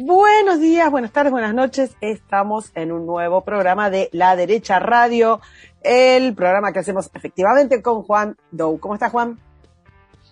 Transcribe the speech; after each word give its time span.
Buenos 0.00 0.60
días, 0.60 0.88
buenas 0.92 1.10
tardes, 1.10 1.32
buenas 1.32 1.52
noches. 1.52 1.96
Estamos 2.00 2.70
en 2.76 2.92
un 2.92 3.04
nuevo 3.04 3.40
programa 3.42 3.90
de 3.90 4.08
La 4.12 4.36
Derecha 4.36 4.78
Radio, 4.78 5.40
el 5.82 6.36
programa 6.36 6.72
que 6.72 6.78
hacemos 6.78 7.10
efectivamente 7.14 7.82
con 7.82 8.04
Juan 8.04 8.36
Dow. 8.52 8.78
¿Cómo 8.78 8.94
estás, 8.94 9.10
Juan? 9.10 9.40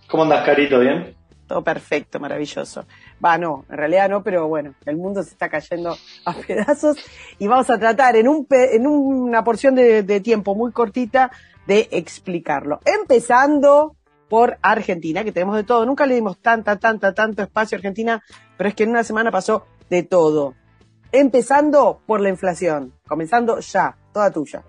¿Cómo 0.08 0.22
andas, 0.22 0.46
Carito? 0.46 0.78
¿Bien? 0.78 1.16
Todo 1.48 1.64
perfecto, 1.64 2.20
maravilloso. 2.20 2.84
Va, 3.24 3.38
no, 3.38 3.64
en 3.68 3.76
realidad 3.76 4.08
no, 4.08 4.22
pero 4.22 4.46
bueno, 4.46 4.74
el 4.84 4.98
mundo 4.98 5.24
se 5.24 5.30
está 5.30 5.48
cayendo 5.48 5.96
a 6.24 6.32
pedazos 6.32 6.98
y 7.40 7.48
vamos 7.48 7.68
a 7.68 7.76
tratar 7.76 8.14
en, 8.14 8.28
un 8.28 8.46
en 8.48 8.86
una 8.86 9.42
porción 9.42 9.74
de, 9.74 10.04
de 10.04 10.20
tiempo 10.20 10.54
muy 10.54 10.70
cortita 10.70 11.32
de 11.66 11.88
explicarlo. 11.90 12.78
Empezando 12.84 13.95
por 14.28 14.58
Argentina, 14.62 15.24
que 15.24 15.32
tenemos 15.32 15.56
de 15.56 15.64
todo. 15.64 15.86
Nunca 15.86 16.06
le 16.06 16.14
dimos 16.14 16.38
tanta, 16.38 16.76
tanta, 16.76 17.14
tanto 17.14 17.42
espacio 17.42 17.76
a 17.76 17.78
Argentina, 17.78 18.22
pero 18.56 18.68
es 18.68 18.74
que 18.74 18.84
en 18.84 18.90
una 18.90 19.04
semana 19.04 19.30
pasó 19.30 19.66
de 19.88 20.02
todo. 20.02 20.54
Empezando 21.12 22.00
por 22.06 22.20
la 22.20 22.28
inflación, 22.28 22.92
comenzando 23.06 23.60
ya, 23.60 23.96
toda 24.12 24.30
tuya. 24.30 24.64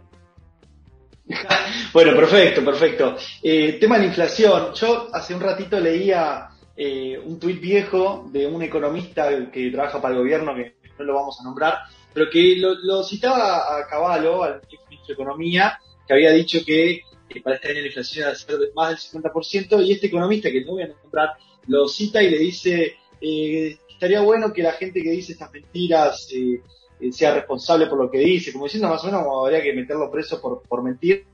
bueno, 1.94 2.16
perfecto, 2.16 2.64
perfecto. 2.64 3.16
Eh, 3.44 3.78
tema 3.80 3.95
de 3.95 4.02
la 4.02 4.08
inflación. 4.08 4.73
Yo 4.73 5.09
hace 5.14 5.34
un 5.34 5.41
ratito 5.41 5.80
leía 5.80 6.50
eh, 6.76 7.17
un 7.17 7.39
tuit 7.39 7.59
viejo 7.59 8.30
de 8.31 8.48
un 8.48 8.62
economista 8.62 9.30
que 9.52 9.72
trabaja 9.72 10.02
para 10.02 10.14
el 10.14 10.22
gobierno, 10.22 10.55
que 10.55 10.76
no 10.98 11.05
lo 11.05 11.16
vamos 11.16 11.39
a 11.39 11.44
nombrar, 11.44 11.80
pero 12.14 12.30
que 12.31 12.55
lo, 12.58 13.03
citaba 13.03 13.78
a 13.78 13.88
Caballo, 13.88 14.44
al 14.44 14.62
ministro 14.89 15.08
de 15.08 15.14
Economía, 15.14 15.80
que 16.08 16.14
había 16.14 16.31
dicho 16.31 16.59
que 16.66 17.02
para 17.44 17.55
este 17.55 17.72
año 17.72 17.81
la 17.81 17.88
inflación 17.88 18.23
iba 18.23 18.31
a 18.31 18.36
ser 18.36 18.58
de 18.58 18.72
más 18.73 19.12
del 19.12 19.22
50%, 19.22 19.86
y 19.86 19.91
este 19.91 20.08
economista, 20.08 20.52
que 20.52 20.63
no 20.66 20.73
voy 20.73 20.84
a 20.84 20.88
nombrar, 20.88 21.30
lo 21.67 21.88
cita 21.88 22.22
y 22.23 22.30
le 22.30 22.40
dice, 22.40 22.95
eh, 23.22 23.77
estaría 23.90 24.22
bueno 24.22 24.53
que 24.53 24.63
la 24.63 24.73
gente 24.73 25.02
que 25.02 25.12
dice 25.12 25.34
estas 25.34 25.52
mentiras 25.52 26.30
eh, 26.34 26.62
eh, 27.00 27.12
sea 27.12 27.34
responsable 27.34 27.88
por 27.88 27.98
lo 27.98 28.09
que 28.09 28.20
dice, 28.20 28.52
como 28.52 28.66
diciendo 28.66 28.89
más 28.89 29.03
o 29.03 29.08
menos 29.08 29.23
habría 29.44 29.61
que 29.61 29.73
meterlo 29.73 30.11
preso 30.11 30.42
por, 30.42 30.61
por 30.64 30.83
mentir. 30.83 31.25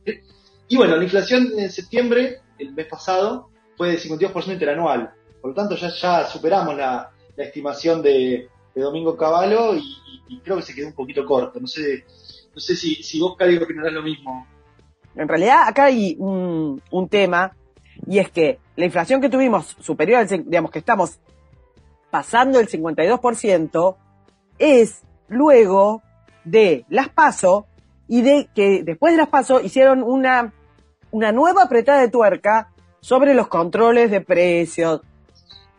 Y 0.67 0.77
bueno, 0.77 0.95
la 0.95 1.03
inflación 1.03 1.51
en 1.57 1.69
septiembre, 1.69 2.41
el 2.57 2.73
mes 2.73 2.87
pasado, 2.87 3.49
fue 3.77 3.91
de 3.91 3.99
52% 3.99 4.53
interanual. 4.53 5.13
Por 5.41 5.51
lo 5.51 5.55
tanto, 5.55 5.75
ya, 5.75 5.89
ya 5.89 6.25
superamos 6.25 6.77
la, 6.77 7.11
estimación 7.35 8.01
de, 8.01 8.49
Domingo 8.75 9.15
Cavallo 9.15 9.75
y, 9.75 10.39
creo 10.43 10.55
que 10.57 10.63
se 10.63 10.73
quedó 10.73 10.87
un 10.87 10.93
poquito 10.93 11.25
corto. 11.25 11.59
No 11.59 11.67
sé, 11.67 12.05
no 12.55 12.59
sé 12.59 12.75
si, 12.75 12.95
si 13.03 13.19
vos, 13.19 13.35
Cari, 13.37 13.57
opinarás 13.57 13.93
lo 13.93 14.01
mismo. 14.01 14.47
En 15.15 15.27
realidad, 15.27 15.67
acá 15.67 15.85
hay 15.85 16.15
un, 16.19 16.81
un 16.91 17.09
tema, 17.09 17.55
y 18.07 18.19
es 18.19 18.31
que 18.31 18.59
la 18.75 18.85
inflación 18.85 19.21
que 19.21 19.29
tuvimos 19.29 19.77
superior 19.79 20.19
al, 20.19 20.27
digamos 20.27 20.71
que 20.71 20.79
estamos 20.79 21.19
pasando 22.09 22.59
el 22.59 22.67
52%, 22.67 23.95
es 24.59 25.03
luego 25.27 26.01
de 26.43 26.85
las 26.89 27.09
PASO 27.09 27.65
y 28.07 28.21
de 28.21 28.49
que 28.53 28.83
después 28.83 29.13
de 29.13 29.17
las 29.17 29.29
PASO 29.29 29.61
hicieron 29.61 30.03
una, 30.03 30.53
una 31.11 31.31
nueva 31.31 31.63
apretada 31.63 32.01
de 32.01 32.09
tuerca 32.09 32.69
sobre 32.99 33.33
los 33.33 33.47
controles 33.47 34.11
de 34.11 34.21
precios, 34.21 35.01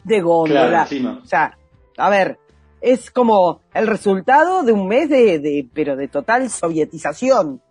de 0.02 0.20
góndola. 0.20 0.86
o 1.22 1.26
sea, 1.26 1.56
a 1.96 2.10
ver, 2.10 2.38
es 2.80 3.10
como 3.10 3.60
el 3.72 3.86
resultado 3.86 4.62
de 4.62 4.72
un 4.72 4.88
mes 4.88 5.08
de, 5.08 5.38
de, 5.38 5.66
pero 5.72 5.96
de 5.96 6.08
total 6.08 6.50
sovietización. 6.50 7.62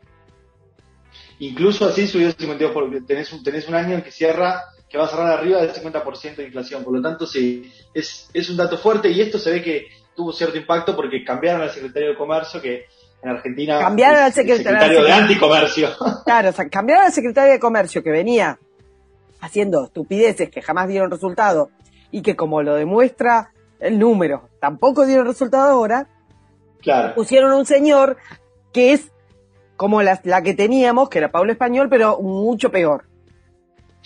Incluso 1.43 1.85
así 1.85 2.07
subió 2.07 2.27
el 2.27 2.37
52%, 2.37 2.71
porque 2.71 3.01
tenés 3.01 3.33
un, 3.33 3.43
tenés 3.43 3.67
un 3.67 3.75
año 3.75 4.01
que 4.01 4.11
cierra, 4.11 4.63
que 4.89 4.97
va 4.97 5.05
a 5.05 5.09
cerrar 5.09 5.39
arriba 5.39 5.61
del 5.61 5.73
50% 5.73 6.37
de 6.37 6.45
inflación. 6.45 6.85
Por 6.85 6.95
lo 6.95 7.01
tanto, 7.01 7.27
sí, 7.27 7.69
es, 7.93 8.29
es 8.33 8.49
un 8.49 8.55
dato 8.55 8.77
fuerte 8.77 9.09
y 9.09 9.19
esto 9.19 9.37
se 9.37 9.51
ve 9.51 9.61
que 9.61 9.87
tuvo 10.15 10.31
cierto 10.31 10.57
impacto 10.57 10.95
porque 10.95 11.21
cambiaron 11.25 11.61
al 11.61 11.71
secretario 11.71 12.09
de 12.09 12.15
Comercio, 12.15 12.61
que 12.61 12.85
en 13.21 13.29
Argentina 13.29 13.77
cambiaron 13.77 14.23
al 14.23 14.31
secretario, 14.31 15.03
de 15.03 15.11
Anticomercio. 15.11 15.89
Claro, 16.23 16.49
o 16.49 16.53
sea, 16.53 16.69
cambiaron 16.69 17.07
al 17.07 17.11
secretario 17.11 17.51
de 17.51 17.59
Comercio 17.59 18.01
que 18.01 18.11
venía 18.11 18.57
haciendo 19.41 19.83
estupideces 19.83 20.49
que 20.49 20.61
jamás 20.61 20.87
dieron 20.87 21.11
resultado 21.11 21.71
y 22.09 22.21
que 22.21 22.37
como 22.37 22.61
lo 22.61 22.75
demuestra 22.75 23.51
el 23.81 23.99
número, 23.99 24.47
tampoco 24.61 25.05
dieron 25.05 25.25
resultado 25.25 25.71
ahora, 25.71 26.07
claro. 26.81 27.15
pusieron 27.15 27.51
a 27.51 27.57
un 27.57 27.65
señor 27.65 28.15
que 28.71 28.93
es 28.93 29.11
como 29.75 30.01
la, 30.01 30.21
que 30.43 30.53
teníamos, 30.53 31.09
que 31.09 31.19
era 31.19 31.31
Pablo 31.31 31.51
Español, 31.51 31.87
pero 31.89 32.19
mucho 32.21 32.71
peor. 32.71 33.05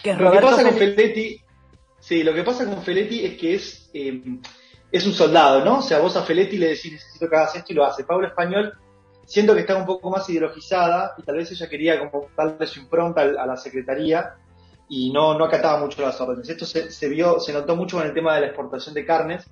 Que 0.02 0.14
lo 0.14 0.32
que 0.32 0.40
pasa 0.40 0.64
con 0.64 0.74
Feletti, 0.74 1.42
sí, 2.00 2.24
lo 2.24 2.34
que 2.34 2.44
pasa 2.44 2.66
con 2.66 2.84
Feletti 2.84 3.26
es 3.26 3.38
que 3.38 3.56
es, 3.56 3.90
eh, 3.94 4.22
es 4.92 5.06
un 5.06 5.14
soldado, 5.14 5.64
¿no? 5.66 5.80
O 5.80 5.82
sea, 5.82 6.00
vos 6.00 6.16
a 6.16 6.24
Feletti 6.24 6.58
le 6.58 6.70
decís 6.70 6.94
necesito 6.94 7.30
que 7.30 7.36
hagas 7.36 7.56
esto 7.56 7.74
y 7.74 7.76
lo 7.76 7.86
hace. 7.86 8.04
Pablo 8.04 8.28
Español 8.28 8.74
siento 9.26 9.54
que 9.54 9.62
está 9.62 9.76
un 9.76 9.86
poco 9.86 10.10
más 10.10 10.30
ideologizada 10.30 11.14
y 11.18 11.24
tal 11.24 11.36
vez 11.36 11.52
ella 11.52 11.68
quería 11.68 12.00
como 12.00 12.28
darle 12.36 12.66
su 12.66 12.80
impronta 12.80 13.22
a 13.22 13.46
la 13.46 13.58
secretaría 13.58 14.36
y 14.90 15.12
no, 15.12 15.38
no 15.38 15.46
acataba 15.46 15.80
mucho 15.80 16.02
las 16.02 16.20
órdenes. 16.22 16.48
Esto 16.50 16.66
se, 16.66 16.92
se 16.92 17.10
vio, 17.10 17.40
se 17.40 17.54
notó 17.54 17.76
mucho 17.76 17.98
con 17.98 18.06
el 18.06 18.14
tema 18.14 18.36
de 18.36 18.42
la 18.42 18.48
exportación 18.48 18.96
de 18.96 19.06
carnes, 19.06 19.46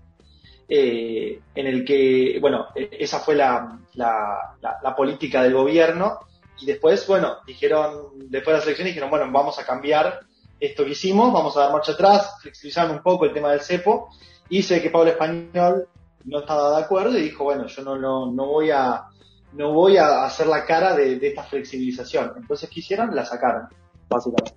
eh, 0.67 1.39
en 1.53 1.67
el 1.67 1.85
que, 1.85 2.37
bueno, 2.41 2.67
e, 2.75 2.89
esa 2.99 3.19
fue 3.19 3.35
la, 3.35 3.79
la, 3.93 4.95
política 4.95 5.43
del 5.43 5.53
gobierno 5.53 6.19
y 6.59 6.65
después, 6.65 7.05
bueno, 7.07 7.37
dijeron, 7.45 8.11
después 8.29 8.53
de 8.53 8.57
las 8.57 8.65
elecciones 8.65 8.93
dijeron, 8.93 9.09
bueno, 9.09 9.31
vamos 9.31 9.59
a 9.59 9.65
cambiar 9.65 10.21
esto 10.59 10.85
que 10.85 10.91
hicimos, 10.91 11.33
vamos 11.33 11.55
a 11.57 11.61
dar 11.61 11.71
marcha 11.71 11.91
atrás, 11.91 12.37
flexibilizar 12.41 12.89
un 12.89 13.03
poco 13.03 13.25
el 13.25 13.33
tema 13.33 13.51
del 13.51 13.61
cepo 13.61 14.09
y 14.49 14.63
sé 14.63 14.81
que 14.81 14.89
Pablo 14.89 15.11
Español 15.11 15.87
no 16.23 16.39
estaba 16.39 16.77
de 16.77 16.83
acuerdo 16.83 17.17
y 17.17 17.23
dijo, 17.23 17.43
bueno, 17.43 17.67
yo 17.67 17.83
no, 17.83 17.97
no, 17.97 18.31
no 18.31 18.45
voy 18.47 18.71
a 18.71 19.05
no 19.53 19.71
voy 19.71 19.97
a 19.97 20.25
hacer 20.25 20.47
la 20.47 20.65
cara 20.65 20.93
de, 20.95 21.17
de 21.17 21.29
esta 21.29 21.43
flexibilización. 21.43 22.33
Entonces, 22.35 22.69
¿qué 22.69 22.81
hicieron? 22.81 23.15
La 23.15 23.23
sacaron, 23.23 23.69
básicamente. 24.09 24.53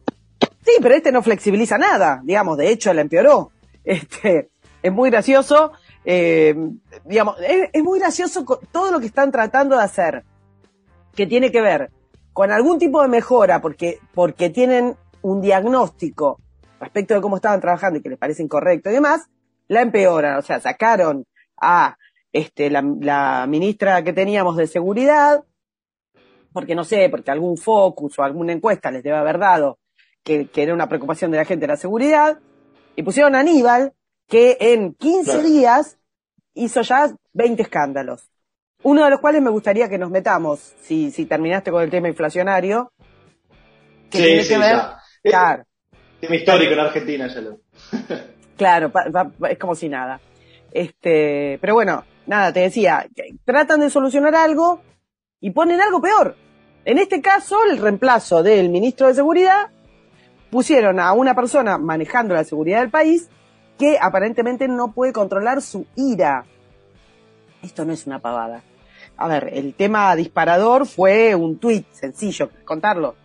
Sí, 0.65 0.73
pero 0.83 0.95
este 0.95 1.13
no 1.13 1.23
flexibiliza 1.23 1.79
nada, 1.79 2.21
digamos, 2.25 2.59
de 2.59 2.71
hecho 2.71 2.93
la 2.93 3.03
empeoró. 3.03 3.53
Este, 3.85 4.51
es 4.83 4.93
muy 4.93 5.09
gracioso 5.09 5.73
eh, 6.11 6.55
digamos, 7.05 7.37
es, 7.47 7.85
muy 7.85 7.99
gracioso 7.99 8.43
todo 8.73 8.91
lo 8.91 8.99
que 8.99 9.05
están 9.05 9.31
tratando 9.31 9.77
de 9.77 9.83
hacer, 9.83 10.25
que 11.15 11.27
tiene 11.27 11.53
que 11.53 11.61
ver 11.61 11.91
con 12.33 12.51
algún 12.51 12.79
tipo 12.79 13.03
de 13.03 13.09
mejora, 13.09 13.61
porque, 13.61 13.99
porque 14.15 14.49
tienen 14.49 14.97
un 15.21 15.43
diagnóstico 15.43 16.41
respecto 16.81 17.13
de 17.13 17.21
cómo 17.21 17.37
estaban 17.37 17.61
trabajando 17.61 17.99
y 17.99 18.03
que 18.03 18.09
les 18.09 18.19
parece 18.19 18.43
incorrecto 18.43 18.89
y 18.89 18.95
demás, 18.95 19.29
la 19.67 19.83
empeoran. 19.83 20.39
O 20.39 20.43
sea, 20.43 20.61
sacaron 20.61 21.27
a 21.61 21.99
este, 22.33 22.71
la, 22.71 23.47
ministra 23.47 24.03
que 24.03 24.15
teníamos 24.15 24.57
de 24.57 24.67
seguridad, 24.67 25.45
porque 26.55 26.75
no 26.75 26.85
sé, 26.85 27.11
porque 27.11 27.31
algún 27.31 27.59
focus 27.59 28.19
o 28.19 28.23
alguna 28.23 28.55
encuesta 28.55 28.91
les 28.91 29.03
debe 29.03 29.19
haber 29.19 29.39
dado 29.39 29.79
que, 30.25 30.47
que 30.47 30.63
era 30.63 30.73
una 30.73 30.89
preocupación 30.89 31.31
de 31.33 31.37
la 31.37 31.45
gente 31.45 31.67
de 31.67 31.73
la 31.73 31.77
seguridad, 31.77 32.39
y 32.97 33.03
pusieron 33.03 33.35
a 33.35 33.41
Aníbal, 33.41 33.93
que 34.27 34.57
en 34.59 34.95
15 34.95 35.43
días 35.43 35.98
hizo 36.59 36.83
ya 36.83 37.11
20 37.33 37.63
escándalos. 37.63 38.31
Uno 38.83 39.05
de 39.05 39.11
los 39.11 39.21
cuales 39.21 39.43
me 39.43 39.51
gustaría 39.51 39.89
que 39.89 39.99
nos 39.99 40.11
metamos, 40.11 40.75
si, 40.81 41.11
si 41.11 41.27
terminaste 41.27 41.71
con 41.71 41.83
el 41.83 41.91
tema 41.91 42.09
inflacionario. 42.09 42.93
Que 44.11 44.19
tiene 44.19 44.47
que 44.47 44.59
ver, 44.59 44.77
claro. 45.23 45.65
Tema 46.21 46.37
histórico 46.37 46.73
en 46.73 46.81
Argentina, 46.81 47.29
ya 47.29 47.41
lo. 47.41 47.61
claro, 48.57 48.93
es 49.49 49.59
como 49.59 49.75
si 49.75 49.89
nada. 49.89 50.21
Este, 50.71 51.59
pero 51.61 51.75
bueno, 51.75 52.05
nada, 52.27 52.53
te 52.53 52.61
decía, 52.61 53.07
tratan 53.45 53.81
de 53.81 53.91
solucionar 53.91 54.35
algo 54.35 54.81
y 55.41 55.51
ponen 55.51 55.81
algo 55.81 56.01
peor. 56.01 56.37
En 56.85 56.99
este 56.99 57.21
caso, 57.21 57.57
el 57.71 57.79
reemplazo 57.79 58.43
del 58.43 58.69
ministro 58.69 59.09
de 59.09 59.15
Seguridad, 59.15 59.71
pusieron 60.51 61.01
a 61.01 61.13
una 61.13 61.35
persona 61.35 61.79
manejando 61.79 62.35
la 62.35 62.45
seguridad 62.45 62.81
del 62.81 62.91
país 62.91 63.29
que 63.79 63.99
aparentemente 64.01 64.69
no 64.69 64.93
puede 64.93 65.13
controlar 65.13 65.63
su 65.63 65.87
ira. 65.97 66.45
Esto 67.63 67.85
no 67.85 67.93
es 67.93 68.07
una 68.07 68.19
pavada. 68.19 68.63
A 69.17 69.29
ver, 69.29 69.51
el 69.53 69.75
tema 69.75 70.15
disparador 70.15 70.87
fue 70.87 71.35
un 71.35 71.59
tuit 71.59 71.87
sencillo, 71.93 72.51
contarlo. 72.65 73.17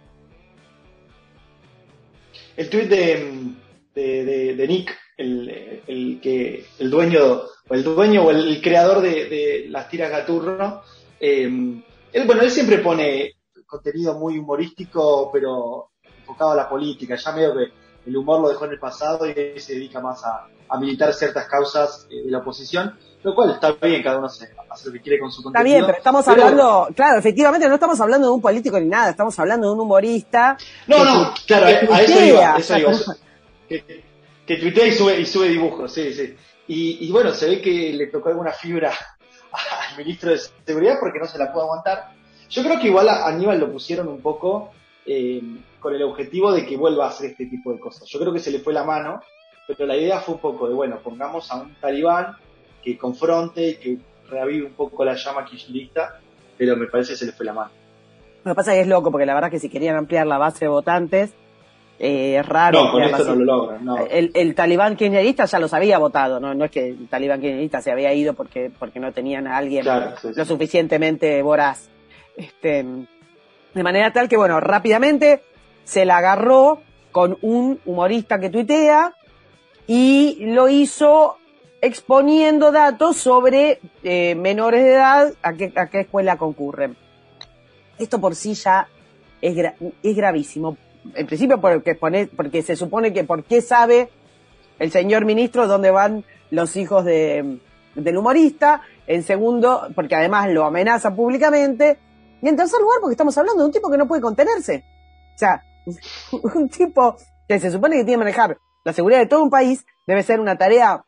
El 2.56 2.70
tuit 2.70 2.88
de, 2.88 3.54
de, 3.94 4.68
Nick, 4.68 4.96
el, 5.18 6.20
que, 6.22 6.66
el 6.80 6.90
dueño, 6.90 7.42
o 7.70 7.74
el 7.74 7.84
dueño 7.84 8.24
o 8.24 8.32
el, 8.32 8.62
creador 8.62 9.02
de, 9.02 9.68
las 9.70 9.90
tiras 9.90 10.12
Gaturro, 10.12 10.82
eh, 11.20 11.44
él, 11.44 12.28
bueno, 12.28 12.42
él 12.42 12.52
siempre 12.52 12.80
pone 12.80 13.34
contenido 13.66 14.20
muy 14.20 14.38
humorístico, 14.38 15.32
pero 15.32 15.90
enfocado 16.20 16.52
a 16.52 16.56
la 16.56 16.70
política. 16.70 17.16
Ya 17.16 17.32
medio 17.32 17.56
que 17.56 17.83
el 18.06 18.18
humor 18.18 18.42
lo 18.42 18.50
dejó 18.50 18.66
en 18.66 18.72
el 18.72 18.80
pasado 18.80 19.28
y 19.28 19.60
se 19.60 19.74
dedica 19.74 20.00
más 20.00 20.24
a, 20.24 20.48
militar 20.80 21.14
ciertas 21.14 21.46
causas 21.48 22.08
eh, 22.10 22.24
de 22.26 22.32
la 22.32 22.40
oposición, 22.40 22.98
lo 23.22 23.36
cual 23.36 23.52
está 23.52 23.74
bien, 23.74 24.02
cada 24.02 24.18
uno 24.18 24.26
hace, 24.26 24.50
lo 24.86 24.92
que 24.92 25.02
quiere 25.02 25.20
con 25.20 25.32
su 25.32 25.44
contenido. 25.44 25.68
Está 25.68 25.78
bien, 25.78 25.86
pero 25.86 25.98
estamos 26.00 26.28
hablando, 26.28 26.90
claro, 26.96 27.20
efectivamente 27.20 27.68
no 27.68 27.76
estamos 27.76 28.02
hablando 28.02 28.28
de 28.28 28.34
un 28.34 28.42
político 28.42 28.80
ni 28.80 28.88
nada, 28.88 29.12
estamos 29.12 29.38
hablando 29.38 29.68
de 29.68 29.74
un 29.74 29.80
humorista. 29.82 30.58
No, 30.88 31.06
no, 31.06 31.32
claro, 31.46 31.68
a, 31.68 32.02
eso 32.02 32.26
iba, 32.26 32.56
eso 32.58 32.78
iba. 32.80 32.92
que, 33.70 34.04
que 34.48 34.58
tuitea 34.58 34.88
y 34.88 34.92
sube, 34.94 35.20
y 35.20 35.26
sube 35.28 35.48
dibujos, 35.50 35.94
sí, 35.94 36.12
sí. 36.12 36.36
Y, 36.68 37.12
bueno, 37.12 37.34
se 37.34 37.50
ve 37.50 37.62
que 37.62 37.94
le 37.94 38.08
tocó 38.08 38.30
alguna 38.30 38.52
fibra 38.52 38.92
al 39.52 39.98
ministro 39.98 40.32
de 40.32 40.40
Seguridad 40.66 40.98
porque 41.00 41.20
no 41.20 41.28
se 41.28 41.38
la 41.38 41.52
pudo 41.52 41.64
aguantar. 41.64 42.12
Yo 42.50 42.64
creo 42.64 42.80
que 42.80 42.88
igual 42.88 43.10
a 43.10 43.28
Aníbal 43.28 43.60
lo 43.60 43.72
pusieron 43.72 44.08
un 44.08 44.22
poco 44.22 44.72
eh, 45.06 45.42
con 45.84 45.94
el 45.94 46.02
objetivo 46.02 46.54
de 46.54 46.66
que 46.66 46.78
vuelva 46.78 47.06
a 47.06 47.10
hacer 47.10 47.32
este 47.32 47.46
tipo 47.46 47.74
de 47.74 47.80
cosas. 47.80 48.08
Yo 48.08 48.18
creo 48.18 48.32
que 48.32 48.40
se 48.40 48.52
le 48.52 48.60
fue 48.60 48.72
la 48.72 48.86
mano, 48.86 49.20
pero 49.68 49.86
la 49.86 49.98
idea 49.98 50.22
fue 50.22 50.36
un 50.36 50.42
poco 50.42 50.70
de, 50.70 50.74
bueno, 50.74 50.98
pongamos 51.04 51.52
a 51.52 51.58
un 51.62 51.76
talibán 51.76 52.38
que 52.82 52.98
confronte 52.98 53.68
y 53.68 53.76
que 53.76 53.98
reavive 54.30 54.68
un 54.68 54.74
poco 54.74 55.04
la 55.04 55.16
llama 55.16 55.44
kirchnerista, 55.44 56.22
pero 56.58 56.78
me 56.78 56.88
parece 56.88 57.12
que 57.12 57.18
se 57.18 57.26
le 57.26 57.34
fue 57.34 57.46
la 57.46 57.54
mano. 57.54 57.72
Lo 58.46 58.52
que 58.52 58.56
pasa 58.56 58.72
es 58.72 58.78
que 58.78 58.82
es 58.84 58.88
loco, 58.88 59.12
porque 59.12 59.26
la 59.26 59.34
verdad 59.34 59.50
es 59.50 59.56
que 59.56 59.60
si 59.60 59.70
querían 59.70 59.98
ampliar 59.98 60.26
la 60.26 60.38
base 60.38 60.66
de 60.66 60.70
votantes, 60.70 61.34
eh, 62.00 62.38
es 62.40 62.46
raro. 62.46 62.86
No, 62.86 62.92
con 62.92 63.04
esto 63.04 63.24
no 63.26 63.36
lo 63.36 63.44
logran, 63.44 63.86
no. 63.86 63.98
El, 63.98 64.32
el 64.36 64.56
talibán 64.56 64.96
kirchnerista 64.96 65.46
ya 65.46 65.60
los 65.60 65.74
había 65.74 65.98
votado, 65.98 66.40
¿no? 66.40 66.54
No 66.54 66.64
es 66.64 66.72
que 66.72 66.88
el 66.90 67.10
talibán 67.10 67.42
kirchnerista 67.42 67.82
se 67.82 67.92
había 67.92 68.14
ido 68.14 68.34
porque, 68.34 68.72
porque 68.80 69.02
no 69.02 69.12
tenían 69.12 69.48
a 69.48 69.58
alguien 69.58 69.86
lo 69.86 70.46
suficientemente 70.46 71.42
voraz. 71.42 71.90
Este, 72.38 72.86
de 73.74 73.84
manera 73.84 74.14
tal 74.14 74.30
que, 74.30 74.38
bueno, 74.38 74.62
rápidamente 74.62 75.44
se 75.84 76.06
la 76.06 76.18
agarró 76.18 76.82
con 77.12 77.38
un 77.42 77.80
humorista 77.86 78.40
que 78.40 78.50
tuitea 78.50 79.14
y 79.88 80.38
lo 80.46 80.70
hizo 80.70 81.38
exponiendo 81.82 82.72
datos 82.72 83.18
sobre 83.18 83.80
eh, 84.04 84.36
menores 84.36 84.84
de 84.84 84.94
edad 84.94 85.34
a 85.42 85.54
qué, 85.54 85.74
a 85.76 85.88
qué 85.88 86.02
escuela 86.02 86.38
concurren. 86.38 86.96
Esto 88.00 88.20
por 88.20 88.36
sí 88.36 88.54
ya 88.54 88.88
es, 89.42 89.74
es 90.02 90.16
gravísimo. 90.16 90.78
En 91.14 91.28
principio 91.28 91.60
porque, 91.60 91.96
porque 91.96 92.62
se 92.62 92.76
supone 92.76 93.12
que 93.12 93.26
por 93.26 93.44
qué 93.44 93.62
sabe 93.62 94.10
el 94.80 94.92
señor 94.92 95.26
ministro 95.26 95.68
dónde 95.68 95.92
van 95.92 96.24
los 96.50 96.76
hijos 96.78 97.04
de, 97.04 97.60
del 97.96 98.18
humorista. 98.18 98.82
En 99.06 99.24
segundo, 99.24 99.88
porque 99.96 100.16
además 100.16 100.50
lo 100.50 100.64
amenaza 100.66 101.14
públicamente. 101.14 102.00
Y 102.42 102.48
en 102.48 102.56
tercer 102.56 102.80
lugar, 102.80 103.00
porque 103.02 103.14
estamos 103.14 103.38
hablando 103.38 103.62
de 103.62 103.66
un 103.68 103.74
tipo 103.74 103.92
que 103.92 103.98
no 103.98 104.08
puede 104.08 104.22
contenerse. 104.22 104.86
O 105.36 105.38
sea, 105.38 105.66
un 106.56 106.70
tipo 106.70 107.16
que 107.48 107.60
se 107.60 107.72
supone 107.72 107.98
que 107.98 108.04
tiene 108.04 108.14
que 108.14 108.26
manejar 108.26 108.58
la 108.84 108.94
seguridad 108.94 109.20
de 109.20 109.28
todo 109.28 109.44
un 109.44 109.50
país, 109.50 109.86
debe 110.08 110.24
ser 110.24 110.40
una 110.40 110.58
tarea 110.58 111.06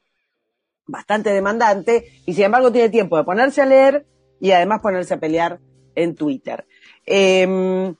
bastante 0.87 1.31
demandante 1.31 2.05
y 2.25 2.33
sin 2.33 2.45
embargo 2.45 2.71
tiene 2.71 2.89
tiempo 2.89 3.17
de 3.17 3.23
ponerse 3.23 3.61
a 3.61 3.65
leer 3.65 4.05
y 4.39 4.51
además 4.51 4.81
ponerse 4.81 5.15
a 5.15 5.19
pelear 5.19 5.59
en 5.95 6.15
Twitter. 6.15 6.65
Em, 7.05 7.95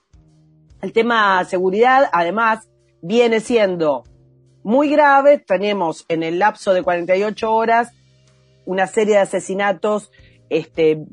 el 0.82 0.92
tema 0.92 1.44
seguridad 1.44 2.08
además 2.12 2.68
viene 3.02 3.40
siendo 3.40 4.04
muy 4.62 4.90
grave. 4.90 5.38
Tenemos 5.38 6.04
en 6.08 6.22
el 6.22 6.38
lapso 6.38 6.72
de 6.72 6.82
48 6.82 7.52
horas 7.52 7.92
una 8.64 8.86
serie 8.86 9.14
de 9.14 9.20
asesinatos 9.20 10.10
este, 10.48 11.04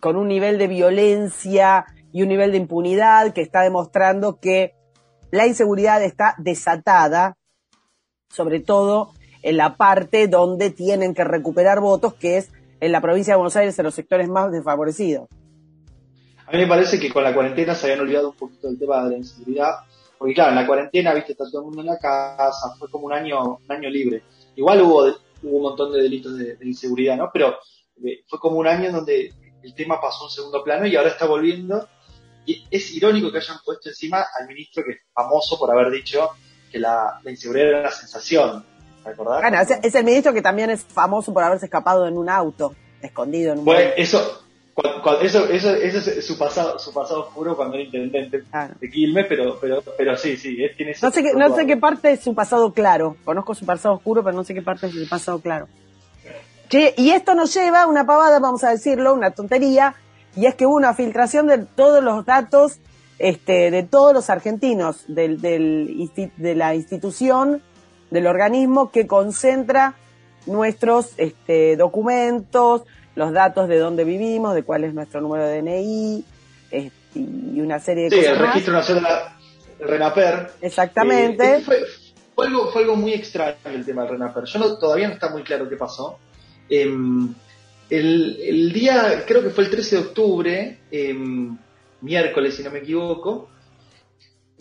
con 0.00 0.16
un 0.16 0.28
nivel 0.28 0.58
de 0.58 0.68
violencia 0.68 1.86
y 2.12 2.22
un 2.22 2.28
nivel 2.28 2.52
de 2.52 2.58
impunidad 2.58 3.32
que 3.32 3.40
está 3.40 3.62
demostrando 3.62 4.38
que 4.40 4.74
la 5.30 5.46
inseguridad 5.46 6.02
está 6.02 6.34
desatada, 6.38 7.36
sobre 8.30 8.60
todo 8.60 9.12
en 9.42 9.56
la 9.56 9.76
parte 9.76 10.28
donde 10.28 10.70
tienen 10.70 11.14
que 11.14 11.24
recuperar 11.24 11.80
votos, 11.80 12.14
que 12.14 12.38
es 12.38 12.50
en 12.80 12.92
la 12.92 13.00
provincia 13.00 13.34
de 13.34 13.38
Buenos 13.38 13.56
Aires, 13.56 13.78
en 13.78 13.84
los 13.84 13.94
sectores 13.94 14.28
más 14.28 14.52
desfavorecidos. 14.52 15.28
A 16.46 16.52
mí 16.52 16.58
me 16.58 16.66
parece 16.66 16.98
que 16.98 17.12
con 17.12 17.22
la 17.24 17.34
cuarentena 17.34 17.74
se 17.74 17.86
habían 17.86 18.00
olvidado 18.00 18.30
un 18.30 18.36
poquito 18.36 18.68
del 18.68 18.78
tema 18.78 19.04
de 19.04 19.10
la 19.10 19.16
inseguridad, 19.18 19.70
porque 20.16 20.34
claro, 20.34 20.50
en 20.50 20.56
la 20.56 20.66
cuarentena, 20.66 21.14
viste, 21.14 21.32
está 21.32 21.44
todo 21.44 21.60
el 21.60 21.66
mundo 21.66 21.82
en 21.82 21.88
la 21.88 21.98
casa, 21.98 22.74
fue 22.78 22.90
como 22.90 23.06
un 23.06 23.12
año, 23.12 23.58
un 23.64 23.72
año 23.72 23.88
libre. 23.88 24.22
Igual 24.56 24.82
hubo, 24.82 25.04
hubo 25.42 25.56
un 25.56 25.62
montón 25.62 25.92
de 25.92 26.02
delitos 26.02 26.36
de, 26.38 26.56
inseguridad, 26.62 27.16
¿no? 27.16 27.30
Pero 27.32 27.58
eh, 28.02 28.24
fue 28.26 28.38
como 28.40 28.58
un 28.58 28.66
año 28.66 28.90
donde 28.90 29.32
el 29.62 29.74
tema 29.74 30.00
pasó 30.00 30.22
a 30.22 30.26
un 30.26 30.30
segundo 30.30 30.64
plano 30.64 30.86
y 30.86 30.96
ahora 30.96 31.10
está 31.10 31.26
volviendo. 31.26 31.86
Y 32.48 32.66
es 32.70 32.90
irónico 32.92 33.30
que 33.30 33.38
hayan 33.38 33.58
puesto 33.64 33.90
encima 33.90 34.24
al 34.38 34.48
ministro 34.48 34.82
que 34.84 34.92
es 34.92 34.98
famoso 35.12 35.58
por 35.58 35.70
haber 35.70 35.90
dicho 35.90 36.30
que 36.72 36.78
la, 36.78 37.20
la 37.22 37.30
inseguridad 37.30 37.68
era 37.68 37.80
una 37.80 37.90
sensación 37.90 38.64
bueno, 39.16 39.58
es, 39.82 39.94
el 39.94 40.04
ministro 40.04 40.32
que 40.32 40.42
también 40.42 40.70
es 40.70 40.84
famoso 40.84 41.32
por 41.32 41.42
haberse 41.42 41.66
escapado 41.66 42.06
en 42.06 42.16
un 42.16 42.28
auto, 42.28 42.74
escondido 43.00 43.52
en 43.52 43.60
un 43.60 43.64
Bueno, 43.64 43.90
eso, 43.96 44.42
eso, 45.20 45.48
eso, 45.48 45.74
eso, 45.74 46.10
es 46.10 46.26
su 46.26 46.38
pasado, 46.38 46.78
su 46.78 46.92
pasado 46.92 47.26
oscuro 47.26 47.56
cuando 47.56 47.76
era 47.76 47.84
intendente 47.84 48.44
de 48.80 48.90
Quilmes, 48.90 49.26
pero, 49.28 49.58
pero, 49.60 49.82
pero 49.96 50.16
sí, 50.16 50.36
sí, 50.36 50.56
tiene 50.76 50.94
No 51.00 51.10
sé, 51.10 51.22
qué, 51.22 51.32
no 51.34 51.54
sé 51.54 51.66
qué 51.66 51.76
parte 51.76 52.12
es 52.12 52.20
su 52.20 52.34
pasado 52.34 52.72
claro. 52.72 53.16
Conozco 53.24 53.54
su 53.54 53.64
pasado 53.64 53.94
oscuro, 53.94 54.22
pero 54.22 54.36
no 54.36 54.44
sé 54.44 54.54
qué 54.54 54.62
parte 54.62 54.86
es 54.86 54.92
su 54.92 55.08
pasado 55.08 55.40
claro. 55.40 55.68
y 56.70 57.10
esto 57.10 57.34
nos 57.34 57.54
lleva 57.54 57.82
a 57.82 57.86
una 57.86 58.06
pavada, 58.06 58.38
vamos 58.38 58.62
a 58.64 58.70
decirlo, 58.70 59.14
una 59.14 59.30
tontería, 59.30 59.94
y 60.36 60.46
es 60.46 60.54
que 60.54 60.66
hubo 60.66 60.76
una 60.76 60.94
filtración 60.94 61.46
de 61.46 61.58
todos 61.58 62.02
los 62.02 62.24
datos 62.24 62.78
este, 63.18 63.70
de 63.70 63.82
todos 63.82 64.14
los 64.14 64.30
argentinos 64.30 65.04
del, 65.08 65.40
del, 65.40 66.10
de 66.36 66.54
la 66.54 66.74
institución 66.74 67.62
del 68.10 68.26
organismo 68.26 68.90
que 68.90 69.06
concentra 69.06 69.94
nuestros 70.46 71.10
este, 71.16 71.76
documentos, 71.76 72.82
los 73.16 73.32
datos 73.32 73.68
de 73.68 73.78
dónde 73.78 74.04
vivimos, 74.04 74.54
de 74.54 74.62
cuál 74.62 74.84
es 74.84 74.94
nuestro 74.94 75.20
número 75.20 75.44
de 75.46 75.62
DNI 75.62 76.24
este, 76.70 77.18
y 77.18 77.60
una 77.60 77.80
serie 77.80 78.04
de 78.04 78.10
sí, 78.10 78.16
cosas. 78.16 78.32
Sí, 78.32 78.40
el 78.40 78.46
registro 78.46 78.72
nacional 78.72 79.38
RENAPER. 79.80 80.50
Exactamente. 80.60 81.56
Eh, 81.56 81.62
fue, 82.34 82.46
algo, 82.46 82.70
fue 82.70 82.82
algo 82.82 82.96
muy 82.96 83.12
extraño 83.12 83.56
el 83.64 83.84
tema 83.84 84.02
del 84.02 84.12
RENAPER. 84.12 84.44
Yo 84.44 84.58
no, 84.58 84.78
todavía 84.78 85.08
no 85.08 85.14
está 85.14 85.28
muy 85.30 85.42
claro 85.42 85.68
qué 85.68 85.76
pasó. 85.76 86.18
Em, 86.68 87.34
el, 87.90 88.38
el, 88.40 88.72
día, 88.72 89.24
creo 89.26 89.42
que 89.42 89.50
fue 89.50 89.64
el 89.64 89.70
13 89.70 89.96
de 89.96 90.02
octubre, 90.02 90.78
em, 90.90 91.56
miércoles 92.00 92.54
si 92.54 92.62
no 92.62 92.70
me 92.70 92.80
equivoco, 92.80 93.48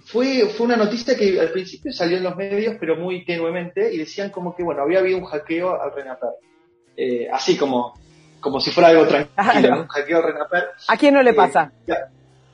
fue, 0.06 0.48
fue 0.48 0.68
una 0.68 0.78
noticia 0.78 1.18
que 1.18 1.40
al 1.40 1.52
principio 1.52 1.92
salió 1.92 2.18
en 2.18 2.24
los 2.24 2.36
medios, 2.36 2.76
pero 2.80 2.96
muy 2.96 3.26
tenuemente, 3.26 3.94
y 3.94 3.98
decían 3.98 4.30
como 4.30 4.56
que, 4.56 4.64
bueno, 4.64 4.84
había 4.84 5.00
habido 5.00 5.18
un 5.18 5.26
hackeo 5.26 5.82
al 5.82 5.94
Renaper. 5.94 6.30
Eh, 6.96 7.28
así 7.32 7.58
como, 7.58 7.94
como 8.40 8.62
si 8.62 8.72
fuera 8.72 8.90
algo 8.90 9.06
tranquilo, 9.06 9.82
un 9.82 9.88
hackeo 9.88 10.18
al 10.18 10.24
Renaper. 10.24 10.64
¿A 10.88 10.98
quién 10.98 11.14
no 11.14 11.22
le 11.22 11.32
eh, 11.32 11.34
pasa? 11.34 11.72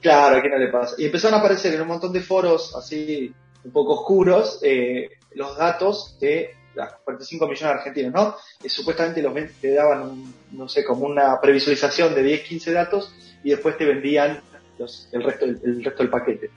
claro, 0.02 0.38
a 0.38 0.42
quién 0.42 0.52
no 0.52 0.60
le 0.60 0.70
pasa. 0.70 0.96
Y 0.98 1.06
empezaron 1.06 1.36
a 1.36 1.40
aparecer 1.40 1.75
en 1.75 1.81
un 1.81 1.88
montón 1.88 2.12
de 2.12 2.22
foros 2.22 2.75
así, 2.75 3.31
un 3.64 3.72
poco 3.72 4.02
oscuros, 4.02 4.60
eh, 4.64 5.12
los 5.36 5.56
datos 5.56 6.18
de 6.20 6.56
las 6.75 6.94
45 7.04 7.46
millones 7.46 7.62
de 7.62 7.80
argentinos, 7.80 8.14
¿no? 8.14 8.36
supuestamente 8.68 9.22
los 9.22 9.34
te 9.62 9.74
daban, 9.74 10.34
no 10.52 10.68
sé, 10.68 10.84
como 10.84 11.06
una 11.06 11.40
previsualización 11.42 12.15
de 12.15 12.24
10, 12.24 12.42
15 12.42 12.74
datos 12.74 13.13
y 13.44 13.51
después 13.51 13.77
te 13.77 13.86
vendían 13.86 14.42
los, 14.77 15.10
el, 15.12 15.24
resto, 15.24 15.46
el 15.46 15.84
resto 15.84 16.03
del 16.03 16.10
paquete. 16.10 16.50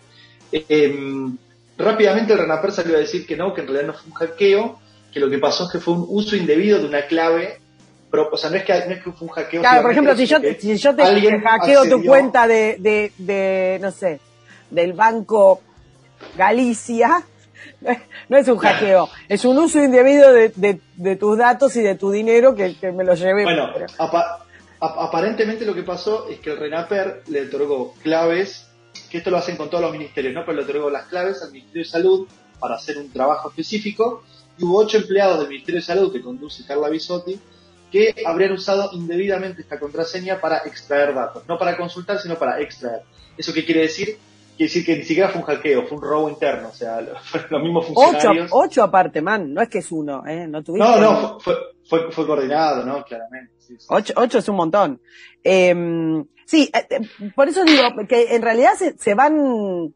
Eh, 0.53 0.95
rápidamente 1.77 2.33
el 2.33 2.39
Renaper 2.39 2.73
salió 2.73 2.97
a 2.97 3.01
decir 3.01 3.27
que 3.27 3.37
no, 3.37 3.53
que 3.53 3.61
en 3.61 3.67
realidad 3.69 3.89
no 3.89 3.95
fue 3.95 4.11
un 4.11 4.15
hackeo, 4.15 4.79
que 5.13 5.21
lo 5.21 5.31
que 5.31 5.39
pasó 5.39 5.65
es 5.65 5.73
que 5.73 5.79
fue 5.79 5.95
un 5.95 6.07
uso 6.09 6.37
indebido 6.37 6.79
de 6.79 6.87
una 6.87 7.07
clave. 7.07 7.61
o 8.13 8.37
sea, 8.37 8.51
no 8.51 8.57
es, 8.57 8.65
que, 8.65 8.73
no 8.73 8.95
es 8.95 9.03
que 9.03 9.13
fue 9.13 9.29
un 9.29 9.35
hackeo. 9.35 9.61
Claro, 9.61 9.83
por 9.83 9.91
ejemplo, 9.93 10.17
si 10.17 10.27
yo, 10.27 10.39
si 10.59 10.77
yo 10.77 10.95
te 10.95 11.05
hackeo 11.05 11.85
tu 11.89 12.05
cuenta 12.05 12.47
de, 12.47 12.77
de, 12.79 13.13
de, 13.19 13.79
no 13.81 13.91
sé, 13.91 14.21
del 14.71 14.93
banco 14.93 15.61
Galicia, 16.37 17.25
no 18.29 18.37
es 18.37 18.49
un 18.49 18.59
hackeo, 18.59 19.09
es 19.29 19.45
un 19.45 19.59
uso 19.59 19.83
indebido 19.83 20.33
de, 20.33 20.51
de, 20.55 20.81
de, 20.97 21.17
tus 21.17 21.39
datos 21.39 21.77
y 21.77 21.83
de 21.83 21.95
tu 21.95 22.11
dinero 22.11 22.55
que, 22.55 22.75
que 22.77 22.93
me 22.93 23.05
lo 23.05 23.15
llevé. 23.15 23.45
Bueno, 23.45 23.71
aparentemente 24.81 25.65
lo 25.65 25.75
que 25.75 25.83
pasó 25.83 26.29
es 26.29 26.41
que 26.41 26.51
el 26.51 26.59
Renaper 26.59 27.23
le 27.29 27.43
otorgó 27.43 27.95
claves 28.03 28.67
que 29.11 29.19
esto 29.19 29.31
lo 29.31 29.37
hacen 29.37 29.57
con 29.57 29.71
todos 29.71 29.83
los 29.83 29.93
ministerios, 29.93 30.35
¿no? 30.35 30.45
Pero 30.45 30.59
le 30.59 30.65
otorgó 30.65 30.91
las 30.91 31.07
claves 31.07 31.43
al 31.43 31.53
Ministerio 31.53 31.83
de 31.83 31.89
Salud 31.89 32.29
para 32.59 32.77
hacer 32.77 32.99
un 32.99 33.11
trabajo 33.11 33.51
específico 33.51 34.23
y 34.59 34.65
hubo 34.65 34.79
ocho 34.79 34.97
empleados 34.97 35.39
del 35.39 35.49
Ministerio 35.49 35.81
de 35.81 35.87
Salud 35.87 36.13
que 36.13 36.23
conduce 36.23 36.65
Carla 36.65 36.89
Bisotti 36.89 37.39
que 37.91 38.15
habrían 38.27 38.53
usado 38.53 38.91
indebidamente 38.93 39.63
esta 39.63 39.79
contraseña 39.79 40.41
para 40.41 40.59
extraer 40.59 41.15
datos, 41.15 41.45
no 41.47 41.59
para 41.59 41.77
consultar, 41.77 42.19
sino 42.19 42.37
para 42.37 42.61
extraer. 42.61 43.03
¿Eso 43.37 43.53
qué 43.53 43.65
quiere 43.65 43.83
decir? 43.83 44.19
Quiere 44.57 44.73
decir 44.73 44.85
que 44.85 44.97
ni 44.97 45.05
siquiera 45.05 45.29
fue 45.29 45.41
un 45.41 45.47
hackeo, 45.47 45.87
fue 45.87 45.99
un 45.99 46.03
robo 46.03 46.29
interno, 46.29 46.69
o 46.69 46.73
sea, 46.73 47.01
fueron 47.23 47.49
los 47.51 47.63
mismos 47.63 47.87
funcionarios. 47.87 48.47
Ocho, 48.47 48.57
ocho 48.57 48.83
aparte, 48.83 49.21
man, 49.21 49.53
no 49.53 49.61
es 49.63 49.69
que 49.69 49.79
es 49.79 49.93
uno, 49.93 50.27
¿eh? 50.27 50.47
No, 50.49 50.63
tuviste 50.63 50.89
no, 50.89 51.01
no, 51.01 51.41
fue, 51.41 51.55
fue, 51.89 52.11
fue, 52.11 52.27
coordinado, 52.27 52.85
¿no? 52.85 53.05
Claramente. 53.05 53.53
Ocho, 53.89 54.15
ocho 54.17 54.39
es 54.39 54.49
un 54.49 54.57
montón. 54.57 55.01
Eh, 55.43 56.25
Sí, 56.47 56.71
eh, 56.73 57.01
por 57.35 57.49
eso 57.49 57.65
digo 57.65 57.83
que 58.09 58.37
en 58.37 58.41
realidad 58.41 58.75
se, 58.79 58.97
se, 58.97 59.15
van 59.15 59.93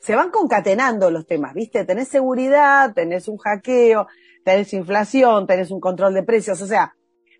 se 0.00 0.14
van 0.14 0.30
concatenando 0.30 1.10
los 1.10 1.26
temas, 1.26 1.54
¿viste? 1.54 1.86
Tenés 1.86 2.08
seguridad, 2.08 2.92
tenés 2.92 3.26
un 3.26 3.38
hackeo, 3.38 4.06
tenés 4.44 4.72
inflación, 4.74 5.46
tenés 5.46 5.70
un 5.70 5.80
control 5.80 6.12
de 6.12 6.24
precios, 6.24 6.60
o 6.60 6.66
sea, 6.66 6.94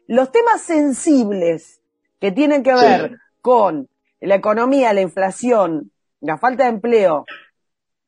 los 0.06 0.32
temas 0.32 0.62
sensibles 0.62 1.82
que 2.20 2.32
tienen 2.32 2.62
que 2.62 2.72
ver 2.72 3.18
con 3.42 3.90
la 4.20 4.36
economía, 4.36 4.94
la 4.94 5.02
inflación, 5.02 5.91
la 6.22 6.38
falta 6.38 6.64
de 6.64 6.70
empleo, 6.70 7.26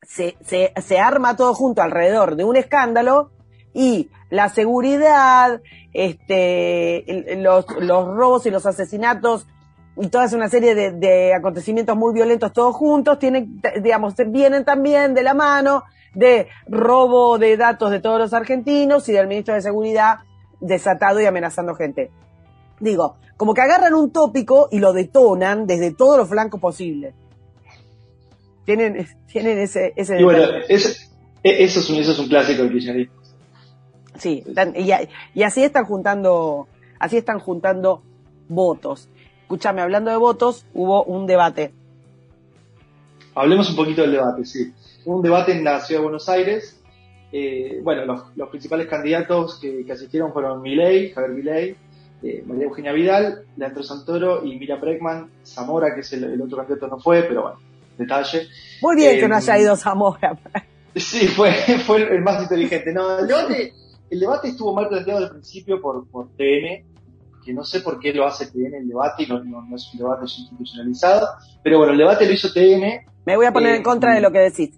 se, 0.02 0.37
se, 0.40 0.73
se 0.80 0.99
arma 0.99 1.37
todo 1.37 1.52
junto 1.54 1.83
alrededor 1.83 2.37
de 2.37 2.44
un 2.44 2.56
escándalo 2.56 3.30
y 3.75 4.09
la 4.30 4.49
seguridad, 4.49 5.61
este, 5.92 7.37
los, 7.38 7.66
los 7.80 8.06
robos 8.06 8.47
y 8.47 8.50
los 8.50 8.66
asesinatos 8.66 9.47
y 9.97 10.09
toda 10.09 10.26
una 10.35 10.49
serie 10.49 10.75
de, 10.75 10.92
de, 10.92 11.35
acontecimientos 11.35 11.97
muy 11.97 12.12
violentos 12.14 12.52
todos 12.52 12.75
juntos, 12.75 13.18
tienen, 13.18 13.61
digamos, 13.83 14.14
vienen 14.28 14.64
también 14.64 15.14
de 15.14 15.23
la 15.23 15.35
mano 15.35 15.85
de 16.14 16.49
robo 16.68 17.38
de 17.38 17.56
datos 17.56 17.90
de 17.90 18.00
todos 18.00 18.18
los 18.18 18.33
argentinos 18.33 19.09
y 19.09 19.12
del 19.12 19.26
ministro 19.26 19.54
de 19.54 19.62
Seguridad 19.62 20.21
desatado 20.61 21.21
y 21.21 21.26
amenazando 21.26 21.75
gente. 21.75 22.11
Digo, 22.80 23.16
como 23.37 23.54
que 23.54 23.62
agarran 23.62 23.94
un 23.94 24.12
tópico 24.12 24.68
y 24.71 24.78
lo 24.78 24.92
detonan 24.92 25.66
desde 25.66 25.92
todos 25.92 26.16
los 26.16 26.28
flancos 26.28 26.61
posibles. 26.61 27.14
Tienen, 28.64 29.06
tienen 29.26 29.59
ese... 29.59 29.92
ese 29.97 30.21
y 30.21 30.25
bueno, 30.25 30.42
e, 30.42 30.64
eso, 30.68 31.80
es 31.80 31.90
un, 31.90 31.97
eso 31.97 32.12
es 32.12 32.18
un 32.18 32.28
clásico 32.28 32.62
del 32.62 32.73
kirchnerismo. 32.73 33.14
Sí, 34.16 34.44
y, 34.76 34.90
y, 35.38 35.42
así 35.42 35.62
están 35.62 35.85
juntando, 35.85 36.68
así 36.99 37.16
están 37.16 37.40
juntando 37.40 38.02
votos. 38.49 39.09
Escúchame, 39.42 39.83
hablando 39.83 40.11
de 40.11 40.16
votos, 40.16 40.66
hubo 40.73 41.04
un 41.04 41.26
debate. 41.26 41.73
Hablemos 43.35 43.68
un 43.71 43.76
poquito 43.76 44.02
del 44.02 44.12
debate, 44.12 44.44
sí. 44.44 44.73
Un 45.04 45.21
debate 45.21 45.52
en 45.52 45.64
la 45.64 45.80
ciudad 45.80 46.00
de 46.00 46.04
Buenos 46.04 46.28
Aires. 46.28 46.80
Eh, 47.33 47.80
bueno, 47.83 48.04
los, 48.37 48.49
principales 48.49 48.87
candidatos 48.87 49.59
que, 49.61 49.85
asistieron 49.92 50.33
fueron 50.33 50.62
Milei, 50.62 51.11
Javier 51.11 51.33
Milei, 51.33 51.76
eh, 52.23 52.44
María 52.47 52.64
Eugenia 52.64 52.92
Vidal, 52.92 53.44
Leandro 53.56 53.83
Santoro 53.83 54.44
y 54.44 54.56
Miriam 54.56 54.80
Breckman. 54.80 55.30
Zamora, 55.44 55.94
que 55.94 56.00
es 56.02 56.12
el, 56.12 56.40
otro 56.40 56.59
candidato, 56.59 56.87
no 56.87 56.99
fue, 56.99 57.25
pero 57.25 57.42
bueno, 57.42 57.59
detalle. 57.97 58.49
Muy 58.83 58.97
bien 58.97 59.21
que 59.21 59.29
no 59.29 59.37
haya 59.37 59.57
eh, 59.57 59.63
ido 59.63 59.77
Zamora. 59.77 60.39
Sí, 60.97 61.27
fue, 61.27 61.51
fue 61.85 62.03
el 62.03 62.23
más 62.23 62.41
inteligente. 62.41 62.93
No, 62.93 63.19
el 63.19 63.27
debate, 63.27 63.73
el 64.11 64.21
debate 64.21 64.49
estuvo 64.51 64.73
mal 64.73 64.89
planteado 64.89 65.25
al 65.25 65.31
principio 65.31 65.81
por, 65.81 66.07
por 66.09 66.29
TN, 66.37 66.87
que 67.45 67.53
no 67.53 67.65
sé 67.65 67.81
por 67.81 67.99
qué 67.99 68.13
lo 68.13 68.25
hace 68.25 68.47
TN 68.47 68.75
el 68.75 68.89
debate 68.89 69.25
y 69.25 69.27
no, 69.27 69.39
es 69.75 69.93
un 69.93 69.99
debate 69.99 70.23
institucionalizado, 70.25 71.27
pero 71.65 71.79
bueno, 71.79 71.95
el 71.95 71.99
debate 71.99 72.27
lo 72.27 72.33
hizo 72.33 72.53
TN. 72.53 73.07
Me 73.27 73.37
voy 73.37 73.47
a 73.47 73.53
poner 73.53 73.75
en 73.75 73.81
eh, 73.81 73.83
contra 73.83 74.15
de 74.15 74.21
lo 74.21 74.31
que 74.31 74.39
decís. 74.39 74.71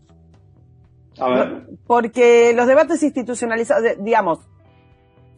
A 1.18 1.28
ver. 1.28 1.66
Porque 1.86 2.54
los 2.54 2.66
debates 2.66 3.02
institucionalizados, 3.02 3.84
digamos, 4.00 4.38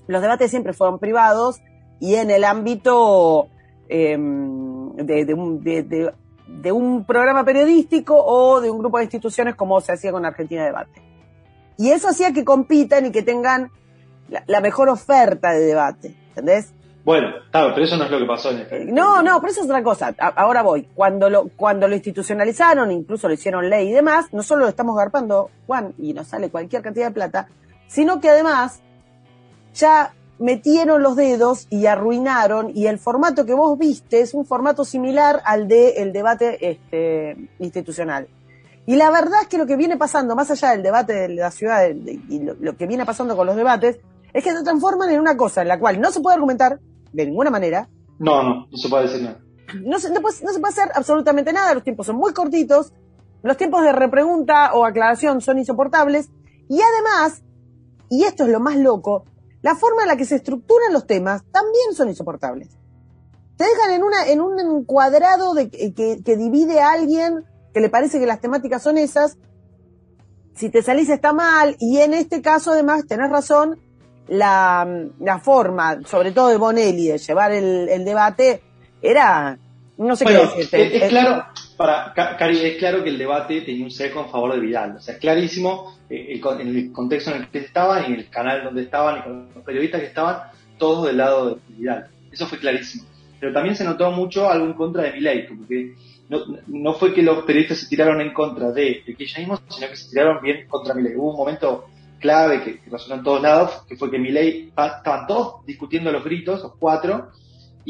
los 0.07 0.23
debates 0.23 0.51
siempre 0.51 0.73
fueron 0.73 0.99
privados 0.99 1.61
y 2.01 2.15
en 2.15 2.31
el 2.31 2.45
ámbito 2.45 3.49
em, 3.89 4.95
de, 4.95 5.35
un, 5.35 5.63
de, 5.63 6.13
un 6.73 7.05
programa 7.05 7.45
periodístico 7.45 8.17
o 8.17 8.61
de 8.61 8.71
un 8.71 8.79
grupo 8.79 8.99
de 8.99 9.05
instituciones 9.05 9.55
como 9.55 9.81
se 9.81 9.93
hacía 9.93 10.13
con 10.13 10.25
Argentina 10.25 10.65
Debate. 10.65 11.03
Y 11.77 11.91
eso 11.91 12.09
hacía 12.09 12.33
que 12.33 12.45
compitan 12.45 13.07
y 13.07 13.13
que 13.13 13.23
tengan 13.23 13.71
la 14.47 14.61
mejor 14.61 14.89
oferta 14.89 15.53
de 15.53 15.61
debate, 15.61 16.15
¿entendés? 16.31 16.75
Bueno, 17.05 17.29
claro, 17.51 17.71
pero 17.73 17.87
eso 17.87 17.97
no 17.97 18.05
es 18.05 18.11
lo 18.11 18.19
que 18.19 18.27
pasó 18.27 18.51
en 18.51 18.59
este. 18.59 18.85
No, 18.85 19.23
no, 19.23 19.41
pero 19.41 19.51
eso 19.51 19.63
es 19.63 19.67
otra 19.67 19.83
cosa. 19.83 20.15
ahora 20.19 20.63
voy. 20.63 20.89
Cuando 20.95 21.31
lo, 21.31 21.49
cuando 21.57 21.89
lo 21.89 21.95
institucionalizaron, 21.95 22.91
incluso 22.91 23.29
lo 23.29 23.35
hicieron 23.35 23.71
ley 23.71 23.89
y 23.89 23.93
demás, 23.93 24.27
no 24.33 24.43
solo 24.43 24.65
lo 24.65 24.69
estamos 24.69 24.95
garpando, 24.95 25.51
Juan, 25.67 25.95
y 25.97 26.13
nos 26.13 26.27
sale 26.27 26.51
cualquier 26.51 26.83
cantidad 26.83 27.07
de 27.07 27.15
plata, 27.15 27.49
sino 27.87 28.21
que 28.21 28.29
además 28.29 28.83
ya 29.73 30.13
metieron 30.39 31.03
los 31.03 31.17
dedos 31.17 31.67
y 31.71 31.87
arruinaron, 31.87 32.71
y 32.75 32.87
el 32.87 32.99
formato 32.99 33.45
que 33.45 33.55
vos 33.55 33.79
viste 33.79 34.21
es 34.21 34.35
un 34.35 34.45
formato 34.45 34.85
similar 34.85 35.43
al 35.45 35.69
del 35.69 35.93
el 35.97 36.13
debate 36.13 36.71
este, 36.71 37.51
institucional. 37.59 38.29
Y 38.87 38.97
la 38.97 39.11
verdad 39.11 39.43
es 39.43 39.49
que 39.49 39.59
lo 39.59 39.67
que 39.67 39.77
viene 39.77 39.97
pasando, 39.97 40.35
más 40.35 40.51
allá 40.51 40.71
del 40.71 40.83
debate 40.83 41.13
de 41.13 41.29
la 41.29 41.51
ciudad 41.51 41.89
y 41.91 42.39
lo, 42.39 42.55
lo, 42.55 42.77
que 42.77 42.87
viene 42.87 43.05
pasando 43.05 43.37
con 43.37 43.47
los 43.47 43.57
debates, 43.57 43.99
es 44.33 44.45
que 44.45 44.53
se 44.53 44.63
transforman 44.63 45.11
en 45.11 45.21
una 45.21 45.37
cosa 45.37 45.63
en 45.63 45.69
la 45.69 45.79
cual 45.79 46.01
no 46.01 46.11
se 46.11 46.21
puede 46.21 46.35
argumentar, 46.35 46.79
de 47.13 47.27
ninguna 47.27 47.51
manera. 47.51 47.89
No, 48.19 48.43
no, 48.43 48.67
no 48.71 48.77
se 48.77 48.89
puede 48.89 49.05
decir 49.05 49.23
nada. 49.23 49.41
No 49.85 49.99
se, 49.99 50.11
no, 50.11 50.21
puede, 50.23 50.37
no 50.43 50.53
se 50.53 50.61
puede 50.61 50.73
hacer 50.73 50.91
absolutamente 50.95 51.53
nada, 51.53 51.75
los 51.75 51.85
tiempos 51.85 52.07
son 52.07 52.17
muy 52.17 52.33
cortitos, 52.33 52.93
los 53.43 53.57
tiempos 53.57 53.83
de 53.83 53.93
repregunta 53.93 54.73
o 54.73 54.85
aclaración 54.85 55.41
son 55.41 55.59
insoportables, 55.59 56.31
y 56.69 56.81
además, 56.81 57.43
y 58.09 58.25
esto 58.25 58.45
es 58.45 58.51
lo 58.51 58.61
más 58.61 58.77
loco, 58.77 59.25
la 59.63 59.75
forma 59.75 60.03
en 60.03 60.09
la 60.09 60.17
que 60.17 60.25
se 60.25 60.37
estructuran 60.37 60.93
los 60.93 61.07
temas 61.07 61.43
también 61.51 61.95
son 61.95 62.09
insoportables. 62.09 62.69
Te 63.57 63.65
dejan 63.65 63.91
en, 63.91 64.03
una, 64.05 64.27
en 64.27 64.41
un 64.41 64.59
encuadrado 64.61 65.55
de, 65.55 65.69
que, 65.69 65.93
que 66.25 66.37
divide 66.37 66.81
a 66.81 66.93
alguien 66.93 67.45
que 67.75 67.81
le 67.81 67.89
parece 67.89 68.21
que 68.21 68.27
las 68.27 68.41
temáticas 68.41 68.83
son 68.83 68.99
esas, 68.99 69.37
si 70.55 70.71
te 70.71 70.83
salís 70.83 71.09
está 71.09 71.33
mal, 71.33 71.77
y 71.79 71.99
en 71.99 72.15
este 72.15 72.43
caso 72.43 72.73
además 72.73 73.07
tenés 73.07 73.31
razón, 73.31 73.81
la, 74.27 74.87
la 75.21 75.39
forma, 75.39 76.01
sobre 76.05 76.33
todo 76.33 76.49
de 76.49 76.57
Bonelli, 76.57 77.09
de 77.09 77.19
llevar 77.19 77.53
el, 77.53 77.89
el 77.89 78.05
debate, 78.05 78.63
era, 79.01 79.59
no 79.97 80.17
sé 80.17 80.25
qué 80.25 80.33
decirte. 80.35 81.05
Es, 81.05 81.09
claro, 81.11 81.45
para, 81.79 82.13
Cari, 82.13 82.59
es 82.59 82.77
claro 82.77 83.05
que 83.05 83.11
el 83.11 83.19
debate 83.19 83.61
tenía 83.61 83.85
un 83.85 83.91
seco 83.91 84.21
en 84.21 84.31
favor 84.31 84.53
de 84.53 84.61
Vidal. 84.61 84.97
O 84.97 85.01
sea, 85.01 85.15
es 85.15 85.21
clarísimo 85.21 85.97
eh, 86.11 86.41
en 86.59 86.77
el 86.77 86.93
contexto 86.93 87.31
en 87.31 87.43
el 87.43 87.49
que 87.49 87.61
estaban, 87.61 88.05
en 88.05 88.15
el 88.15 88.29
canal 88.29 88.65
donde 88.65 88.83
estaban 88.83 89.21
y 89.21 89.23
con 89.23 89.49
los 89.55 89.65
periodistas 89.65 90.01
que 90.01 90.09
estaban, 90.09 90.51
todos 90.77 91.07
del 91.07 91.19
lado 91.19 91.51
de 91.51 91.57
Vidal. 91.69 92.09
Eso 92.33 92.49
fue 92.49 92.59
clarísimo. 92.59 93.05
Pero 93.39 93.53
también 93.53 93.77
se 93.77 93.85
notó 93.85 94.11
mucho 94.11 94.51
algo 94.51 94.67
en 94.67 94.73
contra 94.73 95.05
de 95.05 95.13
Milei, 95.13 95.47
porque 95.47 95.95
no, 96.29 96.41
no 96.67 96.95
fue 96.95 97.15
que 97.15 97.23
los 97.23 97.45
periodistas 97.45 97.79
se 97.79 97.89
tiraron 97.89 98.21
en 98.21 98.33
contra 98.33 98.73
de, 98.73 99.05
de 99.07 99.15
kirchnerismo, 99.15 99.61
sino 99.69 99.89
que 99.89 99.97
se 99.97 100.11
tiraron 100.11 100.43
bien 100.43 100.67
contra 100.67 100.95
Milei. 100.95 101.15
Hubo 101.15 101.31
un 101.31 101.37
momento 101.37 101.87
clave 102.19 102.65
que, 102.65 102.81
que 102.81 102.91
pasó 102.91 103.15
en 103.15 103.23
todos 103.23 103.41
lados, 103.41 103.85
que 103.89 103.97
fue 103.97 104.11
que 104.11 104.19
Milei, 104.19 104.69
estaban 104.69 105.29
todos 105.29 105.65
discutiendo 105.65 106.11
los 106.11 106.25
gritos, 106.25 106.61
los 106.61 106.75
cuatro, 106.77 107.31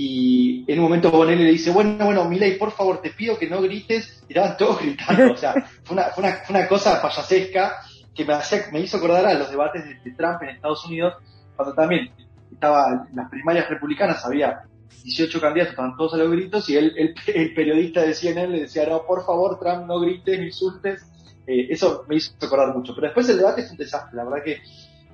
y 0.01 0.65
en 0.69 0.79
un 0.79 0.85
momento 0.85 1.11
Bonelli 1.11 1.43
le 1.43 1.51
dice, 1.51 1.73
bueno, 1.73 2.05
bueno, 2.05 2.25
Milei, 2.29 2.57
por 2.57 2.71
favor, 2.71 3.03
te 3.03 3.11
pido 3.11 3.37
que 3.37 3.49
no 3.49 3.61
grites, 3.61 4.23
y 4.29 4.33
estaban 4.33 4.57
todos 4.57 4.81
gritando, 4.81 5.33
o 5.33 5.37
sea, 5.37 5.55
fue 5.83 5.97
una, 5.97 6.05
fue 6.11 6.23
una, 6.23 6.35
fue 6.35 6.57
una 6.57 6.69
cosa 6.69 7.03
payasesca 7.03 7.79
que 8.15 8.25
me, 8.25 8.35
hacía, 8.35 8.67
me 8.71 8.79
hizo 8.79 8.99
acordar 8.99 9.27
a 9.27 9.35
los 9.35 9.51
debates 9.51 9.83
de, 9.85 10.13
Trump 10.13 10.41
en 10.43 10.51
Estados 10.51 10.87
Unidos, 10.87 11.15
cuando 11.57 11.75
también 11.75 12.13
estaba 12.53 13.09
en 13.11 13.17
las 13.17 13.29
primarias 13.29 13.69
republicanas, 13.69 14.25
había 14.25 14.61
18 15.03 15.41
candidatos, 15.41 15.73
estaban 15.73 15.97
todos 15.97 16.15
a 16.15 16.19
los 16.19 16.31
gritos, 16.31 16.69
y 16.71 16.77
él, 16.77 16.95
el, 16.97 17.15
el 17.35 17.53
periodista 17.53 18.03
de 18.03 18.15
CNN 18.15 18.53
le 18.53 18.61
decía, 18.61 18.87
no, 18.89 19.05
por 19.05 19.27
favor, 19.27 19.59
Trump, 19.59 19.85
no 19.87 19.99
grites, 19.99 20.39
no 20.39 20.45
insultes, 20.45 21.05
eh, 21.45 21.67
eso 21.71 22.05
me 22.09 22.15
hizo 22.15 22.35
recordar 22.41 22.73
mucho. 22.73 22.95
Pero 22.95 23.09
después 23.09 23.29
el 23.31 23.39
debate 23.39 23.63
es 23.63 23.71
un 23.73 23.77
desastre, 23.77 24.17
la 24.17 24.23
verdad 24.23 24.45
que 24.45 24.61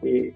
eh, 0.03 0.35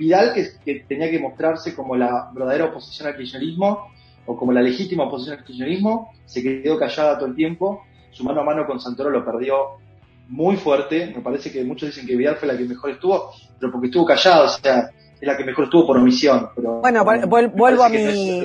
Vidal, 0.00 0.32
que, 0.32 0.84
tenía 0.88 1.10
que 1.10 1.18
mostrarse 1.18 1.74
como 1.74 1.94
la 1.94 2.30
verdadera 2.32 2.64
oposición 2.64 3.08
al 3.08 3.16
kirchnerismo, 3.18 3.90
o 4.24 4.34
como 4.34 4.50
la 4.50 4.62
legítima 4.62 5.04
oposición 5.04 5.36
al 5.38 5.44
kirchnerismo, 5.44 6.14
se 6.24 6.42
quedó 6.42 6.78
callada 6.78 7.18
todo 7.18 7.28
el 7.28 7.34
tiempo, 7.34 7.82
su 8.10 8.24
mano 8.24 8.40
a 8.40 8.44
mano 8.44 8.66
con 8.66 8.80
Santoro 8.80 9.10
lo 9.10 9.22
perdió 9.22 9.78
muy 10.28 10.56
fuerte, 10.56 11.12
me 11.14 11.20
parece 11.20 11.52
que 11.52 11.62
muchos 11.64 11.90
dicen 11.90 12.06
que 12.06 12.16
Vidal 12.16 12.36
fue 12.36 12.48
la 12.48 12.56
que 12.56 12.64
mejor 12.64 12.92
estuvo, 12.92 13.30
pero 13.58 13.70
porque 13.70 13.88
estuvo 13.88 14.06
callado, 14.06 14.46
o 14.46 14.48
sea, 14.48 14.90
es 15.20 15.28
la 15.28 15.36
que 15.36 15.44
mejor 15.44 15.64
estuvo 15.64 15.86
por 15.86 15.98
omisión. 15.98 16.48
Pero, 16.56 16.80
bueno, 16.80 17.04
vuelvo 17.04 17.82
a 17.82 17.90
mi 17.90 18.42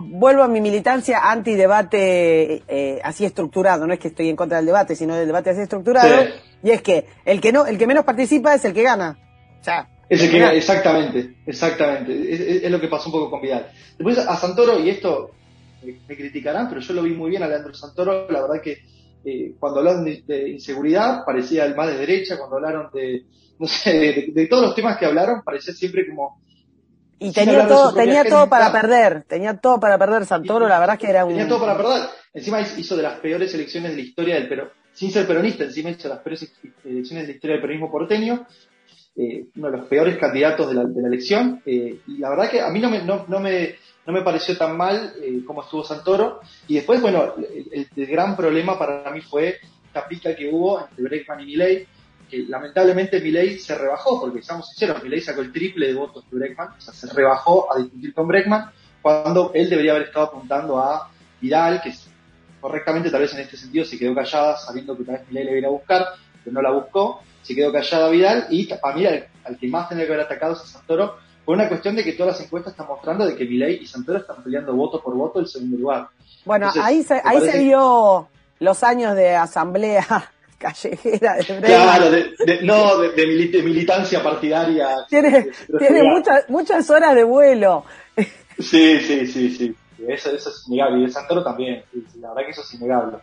vuelvo 0.00 0.42
a 0.42 0.48
mi 0.48 0.62
militancia 0.62 1.30
anti-debate 1.30 2.62
eh, 2.66 2.98
así 3.04 3.26
estructurado. 3.26 3.86
No 3.86 3.92
es 3.92 4.00
que 4.00 4.08
estoy 4.08 4.30
en 4.30 4.36
contra 4.36 4.56
del 4.56 4.64
debate, 4.64 4.96
sino 4.96 5.14
del 5.14 5.26
debate 5.26 5.50
así 5.50 5.60
estructurado. 5.60 6.24
Y 6.62 6.70
es 6.70 6.80
que 6.80 7.04
el 7.26 7.42
que 7.42 7.52
no, 7.52 7.66
el 7.66 7.76
que 7.76 7.86
menos 7.86 8.04
participa 8.04 8.54
es 8.54 8.64
el 8.64 8.72
que 8.72 8.84
gana. 8.84 9.18
es 9.60 9.97
el 10.08 10.30
que 10.30 10.38
gana, 10.38 10.54
exactamente, 10.54 11.36
exactamente. 11.46 12.62
Es, 12.64 12.70
lo 12.70 12.80
que 12.80 12.88
pasó 12.88 13.06
un 13.06 13.12
poco 13.12 13.30
con 13.30 13.42
Vidal. 13.42 13.70
Después 13.96 14.18
a 14.18 14.36
Santoro, 14.36 14.78
y 14.80 14.88
esto 14.88 15.32
me, 15.82 16.16
criticarán, 16.16 16.68
pero 16.68 16.80
yo 16.80 16.94
lo 16.94 17.02
vi 17.02 17.12
muy 17.12 17.30
bien 17.30 17.42
a 17.42 17.48
Leandro 17.48 17.74
Santoro, 17.74 18.30
la 18.30 18.42
verdad 18.42 18.62
que 18.62 18.78
eh, 19.24 19.54
cuando 19.58 19.80
hablaron 19.80 20.04
de, 20.04 20.48
inseguridad 20.48 21.24
parecía 21.24 21.64
el 21.64 21.74
más 21.74 21.88
de 21.88 21.98
derecha, 21.98 22.38
cuando 22.38 22.56
hablaron 22.56 22.90
de, 22.92 23.24
no 23.58 23.66
sé, 23.66 24.30
de, 24.32 24.46
todos 24.46 24.66
los 24.66 24.74
temas 24.74 24.96
que 24.96 25.06
hablaron, 25.06 25.42
parecía 25.42 25.74
siempre 25.74 26.08
como... 26.08 26.40
Y 27.20 27.32
tenía 27.32 27.66
todo, 27.66 27.92
tenía 27.92 28.24
todo 28.24 28.48
para 28.48 28.70
perder, 28.70 29.24
tenía 29.24 29.58
todo 29.58 29.80
para 29.80 29.98
perder 29.98 30.24
Santoro, 30.24 30.68
la 30.68 30.78
verdad 30.78 30.98
que 30.98 31.08
era 31.08 31.24
un... 31.24 31.32
Tenía 31.32 31.48
todo 31.48 31.60
para 31.60 31.76
perder. 31.76 32.08
Encima 32.32 32.60
hizo 32.60 32.96
de 32.96 33.02
las 33.02 33.18
peores 33.18 33.52
elecciones 33.52 33.90
de 33.90 33.96
la 33.96 34.02
historia 34.02 34.34
del 34.36 34.48
pero 34.48 34.70
sin 34.92 35.10
ser 35.10 35.26
peronista, 35.26 35.64
encima 35.64 35.90
hizo 35.90 36.08
de 36.08 36.14
las 36.14 36.22
peores 36.22 36.50
elecciones 36.84 37.26
de 37.26 37.32
la 37.32 37.34
historia 37.34 37.54
del 37.54 37.62
peronismo 37.62 37.90
porteño, 37.90 38.46
eh, 39.20 39.46
uno 39.56 39.68
de 39.68 39.78
los 39.78 39.86
peores 39.88 40.16
candidatos 40.16 40.68
de 40.68 40.74
la, 40.76 40.84
de 40.84 41.02
la 41.02 41.08
elección, 41.08 41.60
eh, 41.66 42.02
y 42.06 42.18
la 42.18 42.30
verdad 42.30 42.48
que 42.48 42.60
a 42.60 42.68
mí 42.68 42.78
no 42.78 42.88
me, 42.88 43.02
no, 43.02 43.26
no 43.26 43.40
me, 43.40 43.74
no 44.06 44.12
me 44.12 44.22
pareció 44.22 44.56
tan 44.56 44.76
mal 44.76 45.14
eh, 45.20 45.40
como 45.44 45.64
estuvo 45.64 45.82
Santoro, 45.82 46.40
y 46.68 46.76
después, 46.76 47.00
bueno, 47.00 47.34
el, 47.72 47.88
gran 48.06 48.36
problema 48.36 48.78
para 48.78 49.10
mí 49.10 49.20
fue 49.20 49.56
esta 49.86 50.06
pica 50.06 50.36
que 50.36 50.48
hubo 50.48 50.86
entre 50.88 51.02
Breckman 51.02 51.40
y 51.40 51.46
Milley, 51.46 51.86
que 52.30 52.44
lamentablemente 52.46 53.20
Milei 53.20 53.58
se 53.58 53.76
rebajó, 53.76 54.20
porque 54.20 54.38
estamos 54.38 54.68
sinceros, 54.68 55.02
Milei 55.02 55.20
sacó 55.20 55.40
el 55.40 55.50
triple 55.50 55.88
de 55.88 55.94
votos 55.94 56.24
de 56.30 56.38
Breckman, 56.38 56.68
o 56.78 56.80
sea, 56.80 56.94
se 56.94 57.12
rebajó 57.12 57.74
a 57.74 57.78
discutir 57.80 58.14
con 58.14 58.28
Breckman, 58.28 58.70
cuando 59.02 59.50
él 59.52 59.68
debería 59.68 59.96
haber 59.96 60.06
estado 60.06 60.26
apuntando 60.26 60.78
a 60.78 61.10
Vidal, 61.40 61.82
que 61.82 61.92
correctamente 62.60 63.10
tal 63.10 63.22
vez 63.22 63.34
en 63.34 63.40
este 63.40 63.56
sentido 63.56 63.84
se 63.84 63.98
quedó 63.98 64.14
callada, 64.14 64.56
sabiendo 64.58 64.96
que 64.96 65.02
tal 65.02 65.16
vez 65.16 65.26
Milei 65.26 65.44
le 65.44 65.58
iba 65.58 65.66
a 65.66 65.72
buscar, 65.72 66.06
pero 66.44 66.54
no 66.54 66.62
la 66.62 66.70
buscó, 66.70 67.24
se 67.48 67.54
quedó 67.54 67.72
callada 67.72 68.10
Vidal 68.10 68.46
y 68.50 68.66
para 68.66 68.94
mí 68.94 69.06
al, 69.06 69.26
que 69.58 69.68
más 69.68 69.88
tendría 69.88 70.06
que 70.06 70.12
haber 70.12 70.26
atacado 70.26 70.52
es 70.52 70.60
a 70.60 70.66
Santoro 70.66 71.16
por 71.46 71.54
una 71.56 71.66
cuestión 71.66 71.96
de 71.96 72.04
que 72.04 72.12
todas 72.12 72.34
las 72.34 72.46
encuestas 72.46 72.74
están 72.74 72.86
mostrando 72.86 73.26
de 73.26 73.34
que 73.34 73.46
Milei 73.46 73.82
y 73.82 73.86
Santoro 73.86 74.18
están 74.18 74.42
peleando 74.44 74.74
voto 74.74 75.02
por 75.02 75.14
voto 75.14 75.40
el 75.40 75.46
segundo 75.46 75.78
lugar. 75.78 76.08
Bueno, 76.44 76.70
ahí 76.82 77.02
se, 77.02 77.22
ahí 77.24 77.40
se 77.40 77.58
vio 77.58 78.28
los 78.58 78.82
años 78.82 79.16
de 79.16 79.34
asamblea 79.34 80.04
callejera 80.58 81.36
de 81.36 81.44
Claro, 81.44 82.10
de, 82.10 82.60
no, 82.64 82.98
de, 82.98 83.62
militancia 83.64 84.22
partidaria. 84.22 84.88
Tiene, 85.08 85.48
tiene 85.78 86.02
muchas, 86.02 86.50
muchas 86.50 86.90
horas 86.90 87.14
de 87.14 87.24
vuelo. 87.24 87.86
Sí, 88.58 89.00
sí, 89.00 89.26
sí, 89.26 89.50
sí. 89.50 89.74
Eso, 90.06 90.30
eso 90.30 90.50
es 90.50 90.64
innegable. 90.66 90.98
Y 91.00 91.06
de 91.06 91.12
Santoro 91.12 91.42
también. 91.42 91.82
la 92.20 92.28
verdad 92.28 92.42
que 92.44 92.50
eso 92.50 92.60
es 92.60 92.74
innegable. 92.74 93.16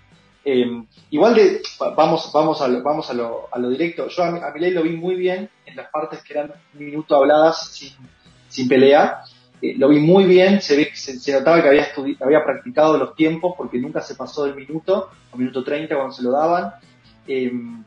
Em, 0.48 0.86
igual 1.10 1.34
de, 1.34 1.60
vamos, 1.98 2.30
vamos, 2.32 2.62
a, 2.62 2.68
lo, 2.68 2.84
vamos 2.84 3.10
a, 3.10 3.16
lo, 3.16 3.50
a 3.52 3.58
lo 3.58 3.68
directo. 3.68 4.08
Yo 4.08 4.24
a, 4.24 4.28
a 4.28 4.54
lo 4.56 4.84
vi 4.84 4.92
muy 4.92 5.16
bien 5.16 5.50
en 5.66 5.76
las 5.76 5.90
partes 5.90 6.22
que 6.22 6.34
eran 6.34 6.54
minuto 6.74 7.16
habladas 7.16 7.70
sin, 7.72 7.92
sin 8.48 8.68
pelea. 8.68 9.24
Eh, 9.60 9.74
lo 9.76 9.90
vi 9.90 9.98
muy 9.98 10.26
bien, 10.26 10.62
se, 10.62 10.78
ve, 10.78 10.92
se, 10.94 11.34
notaba 11.34 11.64
que 11.64 11.70
había, 11.70 11.88
había 12.22 12.44
practicado 12.44 12.96
los 12.96 13.16
tiempos 13.16 13.56
porque 13.58 13.80
nunca 13.80 14.02
se 14.02 14.14
pasó 14.14 14.46
del 14.46 14.56
minuto, 14.56 15.10
o 15.32 15.38
minuto 15.38 15.64
30 15.64 15.96
cuando 15.96 16.14
se 16.14 16.22
lo 16.22 16.32
daban. 16.32 16.74
Em, 17.26 17.84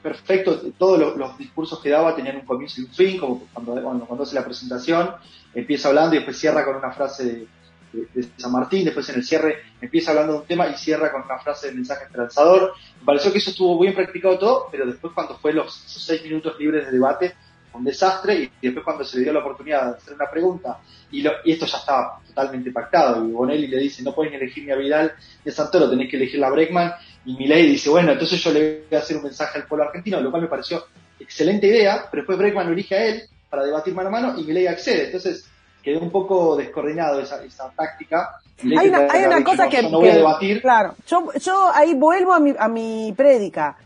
perfecto, 0.00 0.60
todos 0.78 1.16
los, 1.16 1.38
discursos 1.38 1.80
que 1.80 1.90
daba 1.90 2.14
tenían 2.14 2.36
un 2.36 2.42
comienzo 2.42 2.80
y 2.80 2.84
un 2.84 2.90
fin, 2.90 3.18
como 3.18 3.48
cuando, 3.52 4.06
cuando 4.06 4.22
hace 4.22 4.36
la 4.36 4.44
presentación, 4.44 5.10
empieza 5.54 5.88
hablando 5.88 6.14
y 6.14 6.18
después 6.18 6.38
cierra 6.38 6.64
con 6.64 6.76
una 6.76 6.92
frase 6.92 7.24
de, 7.24 7.46
de, 7.92 8.28
San 8.36 8.52
Martín, 8.52 8.84
después 8.84 9.08
en 9.08 9.16
el 9.16 9.24
cierre 9.24 9.56
empieza 9.80 10.10
hablando 10.10 10.34
de 10.34 10.38
un 10.40 10.46
tema 10.46 10.68
y 10.68 10.74
cierra 10.74 11.10
con 11.10 11.22
una 11.22 11.38
frase 11.38 11.68
de 11.68 11.74
mensaje 11.74 12.04
esperanzador. 12.04 12.72
Me 13.00 13.06
pareció 13.06 13.32
que 13.32 13.38
eso 13.38 13.50
estuvo 13.50 13.78
bien 13.78 13.94
practicado 13.94 14.38
todo, 14.38 14.68
pero 14.70 14.86
después 14.86 15.12
cuando 15.14 15.36
fue 15.38 15.52
los 15.52 15.72
seis 15.74 16.22
minutos 16.22 16.58
libres 16.58 16.86
de 16.86 16.92
debate, 16.92 17.34
un 17.72 17.84
desastre, 17.84 18.34
y 18.34 18.50
después 18.60 18.84
cuando 18.84 19.04
se 19.04 19.18
le 19.18 19.24
dio 19.24 19.32
la 19.32 19.40
oportunidad 19.40 19.92
de 19.92 19.96
hacer 19.98 20.14
una 20.14 20.30
pregunta, 20.30 20.78
y, 21.10 21.24
esto 21.26 21.66
ya 21.66 21.78
estaba 21.78 22.20
totalmente 22.26 22.70
pactado, 22.70 23.26
y 23.26 23.30
Bonelli 23.30 23.66
le 23.66 23.78
dice, 23.78 24.02
no 24.02 24.14
puedes 24.14 24.32
elegir 24.32 24.64
ni 24.64 24.72
a 24.72 24.76
Vidal 24.76 25.14
ni 25.44 25.50
a 25.50 25.54
Santoro, 25.54 25.88
tenés 25.88 26.10
que 26.10 26.16
elegir 26.16 26.42
a 26.44 26.50
Breckman, 26.50 26.92
y 27.24 27.36
Milei 27.36 27.66
dice, 27.66 27.90
bueno, 27.90 28.12
entonces 28.12 28.42
yo 28.42 28.52
le 28.52 28.84
voy 28.88 28.96
a 28.96 29.00
hacer 29.00 29.16
un 29.16 29.24
mensaje 29.24 29.58
al 29.58 29.66
pueblo 29.66 29.84
argentino, 29.84 30.20
lo 30.20 30.30
cual 30.30 30.42
me 30.42 30.48
pareció 30.48 30.86
excelente 31.18 31.66
idea, 31.66 32.06
pero 32.10 32.22
después 32.22 32.38
Breckman 32.38 32.66
lo 32.66 32.72
elige 32.72 32.94
a 32.94 33.06
él 33.06 33.22
para 33.50 33.64
debatir 33.64 33.94
mano 33.94 34.08
a 34.08 34.12
mano, 34.12 34.38
y 34.38 34.44
Milei 34.44 34.66
accede, 34.66 35.06
entonces 35.06 35.48
quedó 35.82 36.00
un 36.00 36.10
poco 36.10 36.56
descoordinado 36.56 37.20
esa, 37.20 37.42
esa 37.44 37.70
táctica. 37.70 38.40
Hay 38.78 38.88
una, 38.88 39.06
hay 39.10 39.24
una 39.24 39.44
cosa 39.44 39.68
que, 39.68 39.82
no 39.82 40.00
voy 40.00 40.08
a 40.08 40.16
debatir. 40.16 40.60
Claro, 40.60 40.94
yo, 41.06 41.32
yo 41.34 41.70
ahí 41.72 41.94
vuelvo 41.94 42.32
a 42.32 42.40
mi, 42.40 42.54
a 42.58 42.68
mi 42.68 43.12
prédica. 43.16 43.76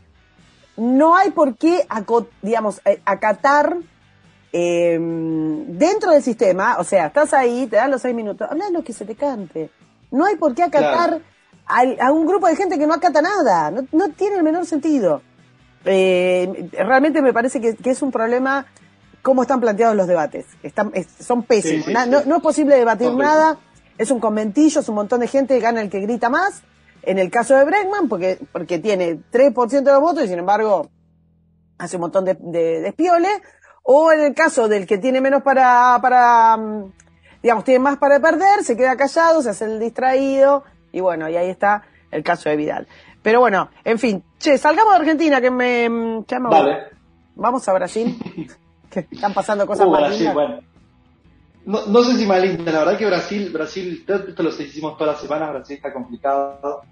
No 0.76 1.14
hay 1.14 1.30
por 1.30 1.56
qué, 1.56 1.86
digamos, 2.40 2.80
eh, 2.84 3.00
acatar 3.04 3.76
eh, 4.52 4.98
dentro 5.00 6.10
del 6.10 6.22
sistema, 6.22 6.76
o 6.78 6.84
sea, 6.84 7.06
estás 7.06 7.32
ahí, 7.34 7.66
te 7.66 7.76
dan 7.76 7.90
los 7.90 8.02
seis 8.02 8.14
minutos, 8.14 8.50
habla 8.50 8.70
lo 8.70 8.82
que 8.82 8.92
se 8.92 9.04
te 9.04 9.14
cante. 9.14 9.70
No 10.10 10.24
hay 10.24 10.36
por 10.36 10.54
qué 10.54 10.62
acatar 10.62 11.20
a, 11.66 12.12
un 12.12 12.26
grupo 12.26 12.46
de 12.48 12.56
gente 12.56 12.78
que 12.78 12.86
no 12.86 12.94
acata 12.94 13.22
nada, 13.22 13.70
no, 13.70 13.86
no 13.92 14.08
tiene 14.10 14.36
el 14.36 14.42
menor 14.42 14.66
sentido. 14.66 15.22
Eh, 15.84 16.70
realmente 16.72 17.22
me 17.22 17.32
parece 17.32 17.60
que, 17.60 17.74
que, 17.74 17.90
es 17.90 18.02
un 18.02 18.12
problema 18.12 18.66
cómo 19.22 19.42
están 19.42 19.60
planteados 19.60 19.96
los 19.96 20.06
debates. 20.06 20.46
Están, 20.62 20.92
son 21.20 21.44
pésimos. 21.44 21.86
no, 22.26 22.36
es 22.36 22.42
posible 22.42 22.76
debatir 22.76 23.12
nada. 23.14 23.58
Es 23.96 24.10
un 24.10 24.20
conventillo, 24.20 24.80
es 24.80 24.88
un 24.88 24.96
montón 24.96 25.20
de 25.20 25.28
gente, 25.28 25.58
gana 25.60 25.80
el 25.80 25.88
que 25.88 26.00
grita 26.00 26.28
más. 26.28 26.62
En 27.02 27.18
el 27.18 27.30
caso 27.30 27.56
de 27.56 27.64
Bregman, 27.64 28.08
porque, 28.08 28.38
porque 28.52 28.78
tiene 28.78 29.18
3% 29.32 29.82
de 29.82 29.92
los 29.92 30.00
votos 30.00 30.24
y 30.24 30.28
sin 30.28 30.38
embargo 30.38 30.88
hace 31.78 31.96
un 31.96 32.02
montón 32.02 32.24
de, 32.24 32.34
de, 32.34 32.94
O 33.82 34.12
en 34.12 34.20
el 34.20 34.34
caso 34.34 34.68
del 34.68 34.86
que 34.86 34.98
tiene 34.98 35.20
menos 35.20 35.42
para, 35.42 35.98
para, 36.00 36.56
mm, 36.56 36.92
digamos, 37.42 37.64
tiene 37.64 37.80
más 37.80 37.98
para 37.98 38.20
perder, 38.20 38.62
se 38.62 38.76
queda 38.76 38.96
callado, 38.96 39.42
se 39.42 39.50
hace 39.50 39.64
el 39.64 39.80
distraído. 39.80 40.64
Y 40.92 41.00
bueno, 41.00 41.28
y 41.28 41.36
ahí 41.36 41.48
está 41.48 41.82
el 42.10 42.22
caso 42.22 42.48
de 42.48 42.56
Vidal. 42.56 42.86
Pero 43.22 43.40
bueno, 43.40 43.70
en 43.84 43.98
fin. 43.98 44.24
Che, 44.38 44.58
salgamos 44.58 44.94
de 44.94 45.00
Argentina, 45.00 45.40
que 45.40 45.50
me... 45.50 45.88
Mm, 45.88 46.24
vale. 46.48 46.78
Vamos 47.34 47.68
a 47.68 47.72
Brasil. 47.72 48.16
que 48.92 49.06
están 49.10 49.32
pasando 49.32 49.66
cosas 49.66 49.86
uh, 49.86 50.32
Bueno. 50.32 50.60
No, 51.64 51.86
no, 51.86 52.02
sé 52.02 52.16
si 52.16 52.26
linda, 52.26 52.72
la 52.72 52.80
verdad 52.80 52.98
que 52.98 53.06
Brasil, 53.06 53.50
Brasil, 53.50 54.04
esto 54.06 54.42
lo 54.42 54.50
hicimos 54.50 54.98
todas 54.98 55.14
las 55.14 55.22
semanas, 55.22 55.52
Brasil 55.52 55.76
está 55.76 55.92
complicado. 55.92 56.82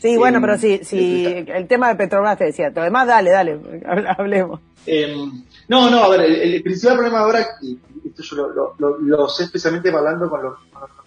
Sí, 0.00 0.16
bueno, 0.16 0.38
em, 0.38 0.42
pero 0.42 0.56
sí, 0.56 0.80
sí, 0.84 1.26
el 1.26 1.66
tema 1.66 1.88
de 1.88 1.96
Petrobras 1.96 2.38
te 2.38 2.44
decía, 2.44 2.70
lo 2.70 2.82
demás 2.82 3.08
dale, 3.08 3.30
dale, 3.30 3.60
hablemos. 4.18 4.60
Em, 4.86 5.44
no, 5.66 5.90
no, 5.90 6.04
a 6.04 6.08
ver, 6.10 6.20
el, 6.20 6.62
principal 6.62 6.96
problema 6.96 7.20
ahora, 7.20 7.44
y 7.60 7.76
esto 8.06 8.22
yo 8.22 8.48
lo, 8.78 8.98
lo, 8.98 9.28
sé 9.28 9.44
especialmente 9.44 9.90
hablando 9.90 10.30
con 10.30 10.42
los, 10.42 10.54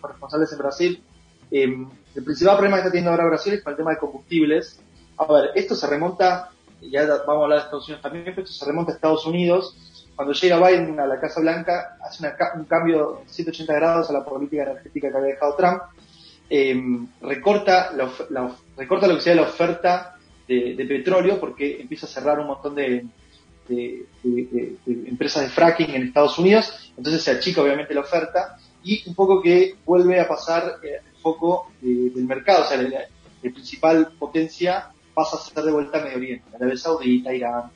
responsables 0.01 0.51
en 0.51 0.57
Brasil, 0.57 1.03
em, 1.49 1.89
el 2.15 2.23
principal 2.23 2.57
problema 2.57 2.77
que 2.77 2.81
está 2.81 2.91
teniendo 2.91 3.11
ahora 3.11 3.25
Brasil 3.25 3.53
es 3.53 3.63
con 3.63 3.71
el 3.71 3.77
tema 3.77 3.91
de 3.91 3.97
combustibles. 3.97 4.81
A 5.17 5.31
ver, 5.31 5.51
esto 5.55 5.75
se 5.75 5.87
remonta, 5.87 6.51
ya 6.81 7.05
vamos 7.25 7.27
a 7.27 7.43
hablar 7.43 7.59
de 7.59 7.63
Estados 7.63 7.87
Unidos 7.87 8.03
también, 8.03 8.25
pero 8.25 8.41
esto 8.41 8.53
se 8.53 8.65
remonta 8.65 8.91
a 8.91 8.95
Estados 8.95 9.25
Unidos 9.25 9.77
cuando 10.15 10.33
llega 10.33 10.67
Biden 10.67 10.99
a 10.99 11.07
la 11.07 11.19
Casa 11.19 11.41
Blanca, 11.41 11.97
hace 12.01 12.23
un 12.55 12.65
cambio 12.65 13.21
de 13.25 13.29
180 13.29 13.73
grados 13.73 14.09
a 14.09 14.13
la 14.13 14.23
política 14.23 14.63
energética 14.63 15.09
que 15.09 15.17
había 15.17 15.33
dejado 15.33 15.55
Trump, 15.55 15.81
em, 16.49 17.07
recorta, 17.21 17.91
la, 17.93 18.55
recorta 18.77 19.07
lo 19.07 19.15
que 19.15 19.21
sea 19.21 19.35
la 19.35 19.43
oferta 19.43 20.15
de, 20.47 20.85
petróleo 20.87 21.39
porque 21.39 21.81
empieza 21.81 22.05
a 22.05 22.09
cerrar 22.09 22.39
un 22.39 22.47
montón 22.47 22.75
de, 22.75 23.05
empresas 24.85 25.43
de 25.43 25.49
fracking 25.49 25.95
en 25.95 26.03
Estados 26.03 26.37
Unidos, 26.37 26.93
entonces 26.97 27.23
se 27.23 27.31
achica 27.31 27.61
obviamente 27.61 27.93
la 27.93 28.01
oferta 28.01 28.57
y 28.83 29.07
un 29.07 29.15
poco 29.15 29.41
que 29.41 29.77
vuelve 29.85 30.19
a 30.19 30.27
pasar 30.27 30.79
eh, 30.83 30.99
el 31.05 31.21
foco 31.21 31.71
del 31.81 32.25
mercado, 32.25 32.65
o 32.65 32.67
sea, 32.67 32.81
la, 32.81 32.99
principal 33.41 34.13
potencia 34.17 34.89
pasa 35.13 35.37
a 35.37 35.39
ser 35.39 35.63
de 35.63 35.71
vuelta 35.71 35.99
a 35.99 36.03
Medio 36.03 36.17
Oriente, 36.17 36.55
Arabia 36.55 36.77
Saudita, 36.77 37.33
Irán, 37.33 37.71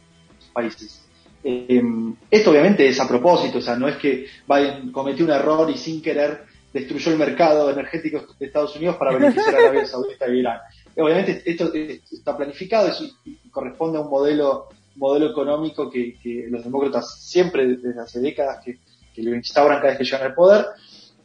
países. 0.53 1.06
Eh, 1.49 1.81
esto 2.29 2.51
obviamente 2.51 2.85
es 2.85 2.99
a 2.99 3.07
propósito, 3.07 3.59
o 3.59 3.61
sea, 3.61 3.77
no 3.77 3.87
es 3.87 3.95
que 3.95 4.25
Biden 4.45 4.91
cometió 4.91 5.23
un 5.23 5.31
error 5.31 5.69
y 5.69 5.77
sin 5.77 6.01
querer 6.01 6.43
destruyó 6.73 7.09
el 7.13 7.17
mercado 7.17 7.71
energético 7.71 8.25
de 8.37 8.47
Estados 8.47 8.75
Unidos 8.75 8.97
para 8.97 9.13
beneficiar 9.13 9.55
a 9.55 9.59
Arabia 9.59 9.85
Saudita 9.85 10.27
y 10.27 10.39
Irán. 10.39 10.59
Obviamente 10.97 11.41
esto 11.45 11.71
está 11.73 12.35
planificado 12.35 12.91
y 13.23 13.49
corresponde 13.49 13.97
a 13.97 14.01
un 14.01 14.09
modelo, 14.09 14.67
económico 15.29 15.89
que, 15.89 16.47
los 16.49 16.65
demócratas 16.65 17.17
siempre 17.21 17.77
desde 17.77 18.01
hace 18.01 18.19
décadas 18.19 18.61
que, 18.65 18.77
lo 19.23 19.33
instauran 19.33 19.77
cada 19.77 19.91
vez 19.91 19.99
que 19.99 20.03
llegan 20.03 20.23
al 20.23 20.35
poder. 20.35 20.65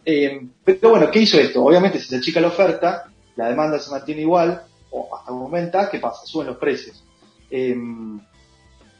Eh, 0.04 0.40
pero 0.64 0.90
bueno, 0.90 1.10
¿qué 1.10 1.18
hizo 1.18 1.36
esto? 1.36 1.64
Obviamente 1.64 1.98
si 1.98 2.06
se 2.06 2.16
achica 2.18 2.40
la 2.40 2.46
oferta, 2.46 3.10
la 3.34 3.48
demanda 3.48 3.80
se 3.80 3.90
mantiene 3.90 4.20
igual 4.20 4.62
o 4.92 5.16
hasta 5.16 5.32
aumenta, 5.32 5.90
¿qué 5.90 5.98
pasa? 5.98 6.24
Suben 6.24 6.46
los 6.46 6.58
precios. 6.58 7.02
Eh, 7.50 7.76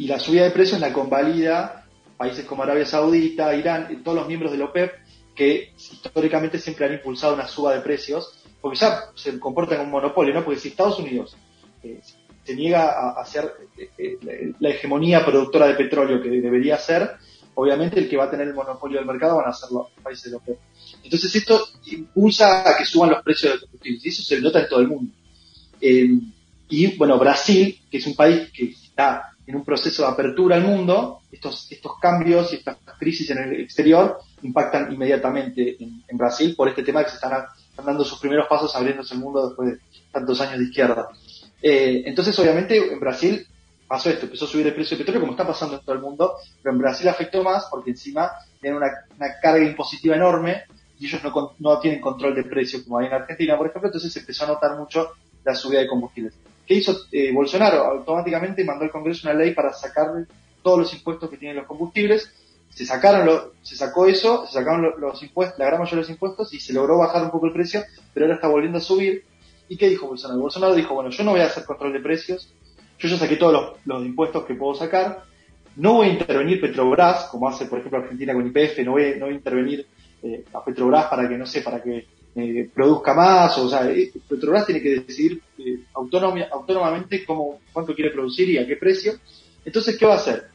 y 0.03 0.09
la 0.09 0.19
subida 0.19 0.43
de 0.43 0.51
precios 0.51 0.81
la 0.81 0.93
convalida 0.93 1.87
países 2.17 2.45
como 2.45 2.65
Arabia 2.65 2.85
Saudita, 2.85 3.55
Irán, 3.55 4.03
todos 4.03 4.19
los 4.19 4.27
miembros 4.27 4.51
de 4.51 4.59
la 4.59 4.65
OPEP 4.65 4.93
que 5.33 5.73
históricamente 5.77 6.59
siempre 6.59 6.87
han 6.87 6.95
impulsado 6.95 7.35
una 7.35 7.47
suba 7.47 7.73
de 7.73 7.83
precios, 7.83 8.43
porque 8.61 8.79
ya 8.79 8.99
se 9.15 9.39
comportan 9.39 9.79
como 9.79 9.87
un 9.87 9.93
monopolio, 9.93 10.35
¿no? 10.35 10.45
Porque 10.45 10.59
si 10.59 10.69
Estados 10.69 10.99
Unidos 10.99 11.37
eh, 11.85 12.01
se 12.45 12.57
niega 12.57 12.91
a 12.91 13.21
hacer 13.21 13.55
eh, 13.79 13.91
eh, 13.97 14.53
la 14.59 14.71
hegemonía 14.71 15.25
productora 15.25 15.69
de 15.69 15.75
petróleo 15.75 16.21
que 16.21 16.31
debería 16.31 16.77
ser, 16.79 17.13
obviamente 17.55 18.01
el 18.01 18.09
que 18.09 18.17
va 18.17 18.25
a 18.25 18.31
tener 18.31 18.49
el 18.49 18.55
monopolio 18.55 18.99
del 18.99 19.07
mercado 19.07 19.37
van 19.37 19.51
a 19.51 19.53
ser 19.53 19.71
los 19.71 19.87
países 20.03 20.33
de 20.33 20.37
OPEP. 20.37 20.59
Entonces 21.05 21.33
esto 21.37 21.61
impulsa 21.93 22.69
a 22.69 22.77
que 22.77 22.85
suban 22.85 23.11
los 23.11 23.23
precios 23.23 23.53
de 23.53 23.61
combustibles 23.61 24.05
y 24.05 24.09
eso 24.09 24.23
se 24.23 24.41
nota 24.41 24.63
en 24.63 24.69
todo 24.69 24.81
el 24.81 24.89
mundo. 24.89 25.13
y 25.81 26.97
bueno, 26.97 27.19
Brasil, 27.21 27.81
que 27.89 27.99
es 27.99 28.07
un 28.09 28.17
país 28.17 28.51
que 28.53 28.65
está 28.65 29.32
en 29.47 29.57
un 29.57 29.65
proceso 29.65 30.03
de 30.03 30.09
apertura 30.09 30.57
al 30.57 30.63
mundo, 30.63 31.21
estos, 31.31 31.71
estos 31.71 31.99
cambios 31.99 32.53
y 32.53 32.57
estas 32.57 32.77
crisis 32.99 33.31
en 33.31 33.39
el 33.39 33.61
exterior 33.61 34.19
impactan 34.43 34.93
inmediatamente 34.93 35.77
en, 35.81 36.17
Brasil 36.17 36.55
por 36.57 36.69
este 36.69 36.83
tema 36.83 37.03
que 37.03 37.11
se 37.11 37.17
están, 37.17 37.45
dando 37.85 38.05
sus 38.05 38.21
primeros 38.21 38.47
pasos 38.47 38.77
abriéndose 38.77 39.15
el 39.15 39.21
mundo 39.21 39.49
después 39.49 39.71
de 39.71 39.79
tantos 40.13 40.41
años 40.41 40.59
de 40.59 40.65
izquierda. 40.67 41.09
Eh, 41.61 42.03
entonces, 42.07 42.39
obviamente, 42.39 42.93
en 42.93 43.01
Brasil 43.01 43.47
pasó 43.89 44.11
esto, 44.11 44.27
empezó 44.27 44.45
a 44.45 44.49
subir 44.49 44.67
el 44.67 44.75
precio 44.75 44.97
del 44.97 45.05
petróleo 45.05 45.23
como 45.23 45.33
está 45.33 45.47
pasando 45.47 45.77
en 45.77 45.83
todo 45.83 45.95
el 45.97 46.01
mundo, 46.01 46.35
pero 46.63 46.75
en 46.75 46.81
Brasil 46.81 47.09
afectó 47.09 47.43
más 47.43 47.67
porque 47.71 47.91
encima 47.91 48.31
tienen 48.61 48.79
una, 48.79 48.91
carga 49.41 49.65
impositiva 49.65 50.15
enorme 50.15 50.63
y 50.99 51.07
ellos 51.07 51.25
no, 51.25 51.55
no 51.59 51.81
tienen 51.81 52.01
control 52.01 52.35
de 52.35 52.45
precios 52.45 52.83
como 52.83 52.99
hay 52.99 53.07
en 53.07 53.15
Argentina, 53.15 53.59
por 53.59 53.67
ejemplo, 53.67 53.89
entonces 53.89 54.13
se 54.13 54.21
empezó 54.21 54.45
a 54.45 54.49
notar 54.49 54.79
mucho 54.79 55.11
la 55.45 55.55
subida 55.55 55.81
de 55.81 55.89
combustibles. 55.89 56.35
¿Qué 56.67 56.75
hizo 56.75 56.97
eh, 57.11 57.33
Bolsonaro? 57.33 57.85
Automáticamente 57.85 58.65
mandó 58.65 58.85
al 58.85 58.91
Congreso 58.91 59.29
una 59.29 59.39
ley 59.39 59.53
para 59.53 59.73
sacar 59.73 60.09
todos 60.63 60.79
los 60.79 60.95
impuestos 60.95 61.29
que 61.29 61.37
tienen 61.37 61.57
los 61.57 61.67
combustibles. 61.67 62.33
Se 62.71 62.87
sacaron 62.87 63.27
lo, 63.27 63.53
se 63.63 63.77
sacó 63.77 64.07
eso, 64.07 64.47
se 64.47 64.55
sacaron 64.55 64.95
los, 64.99 65.23
impuestos, 65.23 65.59
la 65.59 65.67
gran 65.67 65.81
mayoría 65.81 65.97
de 65.97 66.03
los 66.03 66.11
impuestos 66.11 66.55
y 66.55 66.61
se 66.61 66.73
logró 66.73 66.99
bajar 66.99 67.23
un 67.23 67.31
poco 67.31 67.47
el 67.47 67.53
precio, 67.53 67.83
pero 68.15 68.27
ahora 68.27 68.37
está 68.37 68.49
volviendo 68.49 68.79
a 68.79 68.81
subir. 68.81 69.25
¿Y 69.69 69.77
qué 69.77 69.89
dijo 69.89 70.07
Bolsonaro? 70.07 70.41
Bolsonaro 70.41 70.75
dijo, 70.75 70.95
bueno, 70.95 71.11
yo 71.11 71.25
no 71.25 71.33
voy 71.33 71.41
a 71.41 71.47
hacer 71.47 71.65
control 71.65 71.93
de 71.93 72.01
precios, 72.01 72.53
yo 72.99 73.09
ya 73.09 73.17
saqué 73.17 73.37
todos 73.37 73.77
los, 73.85 74.05
impuestos 74.05 74.45
que 74.45 74.55
puedo 74.55 74.75
sacar, 74.75 75.25
no 75.77 75.95
voy 75.95 76.09
a 76.09 76.13
intervenir 76.13 76.61
Petrobras, 76.61 77.25
como 77.25 77.49
hace 77.49 77.67
por 77.67 77.79
ejemplo 77.79 78.01
Argentina 78.01 78.33
con 78.33 78.47
IPF, 78.47 78.79
no 78.85 78.93
voy, 78.93 79.15
no 79.19 79.27
voy 79.27 79.35
a 79.35 79.39
intervenir 79.39 79.87
eh, 80.23 80.45
a 80.53 80.65
Petrobras 80.65 81.07
para 81.07 81.29
que, 81.29 81.37
no 81.37 81.47
sé, 81.47 81.63
para 81.63 81.83
que 81.83 82.07
eh, 82.35 82.71
produzca 82.75 83.15
más, 83.15 83.57
o, 83.59 83.69
sea, 83.69 83.91
eh, 83.91 84.13
Petrobras 84.29 84.67
tiene 84.67 84.81
que 84.81 85.01
decidir 85.01 85.41
autónomamente 85.95 87.25
cómo, 87.25 87.61
cuánto 87.73 87.95
quiere 87.95 88.11
producir 88.11 88.49
y 88.51 88.59
a 88.59 88.67
qué 88.67 88.77
precio. 88.77 89.15
Entonces, 89.65 89.97
¿qué 89.99 90.07
va 90.07 90.15
a 90.15 90.17
hacer? 90.17 90.49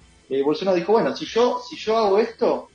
Bolsonaro 0.44 0.76
dijo, 0.76 0.92
bueno, 0.92 1.16
si 1.16 1.26
yo, 1.26 1.62
si 1.68 1.78
yo 1.78 1.98
hago 1.98 2.20
esto, 2.20 2.68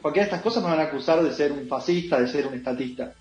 cualquiera 0.00 0.26
de 0.26 0.30
estas 0.30 0.42
cosas 0.42 0.62
me 0.62 0.70
van 0.70 0.80
a 0.80 0.84
acusar 0.84 1.22
de 1.22 1.32
ser 1.32 1.52
un 1.52 1.68
fascista, 1.68 2.20
de 2.20 2.28
ser 2.28 2.46
un 2.46 2.54
estatista. 2.54 3.14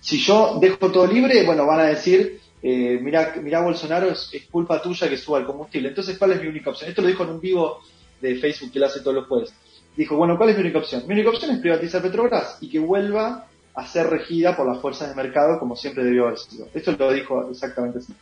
Si 0.00 0.18
yo 0.18 0.58
dejo 0.60 0.92
todo 0.92 1.06
libre, 1.06 1.44
bueno, 1.44 1.66
van 1.66 1.80
a 1.80 1.84
decir, 1.84 2.38
eh, 2.62 2.98
mira, 3.00 3.34
mira 3.42 3.62
Bolsonaro, 3.62 4.10
es, 4.10 4.30
culpa 4.50 4.80
tuya 4.80 5.08
que 5.08 5.16
suba 5.16 5.38
el 5.38 5.46
combustible. 5.46 5.88
Entonces, 5.88 6.18
¿cuál 6.18 6.32
es 6.32 6.42
mi 6.42 6.48
única 6.48 6.70
opción? 6.70 6.90
Esto 6.90 7.02
lo 7.02 7.08
dijo 7.08 7.22
en 7.24 7.30
un 7.30 7.40
vivo 7.40 7.80
de 8.20 8.36
Facebook 8.36 8.72
que 8.72 8.78
lo 8.78 8.86
hace 8.86 9.00
todos 9.00 9.14
los 9.14 9.26
jueves. 9.26 9.54
Dijo, 9.96 10.16
bueno, 10.16 10.36
¿cuál 10.36 10.50
es 10.50 10.56
mi 10.56 10.62
única 10.62 10.78
opción? 10.78 11.04
Mi 11.06 11.14
única 11.14 11.30
opción 11.30 11.52
es 11.52 11.58
privatizar 11.58 12.02
Petrobras 12.02 12.58
y 12.60 12.68
que 12.68 12.78
vuelva 12.78 13.46
a 13.74 13.86
ser 13.86 14.08
regida 14.08 14.56
por 14.56 14.66
las 14.66 14.80
fuerzas 14.80 15.08
de 15.08 15.14
mercado 15.14 15.58
como 15.58 15.76
siempre 15.76 16.04
debió 16.04 16.26
haber 16.26 16.38
sido. 16.38 16.68
Esto 16.72 16.92
lo 16.92 17.12
dijo 17.12 17.50
exactamente 17.50 17.98
así. 17.98 18.14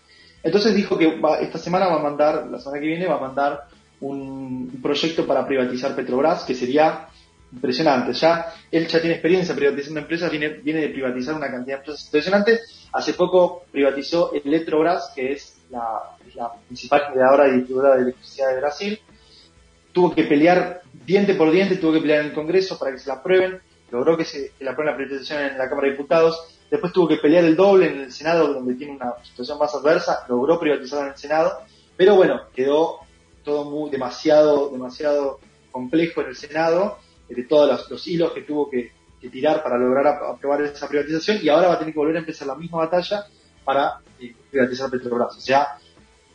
Entonces 0.42 0.74
dijo 0.74 0.98
que 0.98 1.20
esta 1.40 1.58
semana 1.58 1.88
va 1.88 1.96
a 1.96 2.02
mandar, 2.02 2.46
la 2.46 2.58
semana 2.58 2.80
que 2.80 2.86
viene 2.86 3.06
va 3.06 3.16
a 3.16 3.20
mandar 3.20 3.64
un 4.00 4.80
proyecto 4.82 5.26
para 5.26 5.46
privatizar 5.46 5.94
Petrobras, 5.94 6.44
que 6.44 6.54
sería 6.54 7.06
impresionante. 7.52 8.12
Ya 8.14 8.52
él 8.70 8.88
ya 8.88 9.00
tiene 9.00 9.14
experiencia 9.14 9.54
privatizando 9.54 10.00
empresas, 10.00 10.30
viene, 10.30 10.48
viene 10.48 10.80
de 10.80 10.88
privatizar 10.88 11.34
una 11.34 11.50
cantidad 11.50 11.76
de 11.76 11.80
empresas 11.80 12.06
impresionantes. 12.06 12.88
Hace 12.92 13.14
poco 13.14 13.64
privatizó 13.70 14.32
Electrobras, 14.32 15.12
que 15.14 15.32
es 15.32 15.56
la, 15.70 16.52
principal 16.66 17.02
generadora 17.08 17.48
y 17.48 17.60
de 17.60 18.02
electricidad 18.02 18.48
de 18.48 18.56
Brasil. 18.60 19.00
Tuvo 19.92 20.14
que 20.14 20.24
pelear 20.24 20.80
diente 21.06 21.34
por 21.34 21.50
diente, 21.50 21.76
tuvo 21.76 21.92
que 21.92 22.00
pelear 22.00 22.20
en 22.20 22.26
el 22.28 22.32
Congreso 22.32 22.78
para 22.78 22.92
que 22.92 22.98
se 22.98 23.08
la 23.08 23.16
aprueben. 23.16 23.60
Logró 23.92 24.16
que 24.16 24.24
se 24.24 24.52
aprueben 24.68 24.86
la 24.86 24.96
privatización 24.96 25.42
en 25.42 25.58
la 25.58 25.68
Cámara 25.68 25.86
de 25.86 25.92
Diputados. 25.92 26.58
Después 26.70 26.92
tuvo 26.92 27.06
que 27.06 27.18
pelear 27.18 27.44
el 27.44 27.54
doble 27.54 27.86
en 27.86 28.00
el 28.00 28.12
Senado, 28.12 28.52
donde 28.54 28.74
tiene 28.74 28.94
una 28.96 29.14
situación 29.22 29.58
más 29.58 29.74
adversa. 29.74 30.24
Logró 30.28 30.58
privatizar 30.58 31.02
en 31.04 31.12
el 31.12 31.18
Senado. 31.18 31.60
Pero 31.96 32.16
bueno, 32.16 32.40
quedó 32.54 33.00
todo 33.44 33.64
muy 33.64 33.90
demasiado, 33.90 34.70
demasiado 34.70 35.38
complejo 35.70 36.22
en 36.22 36.28
el 36.28 36.36
Senado 36.36 36.98
de 37.34 37.44
todos 37.44 37.88
los, 37.88 38.06
hilos 38.06 38.32
que 38.32 38.42
tuvo 38.42 38.70
que, 38.70 38.92
tirar 39.30 39.62
para 39.62 39.78
lograr 39.78 40.04
aprobar 40.08 40.62
esa 40.62 40.88
privatización 40.88 41.38
y 41.40 41.48
ahora 41.48 41.68
va 41.68 41.74
a 41.74 41.78
tener 41.78 41.94
que 41.94 42.00
volver 42.00 42.16
a 42.16 42.18
empezar 42.18 42.48
la 42.48 42.56
misma 42.56 42.78
batalla 42.78 43.24
para 43.62 44.00
eh, 44.18 44.34
privatizar 44.50 44.90
Petrobras. 44.90 45.36
O 45.36 45.40
sea, 45.40 45.78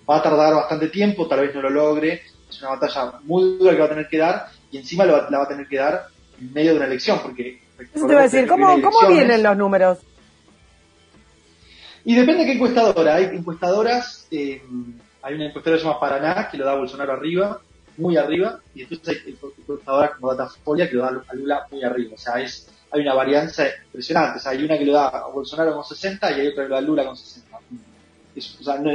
va 0.09 0.17
a 0.17 0.23
tardar 0.23 0.55
bastante 0.55 0.87
tiempo, 0.87 1.27
tal 1.27 1.41
vez 1.41 1.53
no 1.53 1.61
lo 1.63 1.69
logre, 1.69 2.21
es 2.49 2.61
una 2.61 2.77
batalla 2.77 3.19
muy 3.23 3.57
dura 3.57 3.73
que 3.73 3.79
va 3.79 3.85
a 3.87 3.89
tener 3.89 4.07
que 4.07 4.17
dar 4.17 4.47
y 4.71 4.77
encima 4.77 5.05
la 5.05 5.27
va 5.29 5.43
a 5.43 5.47
tener 5.49 5.67
que 5.67 5.77
dar 5.77 6.07
en 6.39 6.53
medio 6.53 6.71
de 6.71 6.77
una 6.77 6.87
elección, 6.87 7.19
porque... 7.21 7.61
Eso 7.93 8.07
te 8.07 8.13
iba 8.13 8.21
a 8.21 8.23
decir, 8.23 8.47
¿cómo, 8.47 8.81
¿cómo 8.81 9.07
vienen 9.07 9.43
los 9.43 9.55
números? 9.55 9.99
Y 12.05 12.15
depende 12.15 12.43
de 12.43 12.45
qué 12.45 12.53
encuestadora. 12.53 13.15
Hay 13.15 13.25
encuestadoras, 13.25 14.27
eh, 14.31 14.61
hay 15.21 15.35
una 15.35 15.47
encuestadora 15.47 15.77
que 15.77 15.83
se 15.83 15.87
llama 15.87 15.99
Paraná, 15.99 16.49
que 16.49 16.57
lo 16.57 16.65
da 16.65 16.75
Bolsonaro 16.75 17.13
arriba, 17.13 17.59
muy 17.97 18.17
arriba, 18.17 18.59
y 18.73 18.83
entonces 18.83 19.23
hay 19.25 19.33
computadoras 19.33 20.11
como 20.11 20.33
Datafolia 20.33 20.89
que 20.89 20.95
lo 20.95 21.01
da 21.01 21.23
a 21.27 21.35
Lula 21.35 21.67
muy 21.69 21.83
arriba. 21.83 22.15
O 22.15 22.17
sea, 22.17 22.41
es, 22.41 22.69
hay 22.91 23.01
una 23.01 23.13
varianza 23.13 23.65
impresionante. 23.85 24.39
O 24.39 24.41
sea, 24.41 24.53
hay 24.53 24.63
una 24.63 24.77
que 24.77 24.85
lo 24.85 24.93
da 24.93 25.07
a 25.09 25.27
Bolsonaro 25.27 25.73
con 25.73 25.83
60 25.83 26.31
y 26.31 26.41
hay 26.41 26.47
otra 26.47 26.63
que 26.63 26.69
lo 26.69 26.75
da 26.75 26.79
a 26.79 26.85
Lula 26.85 27.05
con 27.05 27.17
60. 27.17 27.57
o 27.57 28.63
sea, 28.63 28.77
no 28.79 28.91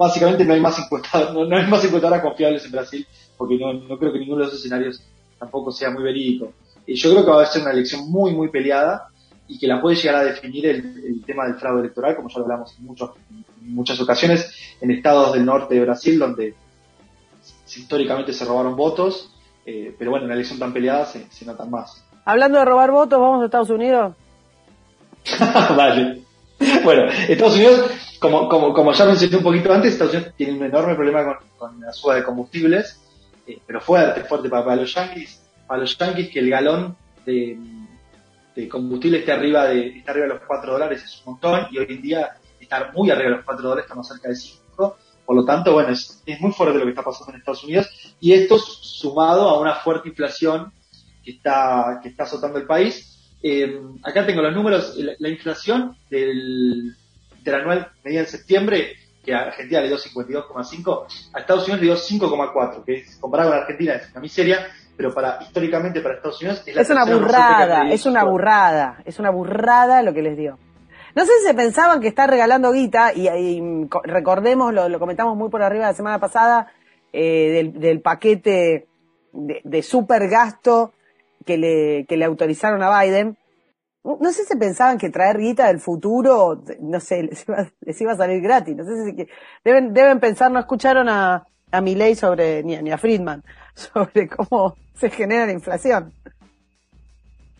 básicamente 0.00 0.46
no 0.46 0.54
hay 0.54 0.60
más 0.60 0.78
encuestadoras, 0.78 1.34
no, 1.34 1.54
hay 1.54 1.66
más 1.66 1.84
encuestadoras 1.84 2.22
confiables 2.22 2.64
en 2.64 2.72
Brasil, 2.72 3.06
porque 3.36 3.58
no, 3.58 3.74
no 3.74 3.98
creo 3.98 4.14
que 4.14 4.18
ninguno 4.18 4.40
de 4.40 4.46
esos 4.46 4.60
escenarios 4.60 5.02
tampoco 5.38 5.70
sea 5.70 5.90
muy 5.90 6.02
verídico. 6.02 6.54
Y 6.90 6.96
yo 6.96 7.12
creo 7.12 7.24
que 7.24 7.30
va 7.30 7.42
a 7.44 7.46
ser 7.46 7.62
una 7.62 7.70
elección 7.70 8.10
muy, 8.10 8.34
muy 8.34 8.48
peleada 8.48 9.10
y 9.46 9.60
que 9.60 9.68
la 9.68 9.80
puede 9.80 9.94
llegar 9.94 10.16
a 10.16 10.24
definir 10.24 10.66
el, 10.66 11.22
tema 11.24 11.44
del 11.44 11.54
fraude 11.54 11.82
electoral, 11.82 12.16
como 12.16 12.28
ya 12.28 12.38
lo 12.38 12.46
hablamos 12.46 12.76
en, 12.76 12.84
muchos, 12.84 13.10
en 13.30 13.74
muchas 13.74 14.00
ocasiones, 14.00 14.52
en 14.80 14.90
estados 14.90 15.32
del 15.32 15.44
norte 15.44 15.76
de 15.76 15.82
Brasil, 15.82 16.18
donde 16.18 16.56
históricamente 17.64 18.32
se 18.32 18.44
robaron 18.44 18.74
votos, 18.74 19.32
eh, 19.64 19.94
pero 19.96 20.10
bueno, 20.10 20.24
en 20.24 20.30
una 20.30 20.34
elección 20.34 20.58
tan 20.58 20.72
peleada 20.72 21.06
se, 21.06 21.44
notan 21.46 21.70
más. 21.70 22.04
Hablando 22.24 22.58
de 22.58 22.64
robar 22.64 22.90
votos, 22.90 23.20
¿vamos 23.20 23.40
a 23.40 23.44
Estados 23.44 23.70
Unidos? 23.70 24.16
vale. 25.76 26.24
Bueno, 26.82 27.04
Estados 27.28 27.54
Unidos, 27.54 27.88
como, 28.18 28.48
como, 28.48 28.74
como 28.74 28.92
ya 28.92 29.04
mencioné 29.04 29.36
un 29.36 29.44
poquito 29.44 29.72
antes, 29.72 29.92
Estados 29.92 30.14
Unidos 30.14 30.34
tiene 30.36 30.54
un 30.54 30.64
enorme 30.64 30.96
problema 30.96 31.38
con, 31.56 31.80
la 31.80 31.92
suba 31.92 32.16
de 32.16 32.24
combustibles, 32.24 33.00
eh, 33.46 33.60
pero 33.64 33.80
fuerte, 33.80 34.24
fuerte 34.24 34.48
para, 34.48 34.74
los 34.74 34.92
yankees. 34.92 35.39
Para 35.70 35.82
los 35.82 35.96
yankees 35.96 36.30
que 36.30 36.40
el 36.40 36.50
galón 36.50 36.96
de, 37.24 37.56
combustible 38.68 39.18
esté 39.18 39.30
arriba 39.30 39.66
de, 39.66 39.98
está 39.98 40.10
arriba 40.10 40.26
de 40.26 40.34
los 40.34 40.42
4 40.44 40.72
dólares 40.72 41.04
es 41.04 41.22
un 41.24 41.34
montón 41.34 41.68
y 41.70 41.78
hoy 41.78 41.86
en 41.90 42.02
día 42.02 42.30
estar 42.58 42.92
muy 42.92 43.08
arriba 43.08 43.30
de 43.30 43.36
los 43.36 43.44
4 43.44 43.68
dólares, 43.68 43.84
estamos 43.84 44.08
cerca 44.08 44.30
de 44.30 44.34
5 44.34 44.98
por 45.24 45.36
lo 45.36 45.44
tanto, 45.44 45.72
bueno, 45.72 45.90
es, 45.90 46.24
muy 46.40 46.50
fuerte 46.50 46.76
lo 46.76 46.86
que 46.86 46.90
está 46.90 47.04
pasando 47.04 47.30
en 47.30 47.38
Estados 47.38 47.62
Unidos 47.62 47.88
y 48.18 48.32
esto 48.32 48.58
sumado 48.58 49.48
a 49.48 49.60
una 49.60 49.76
fuerte 49.76 50.08
inflación 50.08 50.72
que 51.22 51.30
está, 51.30 52.00
que 52.02 52.08
está 52.08 52.24
azotando 52.24 52.58
el 52.58 52.66
país. 52.66 53.36
Eh, 53.40 53.80
acá 54.02 54.26
tengo 54.26 54.42
los 54.42 54.52
números, 54.52 54.96
la, 54.96 55.28
inflación 55.28 55.96
del, 56.10 56.96
anual 57.46 57.92
medida 58.02 58.22
en 58.22 58.26
septiembre, 58.26 58.96
que 59.22 59.34
a 59.34 59.40
Argentina 59.40 59.80
le 59.80 59.88
dio 59.88 59.98
52,5, 59.98 61.30
a 61.34 61.40
Estados 61.40 61.64
Unidos 61.68 61.80
le 61.80 61.86
dio 61.86 61.96
5,4, 61.96 62.84
que 62.84 62.94
es, 62.94 63.16
comparado 63.16 63.50
con 63.50 63.58
Argentina 63.58 63.94
es 63.94 64.10
una 64.12 64.20
miseria, 64.20 64.66
pero 64.96 65.12
para 65.14 65.38
históricamente 65.42 66.00
para 66.00 66.16
Estados 66.16 66.40
Unidos 66.40 66.62
es, 66.66 66.76
es 66.76 66.90
una 66.90 67.04
burrada, 67.04 67.90
es 67.90 68.06
una 68.06 68.24
burrada, 68.24 69.02
es 69.04 69.18
una 69.18 69.30
burrada 69.30 70.02
lo 70.02 70.12
que 70.12 70.22
les 70.22 70.36
dio. 70.36 70.58
No 71.14 71.24
sé 71.24 71.32
si 71.40 71.46
se 71.46 71.54
pensaban 71.54 72.00
que 72.00 72.08
está 72.08 72.26
regalando 72.26 72.72
guita, 72.72 73.12
y, 73.14 73.60
recordemos, 74.04 74.72
lo, 74.72 74.98
comentamos 74.98 75.36
muy 75.36 75.50
por 75.50 75.62
arriba 75.62 75.86
la 75.86 75.94
semana 75.94 76.18
pasada, 76.18 76.68
eh, 77.12 77.72
del, 77.74 78.00
paquete 78.00 78.86
de, 79.32 79.82
super 79.82 80.28
gasto 80.28 80.92
que 81.44 81.58
le, 81.58 82.06
que 82.06 82.16
le 82.16 82.24
autorizaron 82.24 82.82
a 82.82 83.00
Biden. 83.00 83.36
No 84.02 84.32
sé 84.32 84.44
si 84.44 84.56
pensaban 84.56 84.96
que 84.96 85.10
traer 85.10 85.38
guita 85.38 85.66
del 85.66 85.78
futuro, 85.78 86.64
no 86.80 87.00
sé, 87.00 87.22
les 87.80 88.00
iba, 88.00 88.12
a 88.12 88.16
salir 88.16 88.40
gratis. 88.40 88.76
No 88.76 88.84
sé 88.84 89.04
si 89.04 89.16
que, 89.16 89.28
deben, 89.64 89.92
deben 89.92 90.20
pensar, 90.20 90.50
no 90.50 90.58
escucharon 90.58 91.08
a, 91.08 91.44
a 91.70 91.80
Milley 91.80 92.14
sobre, 92.14 92.62
ni, 92.62 92.76
ni 92.78 92.90
a 92.90 92.98
Friedman, 92.98 93.44
sobre 93.74 94.28
cómo 94.28 94.76
se 94.94 95.10
genera 95.10 95.46
la 95.46 95.52
inflación. 95.52 96.12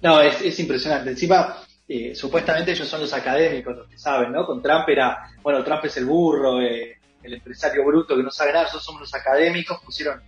No, 0.02 0.20
es, 0.20 0.40
es 0.40 0.58
impresionante. 0.60 1.10
Encima, 1.10 1.56
eh, 1.86 2.14
supuestamente 2.14 2.72
ellos 2.72 2.88
son 2.88 3.00
los 3.00 3.12
académicos 3.12 3.76
los 3.76 3.88
que 3.88 3.98
saben, 3.98 4.32
¿no? 4.32 4.46
Con 4.46 4.62
Trump 4.62 4.88
era, 4.88 5.30
bueno, 5.42 5.62
Trump 5.62 5.84
es 5.84 5.96
el 5.98 6.06
burro, 6.06 6.60
eh, 6.60 6.98
el 7.22 7.34
empresario 7.34 7.84
bruto 7.84 8.16
que 8.16 8.22
no 8.22 8.30
sabe 8.30 8.52
nada, 8.52 8.64
nosotros 8.64 8.84
somos 8.84 9.00
los 9.02 9.14
académicos, 9.14 9.80
pusieron 9.84 10.22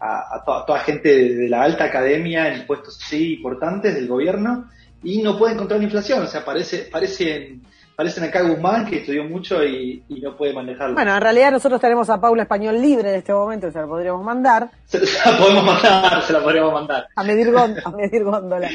a, 0.00 0.42
toda, 0.44 0.80
gente 0.80 1.08
de, 1.08 1.48
la 1.48 1.62
alta 1.62 1.84
academia 1.84 2.52
en 2.52 2.66
puestos 2.66 3.00
así 3.02 3.34
importantes 3.34 3.94
del 3.94 4.08
gobierno 4.08 4.70
y 5.04 5.22
no 5.22 5.38
pueden 5.38 5.56
controlar 5.58 5.80
la 5.80 5.84
inflación, 5.84 6.22
o 6.22 6.26
sea, 6.26 6.44
parece, 6.44 6.88
parecen, 6.90 7.62
parecen 7.94 8.24
acá 8.24 8.42
Guzmán 8.42 8.86
que 8.86 9.00
estudió 9.00 9.24
mucho 9.24 9.62
y, 9.62 10.02
no 10.08 10.36
puede 10.36 10.54
manejarlo. 10.54 10.94
Bueno, 10.94 11.14
en 11.14 11.20
realidad 11.20 11.52
nosotros 11.52 11.80
tenemos 11.80 12.08
a 12.10 12.20
Paula 12.20 12.42
Español 12.44 12.80
libre 12.80 13.10
en 13.10 13.16
este 13.16 13.32
momento, 13.32 13.70
se 13.70 13.78
la 13.78 13.86
podríamos 13.86 14.24
mandar. 14.24 14.70
Se, 14.86 14.98
la 15.00 15.38
podemos 15.38 15.64
mandar, 15.64 16.22
se 16.22 16.32
la 16.32 16.42
podríamos 16.42 16.72
mandar. 16.72 17.06
A 17.14 17.22
medir, 17.22 17.52
a 17.56 17.90
medir 17.90 18.24
góndola. 18.24 18.70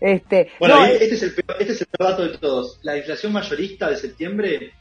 Este, 0.00 0.50
bueno, 0.58 0.84
este, 0.84 1.14
es 1.14 1.22
el 1.22 1.34
peor, 1.34 1.56
este 1.60 1.72
es 1.72 1.80
el 1.80 1.86
dato 1.98 2.22
de 2.22 2.38
todos. 2.38 2.78
La 2.82 2.96
inflación 2.96 3.32
mayorista 3.32 3.88
de 3.88 3.96
septiembre 3.96 4.72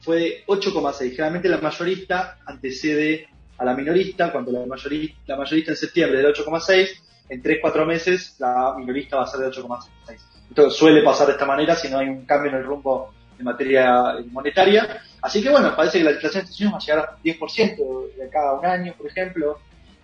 fue 0.00 0.16
de 0.16 0.44
8,6. 0.46 1.10
Generalmente 1.10 1.48
la 1.48 1.58
mayorista 1.58 2.38
antecede 2.46 3.28
a 3.58 3.64
la 3.64 3.74
minorista, 3.74 4.32
cuando 4.32 4.52
la 4.52 4.66
mayorista, 4.66 5.18
la 5.26 5.36
mayorista 5.36 5.72
en 5.72 5.76
septiembre 5.76 6.20
es 6.20 6.24
de 6.24 6.44
8,6, 6.44 6.88
en 7.28 7.42
3-4 7.42 7.86
meses 7.86 8.36
la 8.38 8.74
minorista 8.76 9.16
va 9.16 9.24
a 9.24 9.26
ser 9.26 9.40
de 9.40 9.48
8,6. 9.48 10.31
Esto 10.52 10.68
suele 10.68 11.00
pasar 11.00 11.28
de 11.28 11.32
esta 11.32 11.46
manera 11.46 11.74
si 11.74 11.88
no 11.88 11.98
hay 11.98 12.08
un 12.08 12.26
cambio 12.26 12.50
en 12.50 12.58
el 12.58 12.64
rumbo 12.64 13.14
en 13.38 13.44
materia 13.46 14.16
monetaria. 14.30 15.00
Así 15.22 15.42
que 15.42 15.48
bueno, 15.48 15.74
parece 15.74 15.96
que 15.96 16.04
la 16.04 16.10
inflación 16.10 16.44
de 16.44 16.50
Estados 16.50 16.60
Unidos 16.60 16.74
va 16.74 16.76
a 16.76 16.86
llegar 16.86 17.08
a 17.08 17.22
10% 17.22 18.16
de 18.18 18.28
cada 18.28 18.52
un 18.58 18.66
año, 18.66 18.92
por 18.92 19.06
ejemplo. 19.06 19.58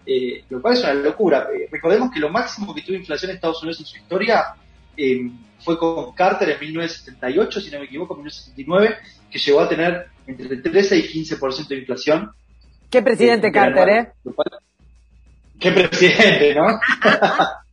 Eh, 0.06 0.44
lo 0.48 0.62
cual 0.62 0.72
es 0.72 0.84
una 0.84 0.94
locura. 0.94 1.48
Eh, 1.54 1.68
recordemos 1.70 2.10
que 2.10 2.18
lo 2.18 2.30
máximo 2.30 2.74
que 2.74 2.80
tuvo 2.80 2.96
inflación 2.96 3.30
en 3.30 3.36
Estados 3.36 3.62
Unidos 3.62 3.80
en 3.80 3.86
su 3.86 3.98
historia 3.98 4.54
eh, 4.96 5.30
fue 5.58 5.78
con 5.78 6.14
Carter 6.14 6.48
en 6.48 6.60
1978, 6.60 7.60
si 7.60 7.70
no 7.70 7.80
me 7.80 7.84
equivoco, 7.84 8.14
en 8.14 8.20
1979, 8.20 8.96
que 9.30 9.38
llegó 9.38 9.60
a 9.60 9.68
tener 9.68 10.06
entre 10.26 10.56
13 10.56 10.96
y 10.96 11.02
15% 11.26 11.68
de 11.68 11.76
inflación. 11.76 12.32
Qué 12.88 13.02
presidente 13.02 13.52
Carter, 13.52 13.88
¿eh? 13.90 14.12
Qué 15.60 15.72
presidente, 15.72 16.54
¿no? 16.54 16.80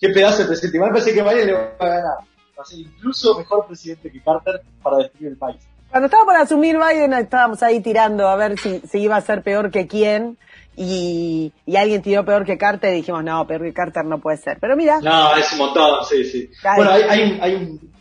Qué 0.00 0.08
pedazo 0.08 0.42
de 0.42 0.48
presidente. 0.48 0.76
Igual 0.76 0.90
parece 0.92 1.14
que 1.14 1.22
Biden 1.22 1.46
le 1.46 1.52
va 1.52 1.74
a 1.78 1.86
ganar. 1.86 2.18
Va 2.58 2.62
a 2.62 2.64
ser 2.64 2.80
incluso 2.80 3.38
mejor 3.38 3.66
presidente 3.66 4.10
que 4.10 4.22
Carter 4.22 4.62
para 4.82 4.98
destruir 4.98 5.32
el 5.32 5.36
país. 5.36 5.60
Cuando 5.90 6.06
estaba 6.06 6.24
por 6.24 6.36
asumir 6.36 6.78
Biden, 6.78 7.12
estábamos 7.12 7.62
ahí 7.62 7.80
tirando 7.80 8.26
a 8.26 8.36
ver 8.36 8.58
si, 8.58 8.80
si 8.80 9.00
iba 9.00 9.16
a 9.16 9.20
ser 9.20 9.42
peor 9.42 9.70
que 9.70 9.86
quién. 9.86 10.38
Y, 10.74 11.52
y, 11.66 11.76
alguien 11.76 12.00
tiró 12.00 12.24
peor 12.24 12.46
que 12.46 12.56
Carter 12.56 12.94
y 12.94 12.96
dijimos, 12.96 13.22
no, 13.22 13.46
peor 13.46 13.60
que 13.60 13.74
Carter 13.74 14.06
no 14.06 14.18
puede 14.18 14.38
ser. 14.38 14.56
Pero 14.58 14.74
mira. 14.74 15.00
No, 15.02 15.36
es 15.36 15.52
un 15.52 15.58
montón, 15.58 16.02
sí, 16.08 16.24
sí. 16.24 16.50
Bueno, 16.76 16.92
hay, 16.92 17.02
hay, 17.02 17.30
un, 17.30 17.42
hay, 17.42 17.54
un, 17.54 17.92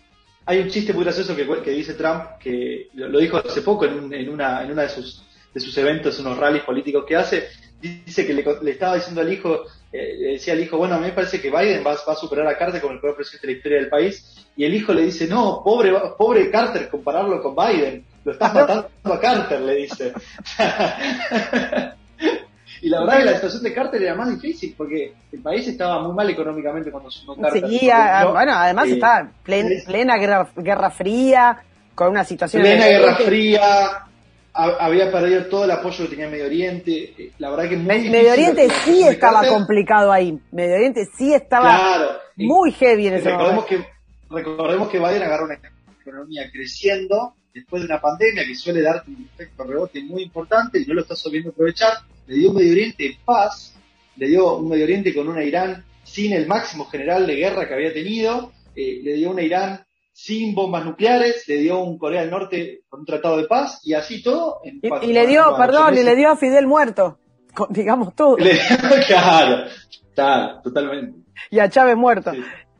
hay 0.46 0.60
un 0.60 0.70
chiste 0.70 0.94
muy 0.94 1.04
gracioso 1.04 1.36
que, 1.36 1.46
que 1.62 1.72
dice 1.72 1.96
Trump, 1.96 2.38
que 2.40 2.88
lo, 2.94 3.20
dijo 3.20 3.38
hace 3.38 3.62
poco 3.62 3.86
en, 3.86 4.14
en, 4.14 4.30
una, 4.30 4.64
en 4.64 4.72
una 4.72 4.84
de 4.84 4.90
sus, 4.90 5.22
de 5.54 5.60
sus 5.60 5.78
eventos, 5.78 6.18
unos 6.20 6.38
rallies 6.38 6.64
políticos 6.64 7.04
que 7.06 7.18
hace. 7.18 7.50
Dice 7.82 8.26
que 8.26 8.34
le, 8.34 8.46
le 8.62 8.72
estaba 8.72 8.96
diciendo 8.96 9.20
al 9.20 9.34
hijo, 9.34 9.64
eh, 9.94 10.16
le 10.18 10.32
decía 10.34 10.54
al 10.54 10.62
hijo, 10.62 10.78
bueno, 10.78 10.96
a 10.96 11.00
mí 11.00 11.08
me 11.08 11.12
parece 11.12 11.42
que 11.42 11.52
Biden 11.52 11.84
va, 11.86 11.98
va, 12.08 12.14
a 12.14 12.16
superar 12.16 12.48
a 12.48 12.58
Carter 12.58 12.80
como 12.80 12.94
el 12.94 13.02
peor 13.02 13.14
presidente 13.16 13.48
de 13.48 13.54
la 13.54 13.58
historia 13.58 13.80
del 13.80 13.90
país. 13.90 14.48
Y 14.56 14.64
el 14.64 14.74
hijo 14.74 14.94
le 14.94 15.02
dice, 15.04 15.28
no, 15.28 15.62
pobre, 15.64 15.92
pobre 16.18 16.50
Carter, 16.50 16.88
compararlo 16.90 17.42
con 17.42 17.54
Biden. 17.56 18.06
Lo 18.24 18.32
estás 18.32 18.54
matando 18.54 18.90
a 19.04 19.20
Carter, 19.20 19.60
le 19.62 19.76
dice. 19.76 20.14
y 22.82 22.90
la 22.90 23.02
verdad 23.02 23.18
que 23.18 23.26
la 23.26 23.36
situación 23.36 23.64
de 23.64 23.74
Carter 23.74 24.02
era 24.02 24.16
más 24.16 24.30
difícil 24.30 24.74
porque 24.78 25.14
el 25.32 25.42
país 25.42 25.68
estaba 25.68 26.02
muy 26.02 26.16
mal 26.16 26.30
económicamente 26.30 26.90
cuando 26.90 27.10
asumió 27.10 27.36
Carter. 27.36 27.62
Seguía, 27.62 28.30
bueno, 28.32 28.54
además 28.56 28.88
eh, 28.88 28.94
estaba 28.94 29.30
plena, 29.44 29.70
plena 29.86 30.18
guerra, 30.18 30.50
guerra 30.56 30.90
fría, 30.90 31.58
con 31.96 32.12
una 32.12 32.24
situación... 32.24 32.64
Plena 32.64 32.88
guerra 32.88 33.16
fría, 33.16 34.06
había 34.54 35.12
perdido 35.12 35.46
todo 35.46 35.66
el 35.66 35.72
apoyo 35.72 36.04
que 36.06 36.12
tenía 36.12 36.30
Medio 36.30 36.46
Oriente. 36.46 37.14
Eh, 37.18 37.32
la 37.38 37.50
verdad 37.52 37.70
que 37.70 37.78
muy 37.78 38.10
Medio 38.10 38.34
Oriente 38.34 38.68
sí 38.84 39.04
estaba 39.04 39.48
complicado 39.48 40.12
ahí. 40.12 40.40
Medio 40.52 40.76
Oriente 40.76 41.06
sí 41.18 41.34
estaba 41.34 42.20
muy 42.36 42.72
heavy 42.72 43.08
en 43.08 43.14
ese 43.16 43.30
recordemos 43.30 43.66
Que, 43.66 43.86
recordemos 44.30 44.90
que 44.90 45.00
Biden 45.00 45.24
agarró 45.24 45.46
una 45.46 45.60
economía 46.02 46.50
creciendo 46.52 47.36
después 47.54 47.82
de 47.82 47.88
una 47.88 48.02
pandemia 48.02 48.46
que 48.46 48.56
suele 48.56 48.82
dar 48.82 49.04
un 49.08 49.30
efecto 49.34 49.64
rebote 49.64 50.02
muy 50.04 50.24
importante 50.24 50.80
y 50.80 50.86
no 50.86 50.94
lo 50.96 51.02
está 51.02 51.16
sabiendo 51.16 51.52
aprovechar. 51.52 51.94
Le 52.28 52.36
dio 52.36 52.50
un 52.50 52.58
Medio 52.58 52.72
Oriente 52.72 53.06
en 53.06 53.18
paz, 53.24 53.76
le 54.18 54.28
dio 54.28 54.58
un 54.58 54.70
Medio 54.70 54.86
Oriente 54.86 55.14
con 55.14 55.28
una 55.28 55.44
Irán 55.44 55.84
sin 56.04 56.34
el 56.34 56.48
máximo 56.48 56.86
general 56.86 57.28
de 57.28 57.36
guerra 57.36 57.68
que 57.68 57.74
había 57.74 57.94
tenido, 57.94 58.52
eh, 58.76 59.00
le 59.04 59.14
dio 59.14 59.32
una 59.32 59.42
Irán 59.44 59.86
sin 60.12 60.54
bombas 60.54 60.86
nucleares, 60.86 61.47
le 61.47 61.58
dio 61.58 61.80
un 61.80 61.97
Corea 61.97 62.21
del 62.21 62.32
Norte 62.32 62.82
con 62.89 63.02
un 63.02 63.06
tratado 63.06 63.38
de 63.38 63.45
paz 63.45 63.80
y 63.84 63.93
así 63.93 64.21
todo. 64.21 64.60
y, 64.63 65.13
le 65.13 65.28
dio, 65.28 65.56
perdón, 65.58 65.97
y 65.97 66.04
le 66.04 66.15
dio 66.15 66.32
a 66.32 66.36
Fidel 66.36 66.67
muerto, 66.67 67.19
digamos 67.69 68.15
todo. 68.15 68.36
claro, 69.08 69.65
claro, 70.13 70.62
totalmente. 70.62 71.19
Y 71.50 71.60
a 71.60 71.69
Chávez 71.69 71.97
muerto. 71.97 72.32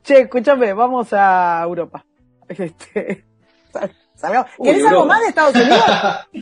Che, 0.03 0.21
escúchame, 0.21 0.73
vamos 0.73 1.09
a 1.13 1.61
Europa. 1.63 2.05
Este, 2.51 3.23
¿Querés 4.61 4.85
algo 4.85 5.05
más 5.05 5.21
de 5.21 5.27
Estados 5.27 5.55
Unidos? 5.55 5.83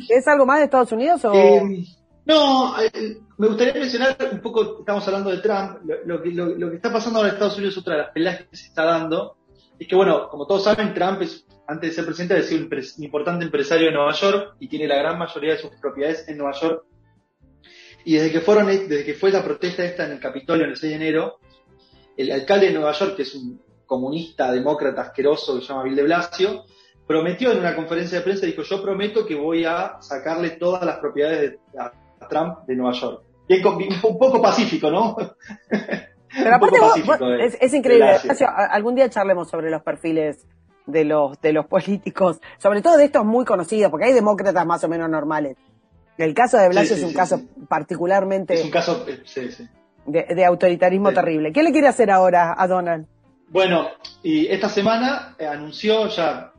¿Querés 0.07 0.27
algo 0.27 0.45
más 0.45 0.57
de 0.57 0.65
Estados 0.65 0.91
Unidos 0.91 1.25
o...? 1.25 1.33
Eh, 1.33 1.85
no, 2.25 2.79
eh, 2.81 3.17
me 3.37 3.47
gustaría 3.47 3.73
mencionar 3.73 4.17
un 4.31 4.39
poco, 4.39 4.79
estamos 4.79 5.07
hablando 5.07 5.31
de 5.31 5.39
Trump, 5.39 5.79
lo, 6.05 6.21
que, 6.21 6.29
lo, 6.29 6.69
que 6.69 6.75
está 6.75 6.91
pasando 6.91 7.19
ahora 7.19 7.29
en 7.29 7.35
Estados 7.35 7.57
Unidos, 7.57 7.77
otra 7.77 7.95
de 7.95 8.01
las 8.01 8.11
peleas 8.11 8.43
que 8.43 8.55
se 8.55 8.67
está 8.67 8.83
dando, 8.83 9.37
es 9.79 9.87
que, 9.87 9.95
bueno, 9.95 10.27
como 10.29 10.45
todos 10.45 10.65
saben, 10.65 10.93
Trump 10.93 11.21
es, 11.21 11.45
antes 11.65 11.91
de 11.91 11.95
ser 11.95 12.05
presidente, 12.05 12.35
ha 12.35 12.43
sido 12.43 12.65
un, 12.65 13.03
importante 13.03 13.45
empresario 13.45 13.87
de 13.87 13.93
Nueva 13.93 14.11
York 14.11 14.55
y 14.59 14.67
tiene 14.67 14.87
la 14.87 14.97
gran 14.97 15.17
mayoría 15.17 15.53
de 15.53 15.59
sus 15.59 15.71
propiedades 15.79 16.27
en 16.27 16.37
Nueva 16.37 16.53
York. 16.59 16.83
Y 18.03 18.15
desde 18.15 18.31
que, 18.31 18.41
fueron, 18.41 18.67
desde 18.67 19.05
que 19.05 19.13
fue 19.13 19.31
la 19.31 19.43
protesta 19.43 19.85
esta 19.85 20.05
en 20.05 20.11
el 20.11 20.19
Capitolio 20.19 20.65
en 20.65 20.71
el 20.71 20.77
6 20.77 20.91
de 20.91 20.95
enero, 20.95 21.39
el 22.17 22.31
alcalde 22.31 22.67
de 22.67 22.73
Nueva 22.73 22.91
York, 22.91 23.15
que 23.15 23.21
es 23.21 23.33
un 23.35 23.61
comunista, 23.85 24.51
demócrata, 24.51 25.01
asqueroso, 25.01 25.55
que 25.55 25.61
se 25.61 25.67
llama 25.67 25.83
Bill 25.83 25.95
de 25.95 26.03
Blasio, 26.03 26.65
prometió 27.07 27.51
en 27.51 27.59
una 27.59 27.75
conferencia 27.75 28.17
de 28.19 28.23
prensa, 28.23 28.45
dijo, 28.45 28.63
yo 28.63 28.83
prometo 28.83 29.25
que 29.25 29.35
voy 29.35 29.63
a 29.63 29.97
sacarle 30.01 30.51
todas 30.51 30.85
las 30.85 30.97
propiedades 30.97 31.39
de, 31.51 31.79
a, 31.79 31.91
Trump 32.27 32.59
de 32.67 32.75
Nueva 32.75 32.93
York. 32.93 33.23
Bien, 33.47 33.65
un 34.03 34.19
poco 34.19 34.41
pacífico, 34.41 34.91
¿no? 34.91 35.15
Pero 36.31 36.55
aparte 36.55 36.77
es, 37.59 37.73
increíble. 37.73 38.17
algún 38.47 38.95
día 38.95 39.09
charlemos 39.09 39.49
sobre 39.49 39.69
los 39.69 39.81
perfiles 39.81 40.45
de 40.85 41.05
los, 41.05 41.39
de 41.41 41.53
los 41.53 41.65
políticos, 41.65 42.39
sobre 42.57 42.81
todo 42.81 42.97
de 42.97 43.05
estos 43.05 43.25
muy 43.25 43.45
conocidos, 43.45 43.91
porque 43.91 44.05
hay 44.05 44.13
demócratas 44.13 44.65
más 44.65 44.83
o 44.83 44.89
menos 44.89 45.09
normales. 45.09 45.57
El 46.17 46.33
caso 46.33 46.57
de 46.57 46.69
Blasio 46.69 46.95
es 46.95 47.03
un 47.03 47.13
caso 47.13 47.41
particularmente... 47.67 48.53
Es 48.53 48.65
un 48.65 48.71
caso, 48.71 49.05
eh, 49.07 49.23
de, 50.05 50.45
autoritarismo 50.45 51.13
terrible. 51.13 51.53
¿Qué 51.53 51.63
le 51.63 51.71
quiere 51.71 51.87
hacer 51.87 52.11
ahora 52.11 52.55
a 52.57 52.67
Donald? 52.67 53.07
Bueno, 53.47 53.87
y 54.21 54.47
esta 54.47 54.69
semana 54.69 55.35
eh, 55.39 55.47
anunció, 55.47 56.07
ya, 56.07 56.51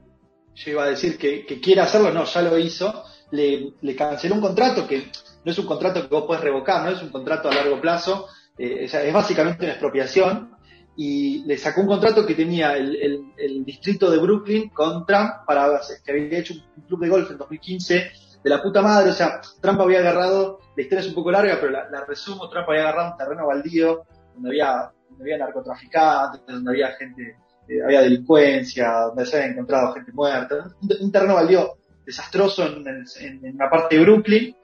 yo 0.55 0.71
iba 0.71 0.85
a 0.85 0.87
decir 0.87 1.19
que, 1.19 1.45
quiere 1.61 1.83
hacerlo, 1.83 2.11
no, 2.11 2.25
ya 2.25 2.43
lo 2.43 2.59
hizo, 2.59 3.05
le, 3.33 3.75
le 3.81 3.95
canceló 3.95 4.37
un 4.37 4.41
contrato 4.41 4.87
que 4.87 5.11
no 5.45 5.53
es 5.53 5.59
un 5.59 5.67
contrato 5.67 6.03
que 6.03 6.09
vos 6.09 6.25
podés 6.25 6.43
revocar, 6.43 6.83
no 6.83 6.91
es 6.91 7.03
un 7.03 7.11
contrato 7.11 7.51
a 7.51 7.55
largo 7.55 7.81
plazo, 7.81 8.29
eh, 8.61 8.85
es 8.85 9.13
básicamente 9.13 9.65
una 9.65 9.73
expropiación, 9.73 10.51
y 10.97 11.45
le 11.47 11.57
sacó 11.57 11.81
un 11.81 11.87
contrato 11.87 12.27
que 12.27 12.35
tenía 12.35 12.77
el, 12.77 13.65
distrito 13.65 14.11
de 14.11 14.19
Brooklyn 14.19 14.69
con 14.69 15.07
Trump 15.07 15.47
para 15.47 15.81
que 16.05 16.13
había 16.13 16.39
hecho 16.39 16.53
un 16.77 16.83
club 16.83 17.01
de 17.01 17.09
golf 17.09 17.31
en 17.31 17.39
2015 17.39 18.11
de 18.43 18.51
la 18.51 18.63
puta 18.63 18.83
madre, 18.83 19.11
o 19.11 19.15
sea, 19.15 19.41
Trump 19.63 19.81
había 19.81 20.01
agarrado, 20.01 20.61
la 20.77 20.83
historia 20.83 21.01
es 21.01 21.09
un 21.09 21.15
poco 21.15 21.31
larga, 21.31 21.57
pero 21.59 21.73
la, 21.73 22.05
resumo, 22.07 22.51
Trump 22.51 22.69
había 22.69 22.83
agarrado 22.83 23.13
un 23.13 23.17
terreno 23.17 23.47
baldío 23.47 24.05
donde 24.35 24.51
había, 24.51 24.93
donde 25.09 25.25
había 25.25 25.39
narcotraficantes, 25.39 26.43
donde 26.47 26.71
había 26.71 26.93
gente, 26.93 27.37
eh, 27.69 27.83
había 27.83 28.03
delincuencia, 28.03 28.91
donde 29.09 29.25
se 29.25 29.37
había 29.39 29.53
encontrado 29.53 29.95
gente 29.95 30.13
muerta, 30.13 30.71
un, 31.01 31.13
terreno 31.13 31.35
baldío 31.35 31.79
desastroso 32.05 32.67
en, 32.67 32.87
en, 33.21 33.55
una 33.55 33.71
parte 33.71 33.97
de 33.97 34.03
Brooklyn, 34.03 34.57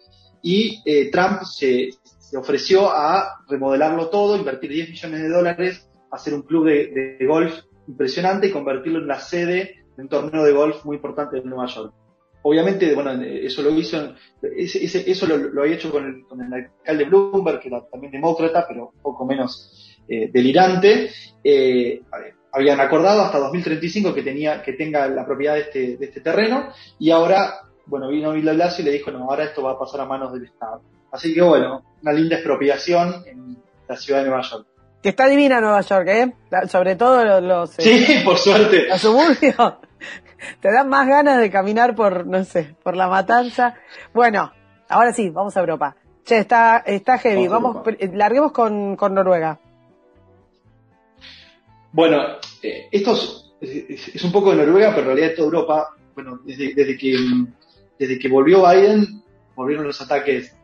y 0.42 0.82
eh, 0.84 1.10
Trump 1.10 1.42
se, 1.44 1.88
se 2.28 2.36
ofreció 2.36 2.90
a 2.90 3.44
remodelarlo 3.48 4.08
todo, 4.08 4.36
invertir 4.36 4.70
10 4.70 4.90
millones 4.90 5.22
de 5.22 5.28
dólares, 5.28 5.88
hacer 6.10 6.34
un 6.34 6.42
club 6.42 6.66
de, 6.66 7.24
golf 7.24 7.54
impresionante 7.86 8.48
y 8.48 8.50
convertirlo 8.50 8.98
en 8.98 9.06
la 9.06 9.20
sede 9.20 9.84
de 9.96 10.02
un 10.02 10.08
torneo 10.08 10.42
de 10.42 10.50
golf 10.50 10.84
muy 10.84 10.96
importante 10.96 11.38
en 11.38 11.48
Nueva 11.48 11.66
York. 11.66 11.94
Obviamente, 12.42 12.94
bueno, 12.96 13.12
eso 13.22 13.62
lo 13.62 13.70
hizo, 13.70 14.12
eso 14.42 15.26
lo, 15.26 15.62
había 15.62 15.76
hecho 15.76 15.92
con 15.92 16.04
el, 16.04 16.52
alcalde 16.52 17.04
Bloomberg, 17.04 17.60
que 17.60 17.68
era 17.68 17.84
también 17.86 18.12
demócrata, 18.12 18.66
pero 18.66 18.90
un 18.92 19.02
poco 19.02 19.24
menos 19.24 19.96
eh, 20.08 20.28
delirante. 20.32 21.10
Eh, 21.44 22.02
habían 22.52 22.80
acordado 22.80 23.22
hasta 23.22 23.38
2035 23.38 24.12
que 24.12 24.22
tenía, 24.22 24.62
que 24.62 24.72
tenga 24.72 25.06
la 25.06 25.24
propiedad 25.24 25.54
de 25.54 25.60
este, 25.60 25.96
de 25.96 26.06
este 26.06 26.20
terreno, 26.20 26.70
y 26.98 27.10
ahora, 27.10 27.60
bueno, 27.86 28.08
vino 28.08 28.32
Bill 28.32 28.50
Blasio 28.50 28.82
y 28.82 28.86
le 28.86 28.92
dijo, 28.94 29.12
no, 29.12 29.30
ahora 29.30 29.44
esto 29.44 29.62
va 29.62 29.72
a 29.72 29.78
pasar 29.78 30.00
a 30.00 30.06
manos 30.06 30.32
del 30.32 30.44
Estado. 30.44 30.82
Así 31.12 31.34
que 31.34 31.42
bueno, 31.42 31.84
una 32.02 32.12
linda 32.12 32.36
expropiación 32.36 33.24
en 33.26 33.56
la 33.88 33.96
ciudad 33.96 34.20
de 34.20 34.28
Nueva 34.28 34.42
York. 34.42 34.66
Que 35.02 35.10
está 35.10 35.28
divina 35.28 35.60
Nueva 35.60 35.80
York, 35.82 36.08
¿eh? 36.08 36.34
Sobre 36.68 36.96
todo 36.96 37.40
los... 37.40 37.70
sí, 37.70 38.04
eh, 38.08 38.22
por 38.24 38.38
suerte. 38.38 38.88
Los 38.88 39.00
suburbios. 39.00 39.74
Te 40.60 40.72
dan 40.72 40.88
más 40.88 41.06
ganas 41.06 41.40
de 41.40 41.50
caminar 41.50 41.94
por, 41.94 42.26
no 42.26 42.44
sé, 42.44 42.74
por 42.82 42.96
la 42.96 43.08
matanza. 43.08 43.74
Bueno, 44.12 44.52
ahora 44.88 45.12
sí, 45.12 45.30
vamos 45.30 45.56
a 45.56 45.60
Europa. 45.60 45.96
Che, 46.24 46.38
está, 46.38 46.78
está 46.78 47.18
heavy. 47.18 47.46
Vamos, 47.46 47.84
larguemos 48.14 48.52
con, 48.52 48.96
con 48.96 49.14
Noruega. 49.14 49.60
Bueno, 51.92 52.20
eh, 52.62 52.88
esto 52.90 53.16
es, 53.60 54.24
un 54.24 54.32
poco 54.32 54.50
de 54.50 54.56
Noruega, 54.56 54.90
pero 54.90 55.02
en 55.02 55.06
realidad 55.06 55.30
es 55.30 55.36
toda 55.36 55.46
Europa. 55.46 55.96
Bueno, 56.14 56.40
desde, 56.44 56.74
desde, 56.74 56.98
que, 56.98 57.16
desde 57.98 58.18
que 58.18 58.28
volvió 58.28 58.68
Biden, 58.68 59.22
volvieron 59.54 59.86
los 59.86 60.00
ataques 60.00 60.55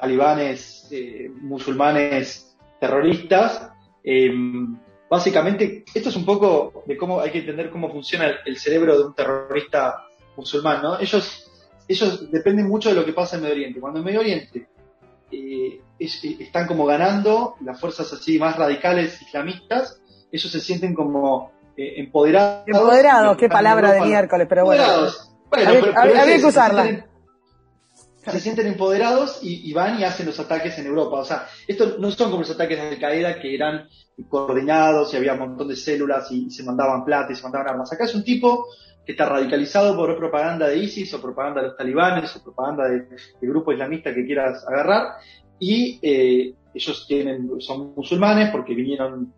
talibanes, 0.00 0.88
eh, 0.90 1.30
musulmanes 1.40 2.56
terroristas. 2.80 3.70
Eh, 4.04 4.32
básicamente, 5.08 5.84
esto 5.94 6.08
es 6.08 6.16
un 6.16 6.24
poco 6.24 6.84
de 6.86 6.96
cómo 6.96 7.20
hay 7.20 7.30
que 7.30 7.38
entender 7.38 7.70
cómo 7.70 7.90
funciona 7.90 8.30
el, 8.44 8.56
cerebro 8.58 8.98
de 8.98 9.06
un 9.06 9.14
terrorista 9.14 10.04
musulmán, 10.36 10.82
¿no? 10.82 10.98
Ellos, 10.98 11.50
ellos 11.88 12.30
dependen 12.30 12.68
mucho 12.68 12.90
de 12.90 12.94
lo 12.94 13.04
que 13.04 13.12
pasa 13.12 13.36
en 13.36 13.42
Medio 13.42 13.54
Oriente. 13.54 13.80
Cuando 13.80 13.98
en 14.00 14.04
Medio 14.04 14.20
Oriente 14.20 14.68
eh, 15.30 15.80
están 15.98 16.66
como 16.66 16.86
ganando 16.86 17.56
las 17.62 17.80
fuerzas 17.80 18.12
así 18.12 18.38
más 18.38 18.56
radicales 18.56 19.20
islamistas, 19.22 20.00
ellos 20.30 20.50
se 20.50 20.60
sienten 20.60 20.94
como 20.94 21.52
empoderados. 21.76 22.64
Empoderados, 22.66 23.36
qué 23.36 23.48
palabra 23.48 23.92
de 23.92 24.00
miércoles, 24.02 24.46
pero 24.48 24.64
bueno. 24.64 24.82
había, 25.52 26.24
que 26.24 26.44
usarla 26.44 27.06
se 28.32 28.40
sienten 28.40 28.66
empoderados 28.66 29.40
y, 29.42 29.72
van 29.72 30.00
y 30.00 30.04
hacen 30.04 30.26
los 30.26 30.38
ataques 30.40 30.78
en 30.78 30.86
Europa. 30.86 31.18
O 31.18 31.24
sea, 31.24 31.46
estos 31.66 31.98
no 31.98 32.10
son 32.10 32.30
como 32.30 32.42
los 32.42 32.50
ataques 32.50 32.78
de 32.78 32.88
Al-Qaeda 32.88 33.40
que 33.40 33.54
eran 33.54 33.88
coordinados 34.28 35.12
y 35.12 35.16
había 35.16 35.34
un 35.34 35.40
montón 35.40 35.68
de 35.68 35.76
células 35.76 36.30
y, 36.32 36.50
se 36.50 36.64
mandaban 36.64 37.04
plata 37.04 37.32
y 37.32 37.36
se 37.36 37.42
mandaban 37.42 37.68
armas. 37.68 37.92
Acá 37.92 38.04
es 38.04 38.14
un 38.14 38.24
tipo 38.24 38.66
que 39.04 39.12
está 39.12 39.26
radicalizado 39.26 39.96
por 39.96 40.16
propaganda 40.16 40.68
de 40.68 40.78
ISIS 40.78 41.14
o 41.14 41.22
propaganda 41.22 41.60
de 41.60 41.68
los 41.68 41.76
talibanes 41.76 42.34
o 42.34 42.42
propaganda 42.42 42.88
de, 42.88 43.06
grupo 43.40 43.72
islamista 43.72 44.12
que 44.12 44.26
quieras 44.26 44.64
agarrar 44.66 45.12
y 45.60 46.00
eh, 46.02 46.54
ellos 46.74 47.06
tienen, 47.06 47.60
son 47.60 47.94
musulmanes 47.94 48.50
porque 48.50 48.74
vinieron 48.74 49.32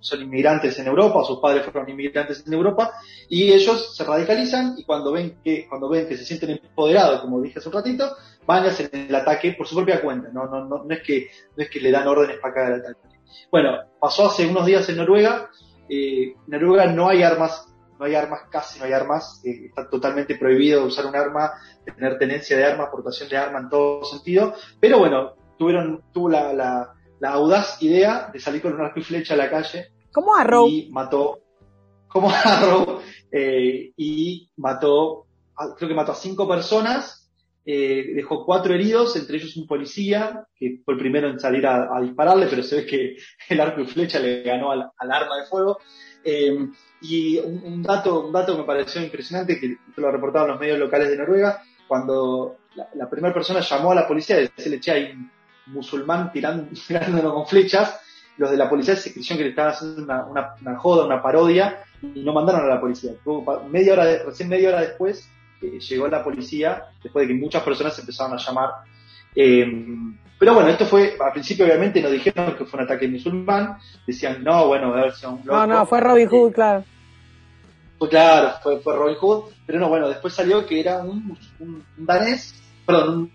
son 0.00 0.22
inmigrantes 0.22 0.78
en 0.78 0.86
Europa, 0.86 1.24
sus 1.24 1.38
padres 1.38 1.64
fueron 1.64 1.88
inmigrantes 1.90 2.44
en 2.46 2.52
Europa, 2.52 2.92
y 3.28 3.52
ellos 3.52 3.94
se 3.96 4.04
radicalizan 4.04 4.74
y 4.78 4.84
cuando 4.84 5.12
ven 5.12 5.36
que, 5.42 5.66
cuando 5.68 5.88
ven 5.88 6.08
que 6.08 6.16
se 6.16 6.24
sienten 6.24 6.50
empoderados, 6.50 7.20
como 7.20 7.40
dije 7.40 7.58
hace 7.58 7.68
un 7.68 7.74
ratito, 7.74 8.16
van 8.50 8.64
a 8.64 8.68
hacer 8.68 8.90
el 8.92 9.14
ataque 9.14 9.52
por 9.52 9.66
su 9.66 9.76
propia 9.76 10.00
cuenta, 10.00 10.28
no, 10.32 10.46
no, 10.46 10.64
no, 10.64 10.84
no 10.84 10.94
es 10.94 11.02
que, 11.02 11.28
no 11.56 11.62
es 11.62 11.70
que 11.70 11.80
le 11.80 11.90
dan 11.90 12.06
órdenes 12.06 12.38
para 12.40 12.68
el 12.68 12.80
ataque. 12.80 13.18
Bueno, 13.50 13.78
pasó 13.98 14.28
hace 14.28 14.46
unos 14.46 14.66
días 14.66 14.88
en 14.88 14.96
Noruega, 14.96 15.50
eh, 15.88 16.34
en 16.34 16.36
Noruega 16.46 16.86
no 16.86 17.08
hay 17.08 17.22
armas 17.22 17.66
no 18.00 18.06
hay 18.06 18.14
armas, 18.14 18.40
casi 18.50 18.78
no 18.78 18.86
hay 18.86 18.94
armas, 18.94 19.42
eh, 19.44 19.66
está 19.66 19.88
totalmente 19.90 20.34
prohibido 20.36 20.86
usar 20.86 21.04
un 21.04 21.14
arma, 21.14 21.52
tener 21.84 22.18
tenencia 22.18 22.56
de 22.56 22.64
arma, 22.64 22.84
aportación 22.84 23.28
de 23.28 23.36
arma 23.36 23.58
en 23.60 23.68
todo 23.68 24.02
sentido, 24.04 24.54
pero 24.80 24.98
bueno, 24.98 25.34
tuvieron, 25.58 26.02
tuvo 26.10 26.30
la, 26.30 26.54
la, 26.54 26.94
la 27.18 27.30
audaz 27.32 27.82
idea 27.82 28.30
de 28.32 28.40
salir 28.40 28.62
con 28.62 28.72
un 28.72 28.80
arco 28.80 29.00
y 29.00 29.02
flecha 29.02 29.34
a 29.34 29.36
la 29.36 29.50
calle. 29.50 29.92
¿Cómo 30.12 30.34
Arrow? 30.34 30.66
Y 30.66 30.88
mató, 30.90 31.40
como 32.08 32.30
Arrow, 32.44 33.00
eh, 33.30 33.92
y 33.94 34.50
mató, 34.56 35.26
creo 35.76 35.88
que 35.90 35.94
mató 35.94 36.12
a 36.12 36.16
cinco 36.16 36.48
personas, 36.48 37.19
eh, 37.72 38.14
dejó 38.16 38.44
cuatro 38.44 38.74
heridos, 38.74 39.14
entre 39.14 39.36
ellos 39.36 39.56
un 39.56 39.64
policía, 39.64 40.44
que 40.56 40.80
fue 40.84 40.94
el 40.94 41.00
primero 41.00 41.28
en 41.28 41.38
salir 41.38 41.64
a, 41.68 42.00
dispararle, 42.00 42.48
pero 42.50 42.64
se 42.64 42.76
ve 42.76 42.86
que 42.86 43.16
el 43.48 43.60
arco 43.60 43.80
y 43.80 43.86
flecha 43.86 44.18
le 44.18 44.42
ganó 44.42 44.72
al, 44.72 44.90
arma 44.98 45.36
de 45.40 45.46
fuego. 45.46 45.78
Eh, 46.24 46.68
y 47.02 47.38
un, 47.38 47.80
dato, 47.80 48.26
un 48.26 48.32
dato 48.32 48.54
que 48.54 48.62
me 48.62 48.66
pareció 48.66 49.00
impresionante, 49.00 49.60
que 49.60 49.76
lo 49.96 50.10
reportaban 50.10 50.48
los 50.48 50.58
medios 50.58 50.80
locales 50.80 51.10
de 51.10 51.16
Noruega, 51.16 51.62
cuando 51.86 52.56
la, 52.74 53.08
primera 53.08 53.32
persona 53.32 53.60
llamó 53.60 53.92
a 53.92 53.94
la 53.94 54.08
policía 54.08 54.40
y 54.40 54.48
decirle, 54.48 54.80
che, 54.80 54.90
hay 54.90 55.12
un 55.12 55.30
musulmán 55.66 56.32
tirando, 56.32 56.68
tirándolo 56.88 57.32
con 57.32 57.46
flechas, 57.46 58.00
los 58.36 58.50
de 58.50 58.56
la 58.56 58.68
policía 58.68 58.96
se 58.96 59.12
creyeron 59.12 59.38
que 59.38 59.44
le 59.44 59.50
estaban 59.50 59.72
haciendo 59.72 60.02
una, 60.02 60.54
una, 60.60 60.76
joda, 60.76 61.06
una 61.06 61.22
parodia, 61.22 61.84
y 62.02 62.24
no 62.24 62.32
mandaron 62.32 62.62
a 62.62 62.74
la 62.74 62.80
policía. 62.80 63.12
Media 63.70 63.92
hora 63.92 64.24
recién 64.24 64.48
media 64.48 64.70
hora 64.70 64.80
después 64.80 65.30
eh, 65.62 65.78
llegó 65.80 66.08
la 66.08 66.22
policía, 66.24 66.84
después 67.02 67.26
de 67.26 67.34
que 67.34 67.40
muchas 67.40 67.62
personas 67.62 67.98
empezaron 67.98 68.38
a 68.38 68.42
llamar. 68.42 68.70
Eh, 69.34 69.66
pero 70.38 70.54
bueno, 70.54 70.70
esto 70.70 70.86
fue, 70.86 71.16
al 71.20 71.32
principio 71.32 71.66
obviamente 71.66 72.00
nos 72.00 72.12
dijeron 72.12 72.56
que 72.56 72.64
fue 72.64 72.80
un 72.80 72.86
ataque 72.86 73.06
musulmán, 73.06 73.76
decían, 74.06 74.42
no, 74.42 74.68
bueno, 74.68 74.94
si 75.12 75.26
un 75.26 75.42
No, 75.44 75.66
no, 75.66 75.84
fue 75.84 76.00
Robin 76.00 76.28
Hood, 76.28 76.52
claro. 76.52 76.84
Fue 77.98 78.08
claro, 78.08 78.54
fue, 78.62 78.80
fue 78.80 78.96
Robin 78.96 79.16
Hood, 79.16 79.52
pero 79.66 79.78
no, 79.78 79.90
bueno, 79.90 80.08
después 80.08 80.32
salió 80.32 80.64
que 80.64 80.80
era 80.80 81.00
un, 81.00 81.36
un, 81.58 81.84
danés, 81.98 82.54
perdón, 82.86 83.30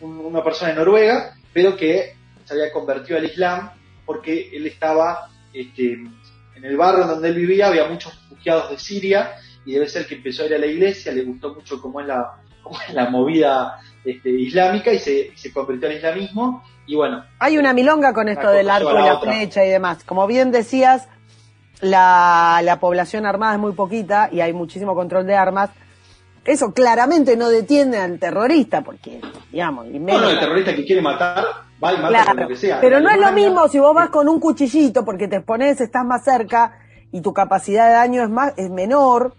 una 0.00 0.44
persona 0.44 0.70
de 0.70 0.76
Noruega, 0.76 1.34
pero 1.52 1.76
que 1.76 2.14
se 2.44 2.54
había 2.54 2.72
convertido 2.72 3.18
al 3.18 3.24
Islam 3.24 3.70
porque 4.06 4.48
él 4.52 4.68
estaba 4.68 5.28
este, 5.52 5.92
en 5.92 6.64
el 6.64 6.76
barrio 6.76 7.06
donde 7.06 7.28
él 7.28 7.34
vivía, 7.34 7.66
había 7.66 7.88
muchos 7.88 8.14
refugiados 8.22 8.70
de 8.70 8.78
Siria 8.78 9.32
y 9.64 9.72
debe 9.72 9.88
ser 9.88 10.06
que 10.06 10.16
empezó 10.16 10.42
a 10.42 10.46
ir 10.46 10.54
a 10.54 10.58
la 10.58 10.66
iglesia, 10.66 11.12
le 11.12 11.22
gustó 11.22 11.54
mucho 11.54 11.80
cómo 11.80 12.00
es 12.00 12.06
la, 12.06 12.32
cómo 12.62 12.78
es 12.86 12.94
la 12.94 13.10
movida 13.10 13.78
este, 14.04 14.30
islámica 14.30 14.92
y 14.92 14.98
se, 14.98 15.32
se, 15.36 15.52
convirtió 15.52 15.88
al 15.88 15.96
islamismo 15.96 16.62
y 16.86 16.96
bueno. 16.96 17.24
Hay 17.38 17.58
una 17.58 17.72
milonga 17.72 18.12
con 18.12 18.28
esto 18.28 18.50
del 18.50 18.70
arco 18.70 18.98
y 18.98 19.02
la 19.02 19.20
flecha 19.20 19.64
y 19.64 19.68
demás. 19.68 20.04
Como 20.04 20.26
bien 20.26 20.50
decías, 20.50 21.08
la, 21.80 22.60
la 22.64 22.80
población 22.80 23.26
armada 23.26 23.54
es 23.54 23.60
muy 23.60 23.72
poquita 23.72 24.28
y 24.32 24.40
hay 24.40 24.52
muchísimo 24.52 24.94
control 24.94 25.26
de 25.26 25.36
armas. 25.36 25.70
Eso 26.44 26.72
claramente 26.72 27.36
no 27.36 27.48
detiene 27.50 27.98
al 27.98 28.18
terrorista, 28.18 28.80
porque, 28.80 29.20
digamos, 29.52 29.86
y 29.92 29.98
menos... 29.98 30.22
No, 30.22 30.30
el 30.30 30.40
terrorista 30.40 30.74
que 30.74 30.86
quiere 30.86 31.02
matar, 31.02 31.44
va 31.82 31.92
y 31.92 31.98
mata 31.98 32.24
con 32.24 32.36
lo 32.40 32.48
que 32.48 32.56
sea. 32.56 32.80
Pero 32.80 32.98
no 32.98 33.10
es 33.10 33.18
lo 33.18 33.30
mismo 33.32 33.68
si 33.68 33.78
vos 33.78 33.94
vas 33.94 34.08
con 34.08 34.26
un 34.28 34.40
cuchillito, 34.40 35.04
porque 35.04 35.28
te 35.28 35.36
expones, 35.36 35.80
estás 35.80 36.04
más 36.04 36.24
cerca 36.24 36.78
y 37.12 37.20
tu 37.20 37.34
capacidad 37.34 37.88
de 37.88 37.94
daño 37.94 38.22
es 38.22 38.30
más 38.30 38.54
es 38.56 38.70
menor, 38.70 39.34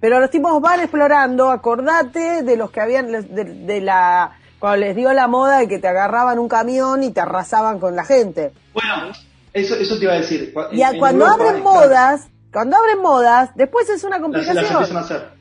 pero 0.00 0.20
los 0.20 0.30
tipos 0.30 0.60
van 0.60 0.80
explorando, 0.80 1.50
acordate 1.50 2.42
de 2.42 2.56
los 2.56 2.70
que 2.70 2.80
habían, 2.80 3.10
de, 3.10 3.80
la, 3.80 4.38
cuando 4.58 4.78
les 4.78 4.96
dio 4.96 5.12
la 5.12 5.26
moda 5.26 5.58
de 5.58 5.68
que 5.68 5.78
te 5.78 5.88
agarraban 5.88 6.38
un 6.38 6.48
camión 6.48 7.02
y 7.02 7.12
te 7.12 7.20
arrasaban 7.20 7.78
con 7.78 7.96
la 7.96 8.04
gente. 8.04 8.52
Bueno, 8.74 9.12
eso, 9.52 9.74
eso 9.74 9.98
te 9.98 10.04
iba 10.04 10.12
a 10.12 10.16
decir. 10.16 10.52
Y 10.72 10.98
cuando 10.98 11.26
abren 11.26 11.62
modas, 11.62 12.28
cuando 12.52 12.76
abren 12.76 13.00
modas, 13.00 13.50
después 13.54 13.88
es 13.88 14.04
una 14.04 14.20
complicación. 14.20 14.56
Las, 14.56 14.70
empiezan 14.70 14.96
a 14.96 15.00
hacer. 15.00 15.36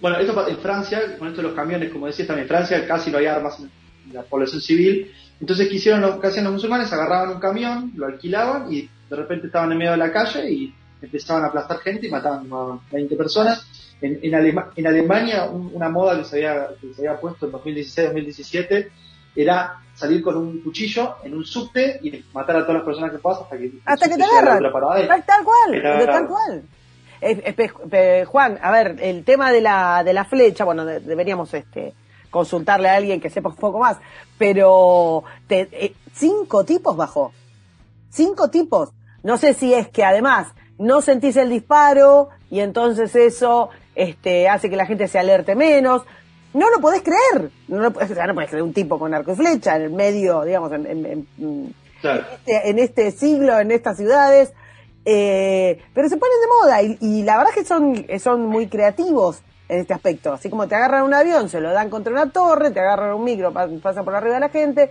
Bueno, 0.00 0.18
esto 0.18 0.48
en 0.48 0.58
Francia, 0.58 1.00
con 1.18 1.28
esto 1.28 1.40
de 1.40 1.48
los 1.48 1.56
camiones, 1.56 1.90
como 1.90 2.06
decías 2.06 2.28
también, 2.28 2.44
en 2.44 2.48
Francia 2.48 2.86
casi 2.86 3.10
no 3.10 3.18
hay 3.18 3.26
armas 3.26 3.58
en 3.60 3.70
la 4.12 4.22
población 4.22 4.60
civil. 4.60 5.10
Entonces, 5.40 5.68
¿qué 5.68 5.76
hicieron 5.76 6.00
los, 6.00 6.22
hacían 6.22 6.44
los 6.44 6.54
musulmanes? 6.54 6.92
Agarraban 6.92 7.30
un 7.30 7.40
camión, 7.40 7.92
lo 7.94 8.06
alquilaban 8.06 8.72
y 8.72 8.88
de 9.08 9.16
repente 9.16 9.46
estaban 9.46 9.72
en 9.72 9.78
medio 9.78 9.92
de 9.92 9.96
la 9.98 10.12
calle 10.12 10.50
y 10.50 10.74
empezaban 11.02 11.44
a 11.44 11.48
aplastar 11.48 11.78
gente 11.78 12.06
y 12.06 12.10
mataban 12.10 12.48
a 12.52 12.78
20 12.92 13.16
personas. 13.16 13.66
En, 14.00 14.18
en, 14.22 14.86
Alemania, 14.86 15.46
una 15.46 15.88
moda 15.88 16.18
que 16.18 16.24
se, 16.24 16.36
había, 16.36 16.68
que 16.80 16.92
se 16.92 17.08
había 17.08 17.18
puesto 17.20 17.46
en 17.46 17.52
2016-2017 17.52 18.90
era 19.34 19.80
salir 19.94 20.22
con 20.22 20.36
un 20.36 20.60
cuchillo 20.60 21.16
en 21.24 21.34
un 21.34 21.44
subte 21.44 21.98
y 22.02 22.24
matar 22.32 22.56
a 22.56 22.60
todas 22.60 22.76
las 22.76 22.84
personas 22.84 23.10
que 23.12 23.18
pasas 23.18 23.44
hasta 23.44 23.58
que, 23.58 23.72
hasta 23.84 24.08
que 24.08 24.16
te 24.16 24.24
agarran. 24.24 24.62
Tal, 25.26 25.44
cual, 25.44 25.82
tal 26.06 26.26
cual. 26.26 26.64
Juan, 28.26 28.58
a 28.62 28.70
ver, 28.70 28.96
el 29.00 29.24
tema 29.24 29.50
de 29.52 29.60
la, 29.62 30.02
de 30.04 30.12
la 30.12 30.24
flecha, 30.24 30.64
bueno, 30.64 30.84
deberíamos 30.84 31.52
este 31.54 31.94
consultarle 32.30 32.88
a 32.90 32.96
alguien 32.96 33.20
que 33.20 33.30
sepa 33.30 33.48
un 33.48 33.56
poco 33.56 33.78
más, 33.78 33.96
pero 34.36 35.24
te, 35.46 35.68
eh, 35.72 35.94
cinco 36.12 36.64
tipos 36.64 36.94
bajó. 36.96 37.32
Cinco 38.10 38.50
tipos. 38.50 38.90
No 39.22 39.38
sé 39.38 39.54
si 39.54 39.72
es 39.72 39.88
que 39.88 40.04
además 40.04 40.48
no 40.78 41.00
sentís 41.00 41.36
el 41.36 41.50
disparo 41.50 42.28
y 42.50 42.60
entonces 42.60 43.14
eso 43.14 43.70
este, 43.94 44.48
hace 44.48 44.70
que 44.70 44.76
la 44.76 44.86
gente 44.86 45.08
se 45.08 45.18
alerte 45.18 45.54
menos. 45.54 46.02
No 46.54 46.70
lo 46.70 46.80
podés 46.80 47.02
creer. 47.02 47.50
No, 47.68 47.78
lo, 47.78 47.92
podés, 47.92 48.10
no 48.10 48.34
podés 48.34 48.48
creer 48.48 48.62
un 48.62 48.72
tipo 48.72 48.98
con 48.98 49.12
arco 49.12 49.32
y 49.32 49.36
flecha 49.36 49.76
en 49.76 49.82
el 49.82 49.90
medio, 49.90 50.42
digamos, 50.44 50.72
en, 50.72 50.86
en, 50.86 51.74
este, 52.02 52.70
en 52.70 52.78
este, 52.78 53.10
siglo, 53.10 53.58
en 53.58 53.70
estas 53.70 53.96
ciudades. 53.96 54.52
Eh, 55.04 55.82
pero 55.94 56.08
se 56.08 56.16
ponen 56.16 56.36
de 56.40 56.46
moda 56.48 56.82
y, 56.82 56.98
y, 57.00 57.22
la 57.22 57.36
verdad 57.36 57.52
es 57.54 57.62
que 57.62 57.64
son, 57.64 58.06
son 58.18 58.46
muy 58.46 58.66
creativos 58.66 59.42
en 59.68 59.80
este 59.80 59.94
aspecto. 59.94 60.32
Así 60.32 60.50
como 60.50 60.66
te 60.66 60.74
agarran 60.74 61.02
un 61.02 61.14
avión, 61.14 61.48
se 61.48 61.60
lo 61.60 61.72
dan 61.72 61.90
contra 61.90 62.12
una 62.12 62.30
torre, 62.30 62.70
te 62.70 62.80
agarran 62.80 63.14
un 63.14 63.24
micro, 63.24 63.52
pasan 63.52 64.04
por 64.04 64.14
arriba 64.14 64.34
de 64.34 64.40
la 64.40 64.48
gente, 64.48 64.90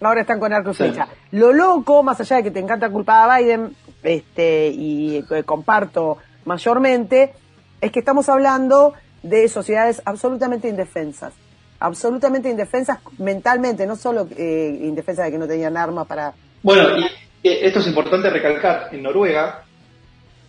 ahora 0.00 0.22
están 0.22 0.40
con 0.40 0.52
arco 0.52 0.70
y 0.70 0.74
flecha. 0.74 1.08
Lo 1.30 1.52
loco, 1.52 2.02
más 2.02 2.20
allá 2.20 2.36
de 2.36 2.44
que 2.44 2.50
te 2.50 2.60
encanta 2.60 2.90
culpar 2.90 3.30
a 3.30 3.38
Biden, 3.38 3.76
este, 4.04 4.68
y 4.68 5.24
comparto 5.44 6.18
mayormente, 6.44 7.32
es 7.80 7.90
que 7.90 7.98
estamos 7.98 8.28
hablando 8.28 8.94
de 9.22 9.48
sociedades 9.48 10.02
absolutamente 10.04 10.68
indefensas, 10.68 11.32
absolutamente 11.80 12.50
indefensas 12.50 12.98
mentalmente, 13.18 13.86
no 13.86 13.96
solo 13.96 14.28
eh, 14.36 14.78
indefensas 14.82 15.26
de 15.26 15.32
que 15.32 15.38
no 15.38 15.48
tenían 15.48 15.76
armas 15.76 16.06
para... 16.06 16.34
Bueno, 16.62 16.98
y 17.42 17.48
esto 17.48 17.80
es 17.80 17.86
importante 17.86 18.30
recalcar, 18.30 18.88
en 18.92 19.02
Noruega 19.02 19.64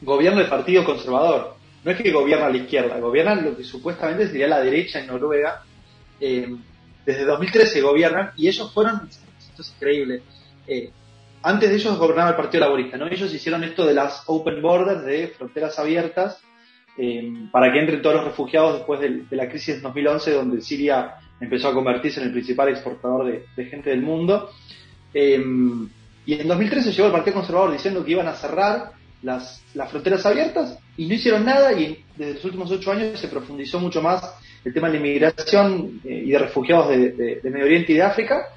gobierna 0.01 0.41
el 0.41 0.49
Partido 0.49 0.83
Conservador, 0.83 1.55
no 1.83 1.91
es 1.91 1.97
que 2.01 2.11
gobierna 2.11 2.49
la 2.49 2.57
izquierda, 2.57 2.99
gobierna 2.99 3.35
lo 3.35 3.55
que 3.55 3.63
supuestamente 3.63 4.27
sería 4.27 4.47
la 4.47 4.59
derecha 4.59 4.99
en 4.99 5.07
Noruega, 5.07 5.63
eh, 6.19 6.55
desde 7.05 7.25
2013 7.25 7.81
gobiernan 7.81 8.31
y 8.35 8.47
ellos 8.47 8.73
fueron, 8.73 9.07
esto 9.09 9.61
es 9.61 9.73
increíble, 9.75 10.21
eh, 10.67 10.89
antes 11.45 11.69
de 11.69 11.75
ellos 11.75 11.97
gobernaba 11.99 12.31
el 12.31 12.35
Partido 12.35 12.61
Laborista, 12.61 12.97
¿no? 12.97 13.07
Ellos 13.07 13.31
hicieron 13.31 13.63
esto 13.63 13.85
de 13.85 13.93
las 13.93 14.23
open 14.25 14.61
borders, 14.63 15.05
de 15.05 15.27
fronteras 15.27 15.77
abiertas, 15.77 16.41
eh, 16.97 17.31
para 17.51 17.71
que 17.71 17.79
entren 17.79 18.01
todos 18.01 18.15
los 18.15 18.25
refugiados 18.25 18.77
después 18.77 18.99
de, 18.99 19.23
la 19.29 19.47
crisis 19.47 19.75
de 19.75 19.81
2011, 19.81 20.31
donde 20.31 20.61
Siria 20.61 21.15
empezó 21.39 21.67
a 21.67 21.73
convertirse 21.73 22.19
en 22.19 22.27
el 22.27 22.31
principal 22.31 22.69
exportador 22.69 23.43
de, 23.55 23.65
gente 23.65 23.91
del 23.91 24.01
mundo. 24.01 24.49
Eh, 25.13 25.39
y 26.25 26.33
en 26.33 26.47
2013 26.47 26.91
llegó 26.91 27.07
el 27.07 27.13
Partido 27.13 27.35
Conservador 27.35 27.71
diciendo 27.71 28.03
que 28.03 28.11
iban 28.11 28.27
a 28.27 28.33
cerrar 28.33 28.93
las, 29.21 29.61
fronteras 29.89 30.25
abiertas 30.25 30.79
y 30.97 31.05
no 31.05 31.13
hicieron 31.13 31.45
nada 31.45 31.73
y 31.73 32.03
desde 32.17 32.33
los 32.35 32.45
últimos 32.45 32.71
ocho 32.71 32.91
años 32.91 33.19
se 33.19 33.27
profundizó 33.27 33.79
mucho 33.79 34.01
más 34.01 34.33
el 34.63 34.73
tema 34.73 34.87
de 34.87 34.93
la 34.93 34.99
inmigración 34.99 36.01
eh, 36.03 36.23
y 36.25 36.31
de 36.31 36.39
refugiados 36.39 36.89
de, 36.89 37.39
Medio 37.43 37.65
Oriente 37.65 37.91
y 37.91 37.95
de 37.95 38.01
África 38.01 38.47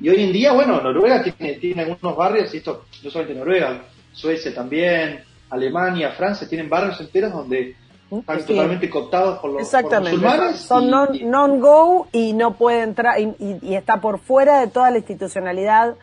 y 0.00 0.08
hoy 0.08 0.22
en 0.22 0.32
día, 0.32 0.52
bueno, 0.52 0.80
Noruega 0.80 1.22
tiene, 1.22 1.54
tiene 1.54 1.82
algunos 1.82 2.16
barrios, 2.16 2.54
y 2.54 2.58
esto 2.58 2.84
no 3.02 3.10
solamente 3.10 3.38
Noruega, 3.38 3.82
Suecia 4.12 4.54
también, 4.54 5.20
Alemania, 5.50 6.10
Francia, 6.12 6.48
tienen 6.48 6.68
barrios 6.68 7.00
enteros 7.00 7.32
donde 7.32 7.76
están 8.10 8.46
totalmente 8.46 8.88
cooptados 8.88 9.38
por 9.38 9.52
los, 9.52 9.72
musulmanes. 9.72 10.56
Son 10.56 10.88
non-go 10.88 12.08
y 12.12 12.32
no 12.32 12.54
puede 12.54 12.82
entrar, 12.82 13.20
y, 13.20 13.74
está 13.74 14.00
por 14.00 14.18
fuera 14.18 14.60
de 14.60 14.68
toda 14.68 14.90
la 14.90 14.98
institucionalidad 14.98 15.96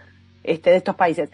este, 0.44 0.72
de 0.72 0.78
estos 0.78 0.96
países. 0.96 1.30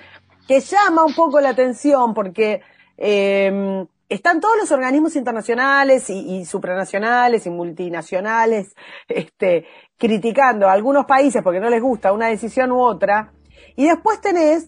Que 0.47 0.59
llama 0.59 1.05
un 1.05 1.13
poco 1.13 1.39
la 1.39 1.49
atención 1.49 2.13
porque 2.13 2.61
eh, 2.97 3.85
están 4.11 4.41
todos 4.41 4.57
los 4.57 4.71
organismos 4.71 5.15
internacionales 5.15 6.09
y, 6.09 6.43
supranacionales 6.43 7.45
y 7.45 7.49
multinacionales 7.49 8.75
este, 9.07 9.65
criticando 10.01 10.67
a 10.67 10.71
algunos 10.73 11.05
países 11.05 11.43
porque 11.43 11.59
no 11.59 11.69
les 11.69 11.79
gusta 11.79 12.11
una 12.11 12.25
decisión 12.25 12.71
u 12.71 12.81
otra, 12.81 13.31
y 13.75 13.85
después 13.85 14.19
tenés 14.19 14.67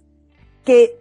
que 0.64 1.00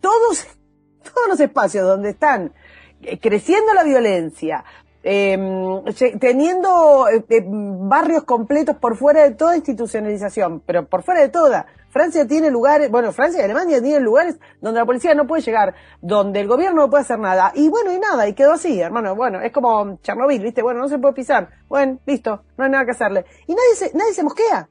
todos 0.00 0.44
todos 1.14 1.28
los 1.28 1.38
espacios 1.38 1.86
donde 1.86 2.10
están 2.10 2.52
eh, 3.00 3.20
creciendo 3.20 3.72
la 3.72 3.84
violencia, 3.84 4.64
em, 5.04 5.84
teniendo 6.18 7.08
eh, 7.08 7.24
eh, 7.28 7.44
barrios 7.46 8.24
completos 8.24 8.76
por 8.76 8.96
fuera 8.96 9.22
de 9.22 9.36
toda 9.36 9.56
institucionalización, 9.56 10.60
pero 10.66 10.86
por 10.86 11.04
fuera 11.04 11.20
de 11.20 11.28
toda. 11.28 11.66
Francia 11.90 12.26
tiene 12.26 12.50
lugares, 12.50 12.90
bueno, 12.90 13.12
Francia 13.12 13.40
y 13.40 13.44
Alemania 13.44 13.82
tienen 13.82 14.04
lugares 14.04 14.38
donde 14.60 14.78
la 14.78 14.86
policía 14.86 15.12
no 15.14 15.26
puede 15.26 15.42
llegar, 15.42 15.74
donde 16.00 16.40
el 16.40 16.46
gobierno 16.46 16.82
no 16.82 16.90
puede 16.90 17.02
hacer 17.02 17.18
nada. 17.18 17.52
Y 17.54 17.68
bueno, 17.68 17.92
y 17.92 17.98
nada, 17.98 18.28
y 18.28 18.32
quedó 18.32 18.52
así, 18.52 18.80
hermano. 18.80 19.16
Bueno, 19.16 19.40
es 19.40 19.52
como 19.52 19.98
Chernobyl, 20.00 20.40
¿viste? 20.40 20.62
Bueno, 20.62 20.80
no 20.80 20.88
se 20.88 20.98
puede 20.98 21.14
pisar. 21.14 21.48
Bueno, 21.68 21.98
listo, 22.06 22.44
no 22.56 22.64
hay 22.64 22.70
nada 22.70 22.84
que 22.84 22.92
hacerle. 22.92 23.24
Y 23.46 23.54
nadie 23.54 23.74
se, 23.74 23.96
nadie 23.96 24.14
se 24.14 24.22
mosquea. 24.22 24.68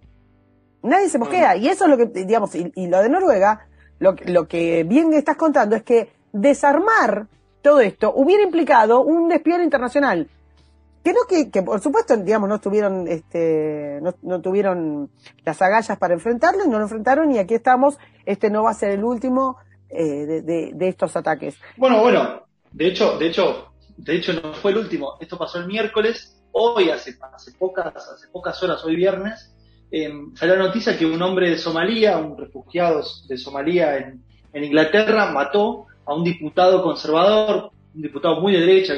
Nadie 0.82 1.09
se 1.09 1.20
mosquea. 1.20 1.57
Y 1.57 1.67
eso 1.67 1.86
es 1.86 1.89
lo 1.89 1.97
que, 1.97 2.05
digamos, 2.05 2.55
y, 2.55 2.88
lo 2.88 3.01
de 3.01 3.09
Noruega, 3.09 3.67
lo, 3.99 4.15
lo 4.26 4.47
que 4.47 4.86
bien 4.86 5.11
estás 5.13 5.36
contando 5.36 5.76
es 5.76 5.84
que 5.84 6.13
desarmar 6.32 7.28
todo 7.61 7.82
esto 7.82 8.13
hubiera 8.15 8.43
implicado 8.43 9.01
un 9.01 9.28
despido 9.28 9.61
internacional. 9.61 10.30
Creo 11.04 11.26
que, 11.28 11.50
que, 11.50 11.62
por 11.62 11.80
supuesto, 11.80 12.18
digamos, 12.18 12.50
no 12.50 12.60
tuvieron, 12.60 13.08
este, 13.08 14.00
no, 14.02 14.41
tuvieron 14.41 15.10
las 15.45 15.62
agallas 15.62 15.97
para 15.97 16.14
enfrentarlo 16.14 16.66
y 16.66 16.68
no 16.68 16.78
lo 16.78 16.86
enfrentaron 16.86 17.32
y 17.32 17.39
aquí 17.39 17.54
estamos. 17.54 17.97
Este 18.26 18.50
no 18.50 18.64
va 18.64 18.72
a 18.72 18.74
ser 18.74 18.91
el 18.91 19.04
último 19.04 19.58
eh, 19.89 20.41
de, 20.43 20.72
de, 20.74 20.88
estos 20.88 21.16
ataques. 21.16 21.58
Bueno, 21.78 22.02
bueno, 22.02 22.43
de 22.72 22.88
hecho, 22.88 23.18
de 23.18 23.28
hecho, 23.28 23.72
de 23.97 24.16
hecho 24.18 24.34
no 24.34 24.54
fue 24.54 24.72
el 24.72 24.78
último. 24.78 25.14
Esto 25.20 25.38
pasó 25.38 25.60
el 25.60 25.68
miércoles. 25.68 26.36
Hoy, 26.52 26.89
hace, 26.89 27.18
hace 27.34 27.52
pocas, 27.54 27.95
hace 27.95 28.28
pocas 28.28 28.62
horas, 28.62 28.84
hoy 28.84 28.95
viernes, 28.95 29.56
eh, 29.91 30.12
salió 30.36 30.56
la 30.56 30.66
noticia 30.66 30.97
que 30.97 31.06
un 31.06 31.22
hombre 31.22 31.50
de 31.50 31.58
Somalia, 31.58 32.18
un 32.18 32.38
refugiado 32.38 33.04
de 33.28 33.38
Somalia 33.38 33.97
en, 33.97 34.24
en 34.52 34.64
Inglaterra, 34.64 35.32
mató 35.32 35.86
a 36.06 36.14
un 36.14 36.24
diputado 36.24 36.84
conservador, 36.84 37.72
un 37.95 38.02
diputado 38.02 38.41
muy 38.41 38.54
de 38.54 38.60
derecha, 38.60 38.93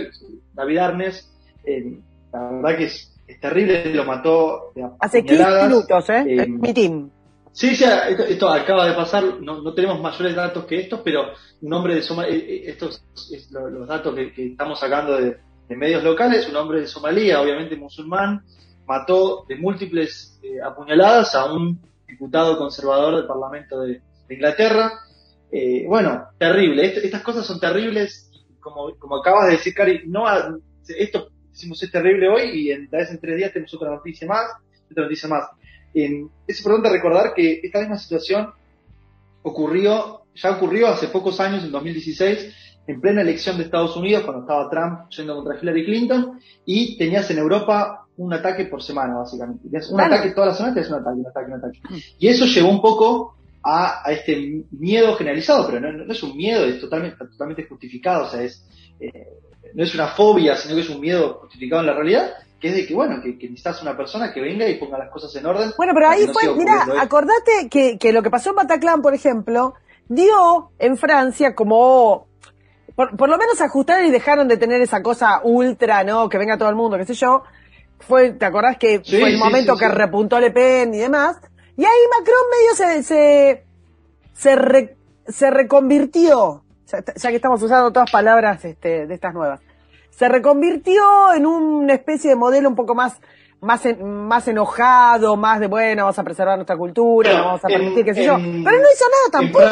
David 0.53 0.77
Arnes, 0.77 1.30
eh, 1.63 1.99
la 2.33 2.51
verdad 2.51 2.77
que 2.77 2.83
es, 2.85 3.07
terrible, 3.39 3.93
lo 3.93 4.03
mató 4.03 4.73
hace 4.99 5.23
15 5.23 5.63
minutos, 5.67 6.09
¿eh? 6.09 6.23
eh 6.27 6.47
mi 6.47 6.73
team. 6.73 7.09
Sí, 7.53 7.75
sí, 7.75 7.85
esto, 8.29 8.49
acaba 8.49 8.85
de 8.87 8.93
pasar, 8.93 9.23
no, 9.41 9.73
tenemos 9.73 10.01
mayores 10.01 10.35
datos 10.35 10.65
que 10.65 10.79
estos, 10.79 11.01
pero 11.01 11.31
un 11.61 11.73
hombre 11.73 11.95
de 11.95 12.01
Somalia, 12.01 12.35
eh, 12.35 12.69
estos 12.69 13.03
es 13.31 13.51
los 13.51 13.87
datos 13.87 14.15
que, 14.15 14.47
estamos 14.47 14.79
sacando 14.79 15.17
de, 15.17 15.37
medios 15.69 16.03
locales, 16.03 16.49
un 16.49 16.57
hombre 16.57 16.81
de 16.81 16.87
Somalia, 16.87 17.41
obviamente 17.41 17.77
musulmán, 17.77 18.43
mató 18.85 19.45
de 19.47 19.55
múltiples 19.55 20.37
apuñaladas 20.65 21.33
a 21.33 21.53
un 21.53 21.79
diputado 22.11 22.57
conservador 22.57 23.15
del 23.15 23.25
Parlamento 23.25 23.79
de 23.79 24.01
Inglaterra. 24.29 24.91
Eh, 25.51 25.85
bueno, 25.87 26.25
terrible. 26.37 26.85
estas 26.85 27.21
cosas 27.21 27.45
son 27.45 27.59
terribles. 27.59 28.29
Como, 28.59 28.95
como 28.99 29.17
acabas 29.17 29.47
de 29.47 29.53
decir, 29.53 29.73
Cari, 29.73 30.03
no, 30.05 30.25
esto 30.87 31.29
decimos 31.51 31.81
es 31.83 31.91
terrible 31.91 32.29
hoy 32.29 32.49
y 32.53 32.71
en, 32.71 32.89
vez 32.89 33.11
en 33.11 33.19
tres 33.19 33.37
días 33.37 33.53
tenemos 33.53 33.73
otra 33.73 33.91
noticia 33.91 34.27
más, 34.27 34.51
otra 34.89 35.03
noticia 35.03 35.29
más. 35.29 35.45
es 35.93 36.57
importante 36.59 36.89
recordar 36.89 37.33
que 37.33 37.59
esta 37.63 37.79
misma 37.79 37.97
situación 37.97 38.51
ocurrió, 39.43 40.21
ya 40.35 40.51
ocurrió 40.51 40.87
hace 40.87 41.07
pocos 41.07 41.39
años, 41.39 41.63
en 41.63 41.71
2016, 41.71 42.55
en 42.87 43.01
plena 43.01 43.21
elección 43.21 43.57
de 43.57 43.63
Estados 43.63 43.95
Unidos, 43.95 44.23
cuando 44.23 44.41
estaba 44.41 44.69
Trump 44.69 45.09
yendo 45.09 45.35
contra 45.35 45.59
Hillary 45.59 45.85
Clinton, 45.85 46.39
y 46.65 46.97
tenías 46.97 47.29
en 47.31 47.39
Europa 47.39 48.05
un 48.17 48.33
ataque 48.33 48.65
por 48.65 48.81
semana, 48.83 49.17
básicamente. 49.17 49.63
Tenías 49.63 49.89
un 49.89 50.01
ataque 50.01 50.31
toda 50.31 50.47
la 50.47 50.53
semana, 50.53 50.73
tenías 50.73 50.91
un 50.91 50.99
ataque, 50.99 51.19
un 51.19 51.27
ataque, 51.27 51.47
un 51.47 51.57
ataque. 51.57 51.79
Y 52.19 52.27
eso 52.27 52.45
llevó 52.45 52.69
un 52.69 52.81
poco 52.81 53.35
a, 53.63 54.03
este 54.11 54.63
miedo 54.71 55.15
generalizado, 55.15 55.67
pero 55.67 55.79
no, 55.79 56.11
es 56.11 56.23
un 56.23 56.35
miedo, 56.35 56.65
es 56.65 56.79
totalmente, 56.79 57.17
totalmente 57.17 57.65
justificado, 57.65 58.25
o 58.25 58.29
sea, 58.29 58.41
es, 58.41 58.65
eh, 58.99 59.27
no 59.73 59.83
es 59.83 59.93
una 59.95 60.07
fobia, 60.09 60.55
sino 60.55 60.75
que 60.75 60.81
es 60.81 60.89
un 60.89 60.99
miedo 60.99 61.39
justificado 61.41 61.81
en 61.81 61.87
la 61.87 61.93
realidad, 61.93 62.33
que 62.59 62.69
es 62.69 62.75
de 62.75 62.85
que, 62.85 62.93
bueno, 62.93 63.21
que, 63.21 63.33
necesitas 63.33 63.81
una 63.81 63.97
persona 63.97 64.33
que 64.33 64.41
venga 64.41 64.67
y 64.67 64.77
ponga 64.77 64.97
las 64.97 65.09
cosas 65.09 65.35
en 65.35 65.45
orden. 65.45 65.71
Bueno, 65.77 65.93
pero 65.93 66.09
ahí 66.09 66.27
fue, 66.27 66.53
mira, 66.55 66.85
acordate 66.99 67.69
que, 67.69 67.97
que 67.97 68.13
lo 68.13 68.21
que 68.21 68.29
pasó 68.29 68.51
en 68.51 68.57
Bataclan, 68.57 69.01
por 69.01 69.13
ejemplo, 69.13 69.73
dio 70.07 70.71
en 70.77 70.97
Francia 70.97 71.55
como 71.55 72.27
por, 72.95 73.15
por, 73.15 73.29
lo 73.29 73.37
menos 73.37 73.61
ajustaron 73.61 74.05
y 74.05 74.11
dejaron 74.11 74.47
de 74.47 74.57
tener 74.57 74.81
esa 74.81 75.01
cosa 75.01 75.41
ultra, 75.43 76.03
¿no? 76.03 76.29
Que 76.29 76.37
venga 76.37 76.57
todo 76.57 76.69
el 76.69 76.75
mundo, 76.75 76.97
qué 76.97 77.05
sé 77.05 77.13
yo. 77.13 77.43
Fue, 77.99 78.31
¿te 78.31 78.45
acordás 78.45 78.77
que 78.77 78.99
fue 78.99 79.29
el 79.29 79.37
momento 79.37 79.75
que 79.75 79.87
repuntó 79.87 80.39
Le 80.39 80.51
Pen 80.51 80.93
y 80.93 80.97
demás? 80.97 81.37
Y 81.77 81.85
ahí 81.85 81.99
Macron 82.19 82.43
medio 82.51 82.75
se, 82.75 83.03
se, 83.03 83.65
se, 84.33 84.97
se 85.27 85.51
reconvirtió, 85.51 86.63
ya, 86.91 87.29
que 87.29 87.35
estamos 87.35 87.61
usando 87.61 87.91
todas 87.91 88.11
palabras 88.11 88.63
este, 88.65 89.07
de 89.07 89.13
estas 89.13 89.33
nuevas, 89.33 89.61
se 90.09 90.27
reconvirtió 90.29 91.33
en 91.35 91.45
una 91.45 91.93
especie 91.93 92.29
de 92.31 92.35
modelo 92.35 92.69
un 92.69 92.75
poco 92.75 92.95
más 92.95 93.19
más, 93.61 93.83
más 93.99 94.47
enojado, 94.47 95.37
más 95.37 95.59
de, 95.59 95.67
bueno, 95.67 96.03
vamos 96.03 96.17
a 96.17 96.23
preservar 96.23 96.57
nuestra 96.57 96.75
cultura, 96.75 97.37
no 97.37 97.45
vamos 97.45 97.63
a 97.63 97.67
permitir, 97.67 98.03
qué 98.03 98.15
sé 98.15 98.25
yo. 98.25 98.35
Pero 98.35 98.43
no 98.43 98.63
hizo 98.63 99.05
nada 99.05 99.31
tampoco. 99.31 99.65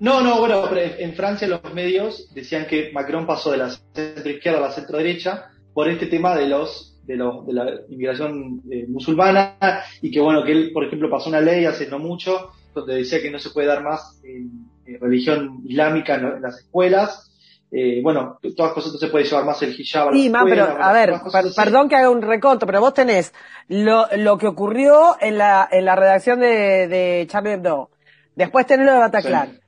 No, 0.00 0.22
no, 0.22 0.38
bueno, 0.38 0.64
en 0.74 1.14
Francia 1.14 1.46
los 1.46 1.62
medios 1.74 2.32
decían 2.34 2.66
que 2.66 2.90
Macron 2.92 3.26
pasó 3.26 3.50
de 3.52 3.58
la 3.58 3.70
centro 3.70 4.30
izquierda 4.30 4.58
a 4.58 4.62
la 4.62 4.70
centro 4.70 4.96
derecha 4.96 5.50
por 5.74 5.90
este 5.90 6.06
tema 6.06 6.34
de 6.34 6.48
los 6.48 6.98
de, 7.04 7.16
de 7.16 7.52
la 7.52 7.70
inmigración 7.88 8.62
eh, 8.70 8.86
musulmana 8.88 9.56
y 10.00 10.10
que 10.10 10.20
bueno, 10.20 10.42
que 10.42 10.52
él, 10.52 10.70
por 10.72 10.84
ejemplo, 10.84 11.10
pasó 11.10 11.28
una 11.28 11.40
ley 11.40 11.66
hace 11.66 11.86
no 11.86 11.98
mucho 11.98 12.50
donde 12.74 12.94
decía 12.94 13.20
que 13.20 13.30
no 13.30 13.38
se 13.38 13.50
puede 13.50 13.66
dar 13.66 13.82
más 13.82 14.20
eh, 14.94 14.98
religión 15.00 15.62
islámica 15.64 16.14
en, 16.16 16.42
las 16.42 16.58
escuelas. 16.58 17.30
bueno, 18.02 18.38
todas 18.56 18.72
cosas 18.72 18.98
se 18.98 19.08
puede 19.08 19.24
llevar 19.24 19.44
más 19.44 19.62
el 19.62 19.78
hijab. 19.78 20.12
sí, 20.12 20.32
pero 20.44 20.64
a 20.80 20.92
ver, 20.92 21.14
perdón 21.56 21.88
que 21.88 21.96
haga 21.96 22.10
un 22.10 22.22
reconto, 22.22 22.66
pero 22.66 22.80
vos 22.80 22.94
tenés 22.94 23.32
lo, 23.68 24.06
lo 24.16 24.38
que 24.38 24.46
ocurrió 24.46 25.16
en 25.20 25.38
la, 25.38 25.68
en 25.70 25.84
la 25.84 25.96
redacción 25.96 26.40
de, 26.40 26.88
de 26.88 27.26
Charlie 27.28 27.52
Hebdo. 27.52 27.90
Después 28.34 28.66
tenés 28.66 28.86
lo 28.86 28.92
de 28.94 28.98
Bataclan. 28.98 29.60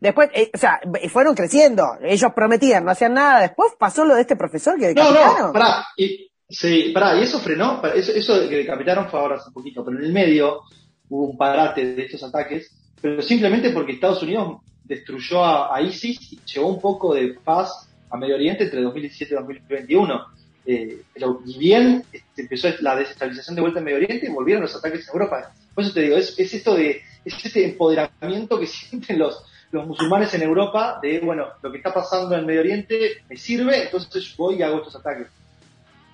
Después, 0.00 0.30
o 0.54 0.58
sea, 0.58 0.80
fueron 1.10 1.34
creciendo. 1.34 1.84
Ellos 2.02 2.32
prometían, 2.34 2.84
no 2.84 2.92
hacían 2.92 3.12
nada. 3.12 3.40
Después 3.40 3.72
pasó 3.78 4.04
lo 4.04 4.14
de 4.14 4.22
este 4.22 4.36
profesor 4.36 4.78
que 4.78 4.94
No, 4.94 5.12
no, 5.12 5.52
pará. 5.52 5.84
Y, 5.96 6.30
Sí, 6.50 6.90
pará, 6.92 7.16
y 7.16 7.22
eso 7.22 7.38
frenó, 7.38 7.80
eso, 7.94 8.12
eso 8.12 8.48
que 8.48 8.56
decapitaron 8.56 9.08
fue 9.08 9.20
ahora 9.20 9.36
hace 9.36 9.48
un 9.48 9.54
poquito, 9.54 9.84
pero 9.84 9.98
en 9.98 10.04
el 10.04 10.12
medio 10.12 10.62
hubo 11.08 11.26
un 11.30 11.36
parate 11.36 11.94
de 11.94 12.02
estos 12.02 12.24
ataques, 12.24 12.76
pero 13.00 13.22
simplemente 13.22 13.70
porque 13.70 13.92
Estados 13.92 14.20
Unidos 14.24 14.58
destruyó 14.90 15.44
a, 15.44 15.80
ISIS 15.80 16.32
y 16.32 16.40
llevó 16.52 16.66
un 16.66 16.80
poco 16.80 17.14
de 17.14 17.34
paz 17.44 17.88
a 18.10 18.16
Medio 18.16 18.34
Oriente 18.34 18.64
entre 18.64 18.82
2017 18.82 19.32
y 19.32 19.36
2021. 19.36 20.26
Eh, 20.66 21.02
pero 21.14 21.38
bien 21.38 22.04
este, 22.12 22.42
empezó 22.42 22.68
la 22.80 22.96
desestabilización 22.96 23.54
de 23.54 23.62
vuelta 23.62 23.78
en 23.78 23.84
Medio 23.84 23.98
Oriente 23.98 24.26
y 24.26 24.30
volvieron 24.30 24.62
los 24.62 24.74
ataques 24.74 25.08
en 25.08 25.12
Europa. 25.12 25.52
Por 25.74 25.84
eso 25.84 25.94
te 25.94 26.02
digo, 26.02 26.16
es, 26.16 26.36
es 26.38 26.52
esto 26.52 26.74
de, 26.74 27.02
es 27.24 27.44
este 27.44 27.64
empoderamiento 27.64 28.58
que 28.58 28.66
sienten 28.66 29.20
los, 29.20 29.44
los 29.70 29.86
musulmanes 29.86 30.34
en 30.34 30.42
Europa 30.42 30.98
de, 31.00 31.20
bueno, 31.20 31.46
lo 31.62 31.70
que 31.70 31.78
está 31.78 31.94
pasando 31.94 32.36
en 32.36 32.44
Medio 32.44 32.60
Oriente 32.60 33.22
me 33.28 33.36
sirve, 33.36 33.84
entonces 33.84 34.34
voy 34.36 34.56
y 34.56 34.62
hago 34.62 34.78
estos 34.78 34.96
ataques. 34.96 35.28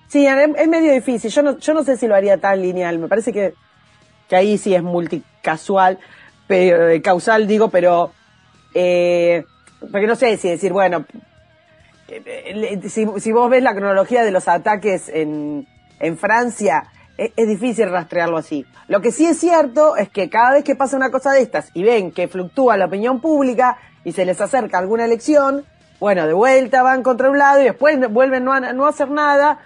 Sí, 0.07 0.25
es, 0.27 0.67
medio 0.67 0.93
difícil. 0.93 1.31
Yo 1.31 1.41
no, 1.41 1.57
yo 1.57 1.73
no 1.73 1.83
sé 1.83 1.97
si 1.97 2.07
lo 2.07 2.15
haría 2.15 2.37
tan 2.37 2.61
lineal. 2.61 2.99
Me 2.99 3.07
parece 3.07 3.33
que, 3.33 3.55
que 4.29 4.35
ahí 4.35 4.59
sí 4.59 4.75
es 4.75 4.83
multicasual, 4.83 5.97
pero, 6.47 6.89
eh, 6.89 7.01
causal 7.01 7.47
digo, 7.47 7.69
pero 7.69 8.13
eh, 8.73 9.45
porque 9.91 10.07
no 10.07 10.15
sé 10.15 10.37
si 10.37 10.49
decir, 10.49 10.73
bueno, 10.73 11.05
eh, 12.07 12.79
si, 12.89 13.05
si, 13.19 13.31
vos 13.31 13.49
ves 13.49 13.63
la 13.63 13.75
cronología 13.75 14.23
de 14.23 14.31
los 14.31 14.47
ataques 14.47 15.09
en, 15.09 15.67
en 15.99 16.17
Francia, 16.17 16.89
es, 17.17 17.47
difícil 17.47 17.89
rastrearlo 17.89 18.37
así. 18.37 18.65
Lo 18.87 19.01
que 19.01 19.11
sí 19.11 19.25
es 19.25 19.39
cierto 19.39 19.97
es 19.97 20.09
que 20.09 20.29
cada 20.29 20.53
vez 20.53 20.63
que 20.63 20.75
pasa 20.75 20.95
una 20.95 21.11
cosa 21.11 21.31
de 21.31 21.41
estas 21.41 21.71
y 21.73 21.83
ven 21.83 22.11
que 22.11 22.27
fluctúa 22.27 22.77
la 22.77 22.85
opinión 22.85 23.19
pública 23.19 23.77
y 24.03 24.11
se 24.11 24.25
les 24.25 24.39
acerca 24.39 24.77
alguna 24.77 25.05
elección, 25.05 25.65
bueno, 25.99 26.27
de 26.27 26.33
vuelta 26.33 26.83
van 26.83 27.03
contra 27.03 27.29
un 27.29 27.37
lado 27.37 27.59
y 27.59 27.65
después 27.65 27.97
vuelven 28.11 28.43
no 28.43 28.53
a 28.53 28.59
no 28.59 28.85
hacer 28.85 29.09
nada 29.09 29.59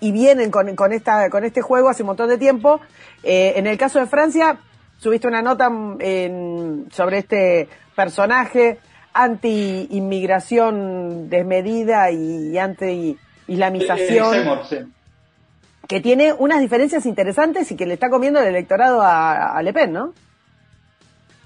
y, 0.00 0.12
vienen 0.12 0.50
con, 0.50 0.74
con, 0.74 0.92
esta, 0.92 1.30
con 1.30 1.44
este 1.44 1.62
juego 1.62 1.88
hace 1.88 2.02
un 2.02 2.08
montón 2.08 2.28
de 2.28 2.38
tiempo. 2.38 2.80
Eh, 3.22 3.54
en 3.56 3.68
el 3.68 3.78
caso 3.78 4.00
de 4.00 4.06
Francia, 4.06 4.58
subiste 5.00 5.26
una 5.26 5.42
nota 5.42 5.68
en, 5.98 6.86
sobre 6.92 7.18
este 7.18 7.68
personaje 7.96 8.78
anti-inmigración 9.12 11.28
desmedida 11.28 12.12
y, 12.12 12.56
anti-islamización. 12.56 14.92
Que 15.88 16.00
tiene 16.00 16.32
unas 16.32 16.60
diferencias 16.60 17.04
interesantes 17.06 17.72
y 17.72 17.76
que 17.76 17.86
le 17.86 17.94
está 17.94 18.08
comiendo 18.08 18.38
el 18.38 18.46
electorado 18.46 19.02
a, 19.02 19.56
a 19.56 19.62
Le 19.62 19.72
Pen, 19.72 19.92
¿no? 19.92 20.14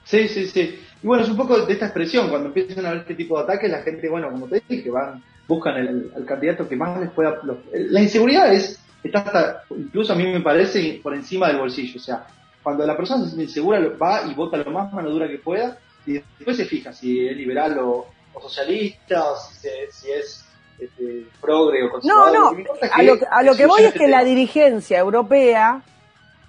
Sí, 0.05 0.29
sí, 0.29 0.47
sí. 0.49 0.79
Y 1.03 1.07
bueno, 1.07 1.25
es 1.25 1.31
un 1.31 1.39
poco 1.39 1.65
de 1.65 1.73
esta 1.73 1.87
expresión, 1.87 2.29
cuando 2.29 2.49
empiezan 2.49 2.85
a 2.85 2.91
ver 2.91 2.99
este 3.01 3.15
tipo 3.15 3.39
de 3.39 3.45
ataques, 3.45 3.71
la 3.71 3.81
gente, 3.81 4.11
bueno, 4.11 4.31
como 4.31 4.47
te 4.47 4.63
dije, 4.69 4.91
van 4.91 5.23
buscan 5.47 5.77
el, 5.77 6.13
candidato 6.27 6.69
que 6.69 6.77
más 6.77 7.01
les 7.01 7.11
pueda... 7.11 7.41
la 7.73 8.01
inseguridad 8.01 8.53
es, 8.53 8.81
está 9.03 9.21
hasta, 9.21 9.63
incluso 9.71 10.13
a 10.13 10.17
mí 10.17 10.27
me 10.27 10.41
parece, 10.41 11.01
por 11.03 11.15
encima 11.15 11.49
del 11.49 11.59
bolsillo. 11.59 11.99
O 11.99 12.03
sea, 12.03 12.27
cuando 12.65 12.87
la 12.87 12.97
persona 12.97 13.23
se 13.23 13.31
siente 13.31 13.45
insegura, 13.45 13.79
va 14.03 14.23
y 14.27 14.35
vota 14.35 14.57
lo 14.57 14.71
más 14.73 14.93
mano 14.93 15.11
dura 15.11 15.29
que 15.29 15.39
pueda 15.39 15.79
y 16.07 16.15
después 16.15 16.57
se 16.57 16.65
fija 16.65 16.93
si 16.93 17.29
es 17.29 17.37
liberal 17.37 17.79
o, 17.79 18.07
socialista, 18.41 19.31
o 19.31 19.37
si, 19.37 19.69
es 20.11 20.45
este, 20.79 21.27
progre 21.41 21.85
o 21.85 21.91
conservador. 21.91 22.33
No, 22.33 22.53
no, 22.53 22.65
a, 22.91 23.03
lo, 23.03 23.19
a 23.31 23.43
lo 23.43 23.55
que 23.55 23.67
voy 23.67 23.85
es 23.85 23.93
que 23.93 24.09
la 24.09 24.25
dirigencia 24.25 24.99
europea 24.99 25.83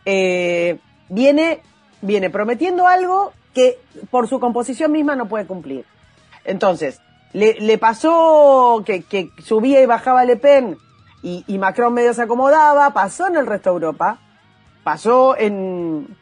eh, 0.06 0.80
viene, 1.10 1.62
viene 2.02 2.30
prometiendo 2.30 2.88
algo 2.88 3.34
que 3.54 3.78
por 4.10 4.28
su 4.28 4.40
composición 4.40 4.92
misma 4.92 5.16
no 5.16 5.28
puede 5.28 5.46
cumplir. 5.46 5.86
Entonces, 6.46 7.02
le, 7.34 7.56
le 7.60 7.78
pasó 7.78 8.84
que, 8.86 9.04
que, 9.04 9.30
subía 9.44 9.82
y 9.82 9.86
bajaba 9.86 10.24
Le 10.24 10.38
Pen 10.38 10.78
y, 11.22 11.44
y, 11.48 11.58
Macron 11.58 11.94
medio 11.94 12.14
se 12.14 12.22
acomodaba, 12.22 12.94
pasó 12.94 13.28
en 13.28 13.36
el 13.36 13.46
resto 13.46 13.72
de 13.72 13.74
Europa, 13.74 14.20
pasó 14.86 15.36
en, 15.36 16.16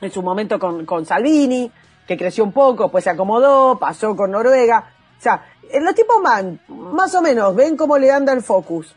en 0.00 0.10
su 0.12 0.22
momento 0.22 0.60
con, 0.60 0.86
con 0.86 1.04
Salvini, 1.04 1.72
que 2.06 2.16
creció 2.16 2.44
un 2.44 2.52
poco, 2.52 2.88
pues 2.88 3.02
se 3.02 3.10
acomodó, 3.10 3.80
pasó 3.80 4.14
con 4.14 4.30
Noruega. 4.30 4.92
O 5.18 5.20
sea, 5.20 5.44
los 5.80 5.92
tipos 5.96 6.22
man, 6.22 6.60
más 6.68 7.12
o 7.16 7.20
menos, 7.20 7.56
ven 7.56 7.76
cómo 7.76 7.98
le 7.98 8.12
anda 8.12 8.32
el 8.32 8.42
focus. 8.42 8.94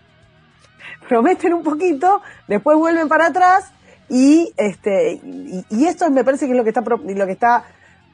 Prometen 1.10 1.55
un 1.55 1.64
poquito, 1.64 2.22
después 2.47 2.78
vuelven 2.78 3.10
para 3.10 3.26
atrás 3.26 3.72
y 4.10 4.53
este 4.57 5.20
y, 5.24 5.86
esto 5.86 6.10
me 6.12 6.24
parece 6.24 6.45
que 6.45 6.51
es 6.51 6.57
lo 6.57 6.64
que 6.64 6.70
está 6.70 6.82
lo 6.82 7.26
que 7.26 7.32
está 7.32 7.64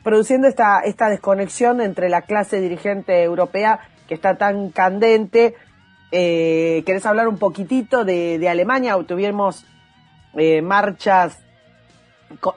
produciendo 0.02 0.48
esta 0.48 0.80
esta 0.80 1.10
desconexión 1.10 1.82
entre 1.82 2.08
la 2.08 2.22
clase 2.22 2.62
dirigente 2.62 3.22
europea 3.22 3.82
que 4.08 4.14
está 4.14 4.38
tan 4.38 4.70
candente. 4.70 5.56
Eh, 6.14 6.84
¿Querés 6.86 7.06
hablar 7.06 7.28
un 7.28 7.38
poquitito 7.38 8.06
de, 8.06 8.40
de 8.40 8.48
Alemania? 8.48 8.96
Tuvimos 9.06 9.66
eh, 10.36 10.62
marchas 10.62 11.38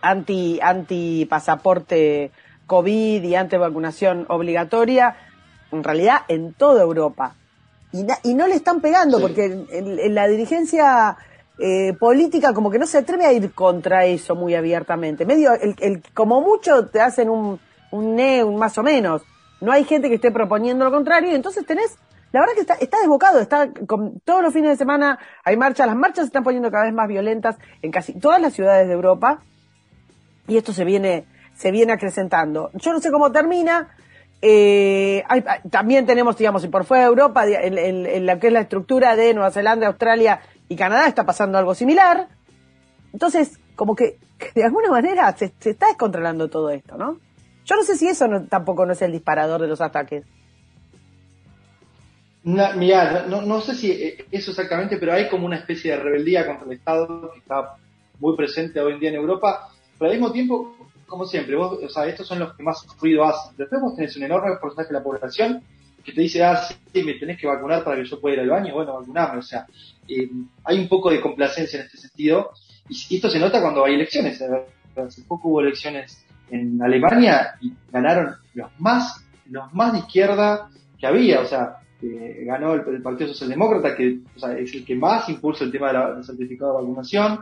anti, 0.03 0.59
anti 0.61 1.27
pasaporte 1.27 2.31
COVID 2.67 3.23
y 3.23 3.35
anti 3.35 3.57
vacunación 3.57 4.27
obligatoria, 4.29 5.17
en 5.73 5.85
realidad 5.85 6.23
en 6.29 6.53
toda 6.53 6.83
Europa. 6.83 7.35
Y, 7.93 8.07
y 8.23 8.35
no 8.35 8.47
le 8.47 8.55
están 8.55 8.81
pegando, 8.81 9.21
porque 9.21 9.65
en, 9.71 10.15
la 10.15 10.29
dirigencia 10.29 11.17
eh, 11.59 11.95
política 11.99 12.53
como 12.53 12.71
que 12.71 12.79
no 12.79 12.87
se 12.87 12.99
atreve 12.99 13.25
a 13.25 13.33
ir 13.33 13.53
contra 13.53 14.05
eso 14.05 14.35
muy 14.35 14.55
abiertamente. 14.55 15.25
Medio, 15.25 15.55
el, 15.55 15.75
el, 15.81 16.03
como 16.13 16.41
mucho 16.41 16.87
te 16.87 17.01
hacen 17.01 17.31
un, 17.31 17.59
un 17.91 18.15
ne, 18.15 18.45
un 18.45 18.57
más 18.57 18.77
o 18.77 18.83
menos. 18.83 19.23
No 19.61 19.73
hay 19.73 19.85
gente 19.85 20.09
que 20.09 20.17
esté 20.17 20.31
proponiendo 20.31 20.85
lo 20.85 20.91
contrario, 20.91 21.33
y 21.33 21.35
entonces 21.35 21.67
tenés 21.67 21.97
la 22.33 22.41
verdad 22.41 22.55
que 22.55 22.61
está, 22.61 22.75
está 22.75 22.99
desbocado, 22.99 23.41
está 23.41 23.71
con, 23.87 24.21
todos 24.21 24.43
los 24.43 24.53
fines 24.53 24.71
de 24.71 24.77
semana 24.77 25.19
hay 25.45 25.57
marchas, 25.57 25.87
las 25.87 25.97
marchas 25.97 26.25
se 26.25 26.27
están 26.27 26.45
poniendo 26.45 26.71
cada 26.71 26.85
vez 26.85 26.93
más 26.93 27.09
violentas 27.09 27.57
en 27.83 27.91
casi 27.91 28.13
todas 28.19 28.41
las 28.41 28.53
ciudades 28.53 28.87
de 28.87 28.95
Europa 28.95 29.41
y 30.49 30.57
esto 30.57 30.73
se 30.73 30.85
viene, 30.85 31.27
se 31.55 31.71
viene 31.71 31.93
acrecentando. 31.93 32.71
Yo 32.75 32.93
no 32.93 33.01
sé 33.01 33.13
cómo 33.13 33.31
termina. 33.31 33.89
Eh, 34.41 35.25
también 35.71 36.07
tenemos, 36.07 36.37
digamos, 36.37 36.65
y 36.65 36.69
por 36.69 36.85
fuera 36.85 37.05
de 37.05 37.09
Europa, 37.09 37.45
en, 37.47 38.27
la 38.27 38.39
que 38.39 38.49
es 38.49 38.53
la 38.53 38.61
estructura 38.61 39.15
de 39.15 39.35
Nueva 39.35 39.51
Zelanda, 39.51 39.87
Australia 39.87 40.41
y 40.69 40.77
Canadá, 40.77 41.07
está 41.07 41.27
pasando 41.27 41.59
algo 41.59 41.75
similar. 41.75 42.29
Entonces, 43.13 43.61
como 43.77 43.95
que, 43.95 44.19
de 44.55 44.65
alguna 44.65 44.91
manera 44.91 45.35
se, 45.37 45.53
está 45.65 45.89
descontrolando 45.89 46.49
todo 46.49 46.71
esto, 46.71 46.97
¿no? 46.97 47.19
Yo 47.65 47.77
no 47.77 47.83
sé 47.83 47.97
si 47.97 48.09
eso 48.09 48.27
tampoco 48.49 48.87
no 48.87 48.95
es 48.95 49.03
el 49.03 49.13
disparador 49.13 49.61
de 49.61 49.69
los 49.69 49.83
ataques. 49.83 50.25
No, 52.49 52.73
mira, 52.77 53.27
no, 53.29 53.43
no, 53.43 53.61
sé 53.61 53.75
si 53.75 53.91
eh, 53.91 54.25
eso 54.31 54.53
exactamente, 54.53 54.97
pero 54.97 55.13
hay 55.13 55.29
como 55.29 55.45
una 55.45 55.57
especie 55.57 55.93
de 55.93 55.99
rebeldía 55.99 56.47
contra 56.47 56.67
el 56.67 56.73
Estado 56.73 57.31
que 57.33 57.41
está 57.41 57.77
muy 58.21 58.37
presente 58.37 58.81
hoy 58.81 58.95
en 58.95 59.01
día 59.01 59.11
en 59.11 59.17
Europa 59.17 59.69
pero 59.99 60.11
al 60.11 60.17
mismo 60.17 60.33
tiempo, 60.33 60.77
como 61.07 61.27
siempre, 61.27 61.57
vos, 61.57 61.79
o 61.83 61.89
sea, 61.89 62.07
estos 62.07 62.27
son 62.27 62.39
los 62.39 62.55
que 62.55 62.63
más 62.63 62.87
ruido 63.01 63.25
hacen. 63.25 63.57
Después 63.57 63.83
vos 63.83 63.97
tenés 63.97 64.17
un 64.17 64.23
enorme 64.23 64.57
porcentaje 64.61 64.89
de 64.89 64.99
la 64.99 65.03
población 65.03 65.63
que 66.05 66.13
te 66.13 66.21
dice, 66.21 66.43
ah, 66.43 66.63
sí, 66.93 67.03
me 67.03 67.15
tenés 67.15 67.39
que 67.39 67.47
vacunar 67.47 67.83
para 67.85 67.97
que 67.97 68.09
yo 68.09 68.21
pueda 68.21 68.37
ir 68.37 68.41
al 68.41 68.49
baño, 68.49 68.75
bueno, 68.75 68.95
vacunarme. 68.95 69.41
O 69.41 69.43
sea, 69.43 69.67
eh, 70.09 70.31
hay 70.65 70.79
un 70.79 70.89
poco 70.89 71.11
de 71.11 71.21
complacencia 71.21 71.81
en 71.81 71.87
este 71.87 71.99
sentido. 71.99 72.53
Y, 72.89 73.17
esto 73.17 73.29
se 73.29 73.41
nota 73.41 73.61
cuando 73.61 73.85
hay 73.85 73.95
elecciones. 73.95 74.41
Hace 74.97 75.23
poco 75.23 75.49
hubo 75.49 75.61
elecciones 75.61 76.25
en 76.51 76.81
Alemania 76.81 77.55
y 77.61 77.73
ganaron 77.93 78.37
los 78.55 78.71
más, 78.79 79.25
los 79.51 79.73
más 79.75 79.93
de 79.93 79.99
izquierda 79.99 80.71
que 80.99 81.07
había. 81.07 81.41
O 81.41 81.47
sea, 81.47 81.79
eh, 82.03 82.45
ganó 82.45 82.75
el, 82.75 83.03
Partido 83.03 83.29
Socialdemócrata, 83.29 83.97
que 83.97 84.19
o 84.37 84.39
sea, 84.39 84.57
es 84.57 84.73
el 84.75 84.85
que 84.85 84.95
más 84.95 85.29
impulsa 85.29 85.65
el 85.65 85.73
tema 85.73 85.93
del 85.93 86.25
certificado 86.25 86.73
de 86.73 86.83
vacunación. 86.83 87.41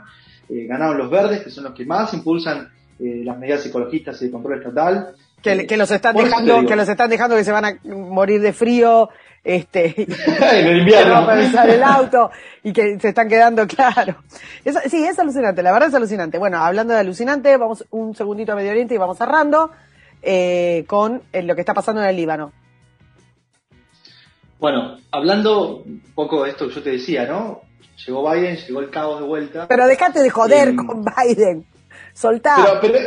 Eh, 0.48 0.66
ganaron 0.66 0.96
los 0.96 1.10
verdes, 1.10 1.42
que 1.42 1.50
son 1.50 1.64
los 1.64 1.74
que 1.74 1.84
más 1.84 2.14
impulsan 2.14 2.68
eh, 2.98 3.22
las 3.24 3.38
medidas 3.38 3.66
ecologistas 3.66 4.20
y 4.22 4.26
de 4.26 4.30
control 4.30 4.58
estatal. 4.58 5.14
Que, 5.42 5.66
que, 5.66 5.76
los 5.76 5.90
están 5.90 6.16
dejando, 6.16 6.64
que 6.64 6.76
los 6.76 6.88
están 6.88 7.10
dejando 7.10 7.36
que 7.36 7.44
se 7.44 7.52
van 7.52 7.64
a 7.66 7.78
morir 7.84 8.40
de 8.40 8.52
frío, 8.52 9.10
este, 9.44 9.94
en 9.96 10.66
el 10.66 10.78
invierno. 10.78 11.30
el 11.30 11.82
auto 11.82 12.30
y 12.62 12.72
que 12.72 12.98
se 12.98 13.08
están 13.08 13.28
quedando, 13.28 13.66
claro. 13.66 14.16
sí, 14.88 15.04
es 15.04 15.18
alucinante, 15.18 15.62
la 15.62 15.72
verdad 15.72 15.90
es 15.90 15.94
alucinante. 15.94 16.38
Bueno, 16.38 16.58
hablando 16.58 16.94
de 16.94 17.00
alucinante, 17.00 17.56
vamos 17.56 17.84
un 17.90 18.14
segundito 18.14 18.52
a 18.52 18.56
Medio 18.56 18.70
Oriente 18.70 18.94
y 18.94 18.98
vamos 18.98 19.18
cerrando 19.18 19.70
eh, 20.22 20.84
con 20.88 21.22
lo 21.32 21.54
que 21.54 21.60
está 21.60 21.74
pasando 21.74 22.02
en 22.02 22.08
el 22.08 22.16
Líbano. 22.16 22.52
Bueno, 24.58 24.98
hablando 25.10 25.78
un 25.78 26.02
poco 26.14 26.44
de 26.44 26.50
esto 26.50 26.68
que 26.68 26.74
yo 26.74 26.82
te 26.82 26.90
decía, 26.90 27.26
¿no? 27.26 27.62
llegó 28.04 28.30
Biden, 28.30 28.56
llegó 28.56 28.80
el 28.80 28.90
caos 28.90 29.20
de 29.20 29.26
vuelta. 29.26 29.66
Pero 29.68 29.86
dejate 29.86 30.20
de 30.20 30.30
joder 30.30 30.74
con 30.76 31.04
Biden. 31.04 31.66
Soltá. 32.12 32.78
Pero, 32.80 32.98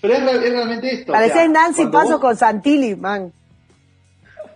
pero, 0.00 0.14
es, 0.14 0.52
realmente 0.52 0.94
esto. 0.94 1.12
Parecés 1.12 1.50
Nancy 1.50 1.86
Paso 1.86 2.20
con 2.20 2.36
Santilli, 2.36 2.96
man. 2.96 3.32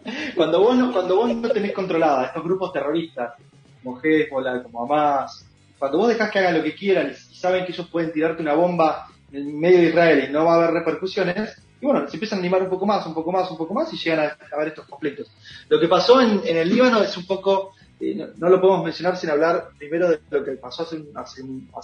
Cuando 0.36 0.60
vos, 0.60 0.76
no, 0.76 0.92
cuando 0.92 1.16
vos 1.16 1.34
no 1.34 1.48
tenés 1.50 1.72
controlada 1.72 2.26
estos 2.26 2.44
grupos 2.44 2.72
terroristas, 2.72 3.34
como 3.82 4.00
Hezbollah, 4.00 4.62
como 4.62 4.84
Hamas, 4.84 5.44
cuando 5.80 5.98
vos 5.98 6.08
dejás 6.08 6.30
que 6.30 6.38
hagan 6.38 6.58
lo 6.58 6.62
que 6.62 6.76
quieran 6.76 7.10
y 7.10 7.34
saben 7.34 7.66
que 7.66 7.72
ellos 7.72 7.88
pueden 7.88 8.12
tirarte 8.12 8.40
una 8.40 8.54
bomba 8.54 9.08
en 9.32 9.58
medio 9.58 9.78
de 9.78 9.86
Israel 9.86 10.26
y 10.28 10.32
no 10.32 10.44
va 10.44 10.52
a 10.52 10.56
haber 10.58 10.74
repercusiones, 10.74 11.60
y 11.80 11.86
bueno, 11.86 12.08
se 12.08 12.16
empiezan 12.16 12.38
a 12.38 12.40
animar 12.40 12.62
un 12.62 12.70
poco 12.70 12.86
más, 12.86 13.06
un 13.06 13.14
poco 13.14 13.32
más, 13.32 13.50
un 13.50 13.56
poco 13.56 13.74
más 13.74 13.92
y 13.92 13.96
llegan 13.96 14.20
a, 14.20 14.54
a 14.54 14.58
ver 14.58 14.68
estos 14.68 14.86
conflictos. 14.86 15.30
Lo 15.68 15.78
que 15.78 15.88
pasó 15.88 16.20
en, 16.20 16.40
el 16.44 16.68
Líbano 16.68 17.02
es 17.02 17.16
un 17.16 17.26
poco 17.26 17.72
no, 18.00 18.48
lo 18.48 18.60
podemos 18.60 18.84
mencionar 18.84 19.16
sin 19.16 19.30
hablar 19.30 19.70
primero 19.78 20.08
de 20.08 20.20
lo 20.30 20.44
que 20.44 20.52
pasó 20.52 20.82
hace, 20.82 21.02
hace, 21.14 21.42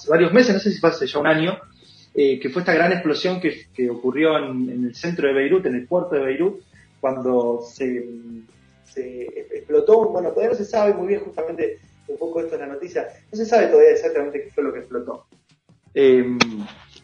varios 0.09 0.33
meses, 0.33 0.55
no 0.55 0.61
sé 0.61 0.71
si 0.71 0.79
fue 0.79 0.91
hace 0.91 1.07
ya 1.07 1.19
un 1.19 1.27
año, 1.27 1.59
eh, 2.15 2.39
que 2.39 2.51
fue 2.51 2.61
esta 2.61 2.75
gran 2.75 2.93
explosión 2.93 3.41
que, 3.41 3.69
que 3.73 3.89
ocurrió 3.89 4.37
en, 4.37 4.85
el 4.85 4.95
centro 4.95 5.29
de 5.29 5.35
Beirut, 5.35 5.65
en 5.67 5.77
el 5.77 5.87
puerto 5.87 6.15
de 6.15 6.21
Beirut, 6.21 6.61
cuando 7.01 7.63
se, 7.63 8.07
se 8.85 9.23
explotó, 9.57 10.11
bueno, 10.11 10.31
todavía 10.31 10.51
no 10.51 10.57
se 10.57 10.67
sabe 10.67 10.93
muy 10.93 11.09
bien 11.09 11.21
justamente 11.21 11.79
un 12.09 12.19
poco 12.19 12.41
esto 12.41 12.57
en 12.57 12.61
la 12.61 12.67
noticia, 12.67 13.09
no 13.31 13.37
se 13.37 13.47
sabe 13.47 13.69
todavía 13.69 13.93
exactamente 13.93 14.45
qué 14.45 14.51
fue 14.51 14.65
lo 14.65 14.73
que 14.73 14.81
explotó. 14.81 15.27
Em, 15.95 16.39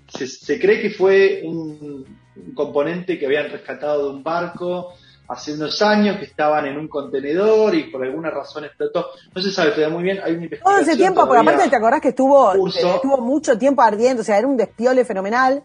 se, 0.08 0.26
se, 0.26 0.58
cree 0.58 0.80
que 0.80 0.90
fue 0.90 1.42
un, 1.44 2.04
un 2.46 2.54
componente 2.54 3.18
que 3.18 3.26
habían 3.26 3.50
rescatado 3.50 4.04
de 4.04 4.16
un 4.16 4.22
barco, 4.22 4.94
hace 5.28 5.52
unos 5.52 5.80
años 5.82 6.18
que 6.18 6.24
estaban 6.24 6.66
en 6.66 6.78
un 6.78 6.88
contenedor 6.88 7.74
y 7.74 7.84
por 7.84 8.02
alguna 8.02 8.30
razón 8.30 8.64
explotó. 8.64 9.08
No 9.34 9.42
se 9.42 9.50
sabe 9.50 9.70
todavía 9.70 9.94
muy 9.94 10.02
bien, 10.02 10.18
hay 10.24 10.32
una 10.32 10.44
investigación. 10.44 10.74
Todo 10.74 10.90
ese 10.90 10.96
tiempo, 10.96 11.26
porque 11.26 11.40
aparte 11.40 11.68
te 11.68 11.76
acordás 11.76 12.00
que 12.00 12.08
estuvo, 12.08 12.66
estuvo 12.66 13.18
mucho 13.18 13.58
tiempo 13.58 13.82
ardiendo, 13.82 14.22
o 14.22 14.24
sea, 14.24 14.38
era 14.38 14.46
un 14.46 14.56
despiole 14.56 15.04
fenomenal. 15.04 15.62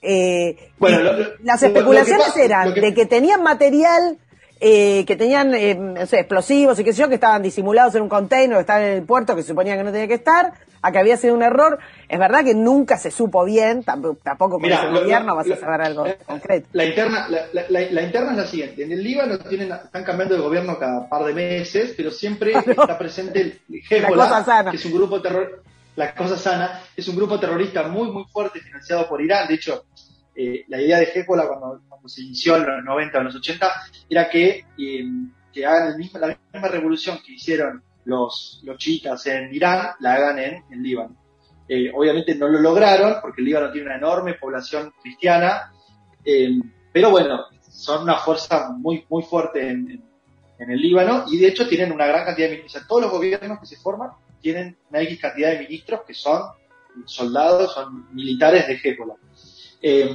Eh, 0.00 0.70
bueno, 0.78 0.98
las 1.42 1.62
especulaciones 1.62 2.36
eran 2.36 2.74
de 2.74 2.94
que 2.94 3.06
tenían 3.06 3.42
material 3.42 4.18
eh, 4.60 5.04
que 5.06 5.14
tenían 5.14 5.54
eh, 5.54 5.74
no 5.74 6.06
sé, 6.06 6.20
explosivos 6.20 6.78
y 6.80 6.84
qué 6.84 6.92
sé 6.92 7.02
yo, 7.02 7.08
que 7.08 7.14
estaban 7.14 7.42
disimulados 7.42 7.94
en 7.94 8.02
un 8.02 8.08
container, 8.08 8.56
que 8.56 8.60
estaban 8.60 8.82
en 8.82 8.96
el 8.98 9.02
puerto, 9.04 9.36
que 9.36 9.42
se 9.42 9.48
suponía 9.48 9.76
que 9.76 9.84
no 9.84 9.92
tenía 9.92 10.08
que 10.08 10.14
estar, 10.14 10.52
a 10.82 10.92
que 10.92 10.98
había 10.98 11.16
sido 11.16 11.34
un 11.34 11.42
error. 11.42 11.78
Es 12.08 12.18
verdad 12.18 12.44
que 12.44 12.54
nunca 12.54 12.98
se 12.98 13.12
supo 13.12 13.44
bien, 13.44 13.84
tampoco, 13.84 14.18
tampoco 14.22 14.58
con 14.58 14.70
ese 14.70 14.88
gobierno 14.88 15.36
vas 15.36 15.48
a 15.50 15.56
saber 15.56 15.82
algo 15.82 16.04
concreto. 16.26 16.68
La 16.72 16.84
interna, 16.84 17.28
la, 17.28 18.02
interna 18.02 18.32
es 18.32 18.36
la 18.36 18.46
siguiente, 18.46 18.82
en 18.82 18.92
el 18.92 19.02
Líbano 19.02 19.38
tienen, 19.38 19.70
están 19.70 20.02
cambiando 20.02 20.34
de 20.34 20.40
gobierno 20.40 20.76
cada 20.76 21.08
par 21.08 21.24
de 21.24 21.34
meses, 21.34 21.94
pero 21.96 22.10
siempre 22.10 22.52
está 22.66 22.98
presente 22.98 23.40
el 23.40 23.60
Hezbollah, 23.88 24.70
que 24.70 24.76
es 24.76 24.84
un 24.84 24.92
grupo 24.92 25.22
terror, 25.22 25.62
la 25.94 26.14
cosa 26.14 26.36
sana, 26.36 26.82
es 26.96 27.06
un 27.06 27.14
grupo 27.14 27.38
terrorista 27.38 27.86
muy, 27.86 28.10
muy 28.10 28.24
fuerte 28.24 28.60
financiado 28.60 29.08
por 29.08 29.22
Irán, 29.22 29.46
de 29.46 29.54
hecho, 29.54 29.84
eh, 30.34 30.64
la 30.68 30.80
idea 30.80 30.98
de 30.98 31.08
Hezbollah 31.14 31.46
cuando, 31.46 31.80
cuando, 31.98 32.08
se 32.08 32.22
inició 32.22 32.56
en 32.56 32.66
los 32.66 32.84
90 32.84 33.18
o 33.18 33.22
los 33.22 33.36
80 33.36 33.72
era 34.08 34.28
que, 34.28 34.64
eh, 34.78 35.04
que 35.52 35.66
hagan 35.66 35.90
la 35.90 35.96
misma 36.52 36.68
revolución 36.68 37.18
que 37.24 37.32
hicieron 37.32 37.82
los, 38.04 38.60
los 38.64 38.78
chiitas 38.78 39.26
en 39.26 39.54
Irán, 39.54 39.88
la 40.00 40.14
hagan 40.14 40.38
en, 40.38 40.64
en 40.70 40.82
Líbano. 40.82 41.16
Eh, 41.68 41.90
obviamente 41.94 42.34
no 42.34 42.48
lo 42.48 42.60
lograron 42.60 43.16
porque 43.20 43.42
el 43.42 43.46
Líbano 43.46 43.70
tiene 43.70 43.88
una 43.88 43.96
enorme 43.96 44.34
población 44.34 44.92
cristiana, 45.02 45.72
pero 46.92 47.10
bueno, 47.10 47.44
son 47.68 48.02
una 48.02 48.16
fuerza 48.16 48.70
muy, 48.70 49.04
muy 49.08 49.22
fuerte 49.22 49.68
en, 49.68 50.02
en, 50.58 50.70
el 50.70 50.80
Líbano 50.80 51.24
y 51.30 51.38
de 51.38 51.48
hecho 51.48 51.68
tienen 51.68 51.92
una 51.92 52.06
gran 52.06 52.24
cantidad 52.24 52.48
de 52.48 52.56
ministros. 52.56 52.86
todos 52.86 53.02
los 53.02 53.10
gobiernos 53.10 53.60
que 53.60 53.66
se 53.66 53.76
forman 53.76 54.10
tienen 54.40 54.76
una 54.90 55.00
X 55.02 55.20
cantidad 55.20 55.50
de 55.50 55.60
ministros 55.60 56.00
que 56.06 56.14
son 56.14 56.42
soldados, 57.04 57.74
son 57.74 58.12
militares 58.14 58.66
de 58.66 58.80
Hezbollah. 58.82 59.16
Eh, 59.80 60.10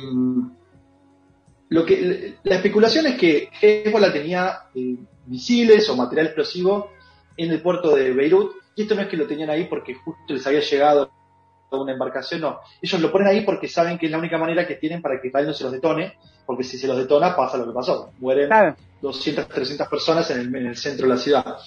lo 1.74 1.84
que, 1.84 2.36
la 2.44 2.56
especulación 2.58 3.08
es 3.08 3.16
que 3.18 3.50
Hezbollah 3.60 4.14
tenía 4.14 4.60
eh, 4.76 4.96
misiles 5.26 5.90
o 5.90 5.96
material 5.96 6.28
explosivo 6.28 6.92
en 7.36 7.50
el 7.50 7.64
puerto 7.64 7.96
de 7.96 8.14
Beirut, 8.14 8.52
y 8.76 8.84
esto 8.84 8.94
no 8.94 9.02
es 9.02 9.08
que 9.08 9.18
lo 9.18 9.26
tenían 9.26 9.50
ahí 9.50 9.66
porque 9.66 9.96
justo 9.96 10.36
les 10.36 10.46
había 10.46 10.60
llegado 10.60 11.10
una 11.72 11.94
embarcación, 11.94 12.42
no. 12.42 12.60
Ellos 12.80 13.02
lo 13.02 13.12
ponen 13.12 13.30
ahí 13.30 13.42
porque 13.42 13.68
saben 13.68 13.98
que 13.98 14.06
es 14.06 14.12
la 14.12 14.20
única 14.20 14.38
manera 14.38 14.68
que 14.68 14.76
tienen 14.76 15.02
para 15.02 15.20
que 15.20 15.30
Israel 15.30 15.48
no 15.48 15.54
se 15.56 15.64
los 15.64 15.74
detone, 15.74 16.14
porque 16.46 16.64
si 16.64 16.78
se 16.78 16.86
los 16.86 16.96
detona 16.96 17.36
pasa 17.36 17.58
lo 17.58 17.66
que 17.66 17.74
pasó. 17.74 18.12
Mueren 18.20 18.50
200, 19.02 19.48
300 19.48 19.88
personas 19.88 20.30
en 20.30 20.56
el, 20.56 20.78
centro 20.78 21.08
de 21.08 21.14
la 21.16 21.20
ciudad. 21.20 21.58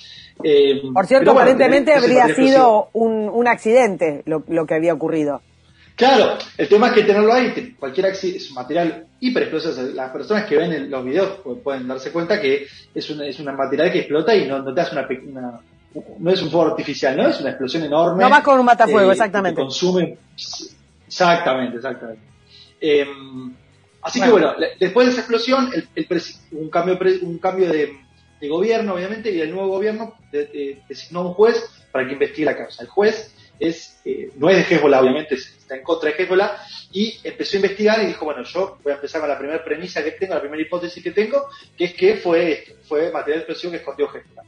Eh, 0.44 0.82
Por 0.94 1.06
cierto, 1.06 1.32
aparentemente 1.32 1.92
habría 1.92 2.32
sido 2.32 2.90
un, 2.92 3.28
un 3.28 3.48
accidente 3.48 4.22
lo, 4.24 4.44
lo 4.46 4.66
que 4.66 4.74
había 4.74 4.94
ocurrido. 4.94 5.42
Claro, 5.96 6.38
el 6.56 6.68
tema 6.68 6.88
es 6.88 6.92
que 6.92 7.02
tenerlo 7.02 7.32
ahí, 7.32 7.74
cualquier 7.76 8.06
es 8.06 8.50
un 8.50 8.54
material 8.54 9.05
hiper 9.20 9.44
explosivo. 9.44 9.88
Las 9.94 10.10
personas 10.10 10.44
que 10.44 10.56
ven 10.56 10.90
los 10.90 11.04
videos 11.04 11.40
pueden 11.62 11.88
darse 11.88 12.12
cuenta 12.12 12.40
que 12.40 12.66
es 12.94 13.10
un, 13.10 13.22
es 13.22 13.38
material 13.40 13.92
que 13.92 14.00
explota 14.00 14.34
y 14.34 14.46
no, 14.46 14.60
no 14.60 14.74
te 14.74 14.80
hace 14.80 14.94
una, 14.94 15.08
una, 15.26 15.60
no 16.18 16.30
es 16.30 16.42
un 16.42 16.50
fuego 16.50 16.70
artificial, 16.70 17.16
¿no? 17.16 17.28
Es 17.28 17.40
una 17.40 17.50
explosión 17.50 17.84
enorme. 17.84 18.22
No 18.22 18.30
va 18.30 18.42
con 18.42 18.58
un 18.58 18.66
matafuego, 18.66 19.10
eh, 19.10 19.12
exactamente. 19.12 19.60
consume. 19.60 20.18
Exactamente, 21.06 21.76
exactamente. 21.76 22.22
Em, 22.80 23.54
así 24.02 24.20
que 24.20 24.30
bueno, 24.30 24.54
después 24.78 25.06
de 25.06 25.12
esa 25.12 25.20
explosión, 25.20 25.70
el, 25.72 26.22
un 26.52 26.68
cambio, 26.68 26.98
un 27.22 27.38
cambio 27.38 27.70
de, 27.70 27.92
gobierno, 28.48 28.94
obviamente, 28.94 29.32
y 29.32 29.40
el 29.40 29.50
nuevo 29.50 29.68
gobierno 29.68 30.14
designó 30.88 31.22
un 31.22 31.34
juez 31.34 31.64
para 31.90 32.06
que 32.06 32.12
investigue 32.12 32.44
la 32.44 32.56
causa. 32.56 32.82
El 32.82 32.88
juez 32.88 33.34
es, 33.58 34.00
eh, 34.04 34.30
no 34.36 34.50
es 34.50 34.56
de 34.56 34.74
Hezbollah, 34.74 35.00
obviamente, 35.00 35.34
está 35.34 35.76
en 35.76 35.82
contra 35.82 36.10
de 36.10 36.22
Hezbollah, 36.22 36.56
y 36.92 37.18
empezó 37.24 37.56
a 37.56 37.60
investigar 37.60 38.02
y 38.02 38.06
dijo, 38.06 38.24
bueno, 38.24 38.42
yo 38.42 38.78
voy 38.82 38.92
a 38.92 38.96
empezar 38.96 39.20
con 39.20 39.30
la 39.30 39.38
primera 39.38 39.62
premisa 39.64 40.02
que 40.02 40.12
tengo, 40.12 40.34
la 40.34 40.40
primera 40.40 40.62
hipótesis 40.62 41.02
que 41.02 41.10
tengo, 41.10 41.46
que 41.76 41.84
es 41.84 41.94
que 41.94 42.16
fue 42.16 42.76
fue 42.82 43.10
material 43.10 43.40
de 43.40 43.44
explosión 43.44 43.72
que 43.72 43.78
escondió 43.78 44.06
Hezbollah. 44.06 44.42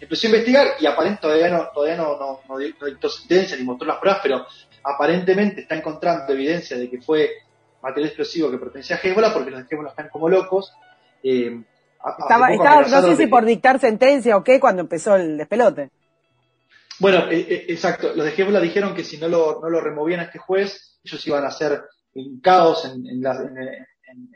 Empezó 0.00 0.26
a 0.26 0.30
investigar 0.30 0.68
y 0.78 0.86
aparentemente 0.86 1.22
todavía 1.22 1.48
no, 1.48 1.68
todavía 1.72 1.96
no, 1.96 2.18
no, 2.18 2.40
no, 2.48 2.58
dictó 2.58 3.08
sentencia 3.08 3.56
ni 3.56 3.64
mostró 3.64 3.86
las 3.86 3.98
pruebas, 3.98 4.20
pero 4.22 4.46
aparentemente 4.84 5.62
está 5.62 5.74
encontrando 5.74 6.32
evidencia 6.32 6.76
de 6.76 6.88
que 6.88 7.00
fue 7.00 7.30
material 7.82 8.08
explosivo 8.08 8.50
que 8.50 8.58
pertenecía 8.58 8.96
a 8.96 9.00
Hezbollah, 9.00 9.32
porque 9.32 9.50
los 9.50 9.60
de 9.60 9.66
Hezbollah 9.68 9.90
están 9.90 10.08
como 10.08 10.28
locos. 10.28 10.72
Eh, 11.22 11.62
estaba, 12.20 12.52
estaba 12.52 12.82
no 12.82 13.02
sé 13.02 13.16
si 13.16 13.26
por 13.26 13.44
dictar 13.44 13.80
sentencia 13.80 14.36
o 14.36 14.44
qué, 14.44 14.60
cuando 14.60 14.82
empezó 14.82 15.16
el 15.16 15.36
despelote. 15.36 15.90
Bueno, 16.98 17.30
eh, 17.30 17.46
eh, 17.48 17.66
exacto. 17.68 18.12
Los 18.14 18.24
de 18.26 18.32
Hezbollah 18.32 18.60
dijeron 18.60 18.94
que 18.94 19.04
si 19.04 19.18
no 19.18 19.28
lo, 19.28 19.60
no 19.60 19.70
lo 19.70 19.80
removían 19.80 20.20
a 20.20 20.24
este 20.24 20.38
juez, 20.38 20.98
ellos 21.04 21.26
iban 21.26 21.44
a 21.44 21.48
hacer 21.48 21.82
un 22.14 22.40
caos 22.40 22.84
en, 22.84 23.06
en, 23.06 23.24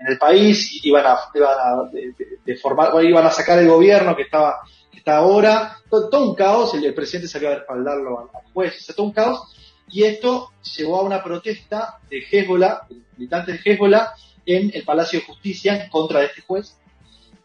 el 0.06 0.18
país, 0.18 0.84
iban 0.84 1.06
a, 1.06 1.18
iban 1.34 1.56
a 1.58 2.56
formar, 2.60 3.04
iban 3.04 3.26
a 3.26 3.30
sacar 3.30 3.58
el 3.58 3.68
gobierno 3.68 4.14
que 4.14 4.22
estaba, 4.22 4.60
que 4.90 4.98
está 4.98 5.16
ahora, 5.16 5.78
todo, 5.90 6.28
un 6.28 6.34
caos, 6.34 6.74
el, 6.74 6.94
presidente 6.94 7.26
salió 7.26 7.50
a 7.50 7.54
respaldarlo 7.56 8.20
al, 8.20 8.28
juez, 8.52 8.76
o 8.78 8.80
sea, 8.80 8.94
todo 8.94 9.06
un 9.06 9.12
caos, 9.12 9.40
y 9.88 10.04
esto 10.04 10.50
llevó 10.76 10.98
a 10.98 11.02
una 11.02 11.24
protesta 11.24 11.98
de 12.08 12.22
Hezbollah, 12.30 12.82
militantes 13.16 13.64
de 13.64 13.72
Hezbollah, 13.72 14.12
en 14.44 14.70
el 14.74 14.84
Palacio 14.84 15.20
de 15.20 15.26
Justicia 15.26 15.82
en 15.82 15.90
contra 15.90 16.20
de 16.20 16.26
este 16.26 16.42
juez. 16.42 16.76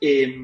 Eh, 0.01 0.35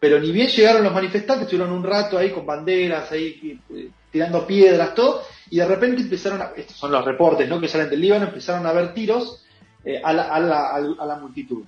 pero 0.00 0.18
ni 0.18 0.32
bien 0.32 0.48
llegaron 0.48 0.82
los 0.82 0.94
manifestantes, 0.94 1.44
estuvieron 1.44 1.72
un 1.72 1.84
rato 1.84 2.16
ahí 2.16 2.30
con 2.30 2.46
banderas, 2.46 3.12
ahí 3.12 3.60
eh, 3.70 3.90
tirando 4.10 4.46
piedras, 4.46 4.94
todo, 4.94 5.22
y 5.50 5.58
de 5.58 5.66
repente 5.66 6.00
empezaron 6.00 6.40
a, 6.40 6.52
estos 6.56 6.76
son 6.76 6.90
los 6.90 7.04
reportes 7.04 7.46
¿no? 7.46 7.60
que 7.60 7.68
salen 7.68 7.90
del 7.90 8.00
Líbano, 8.00 8.26
empezaron 8.26 8.66
a 8.66 8.72
ver 8.72 8.94
tiros 8.94 9.44
eh, 9.84 10.00
a, 10.02 10.12
la, 10.14 10.22
a, 10.34 10.40
la, 10.40 10.70
a, 10.70 11.06
la, 11.06 11.16
multitud. 11.16 11.62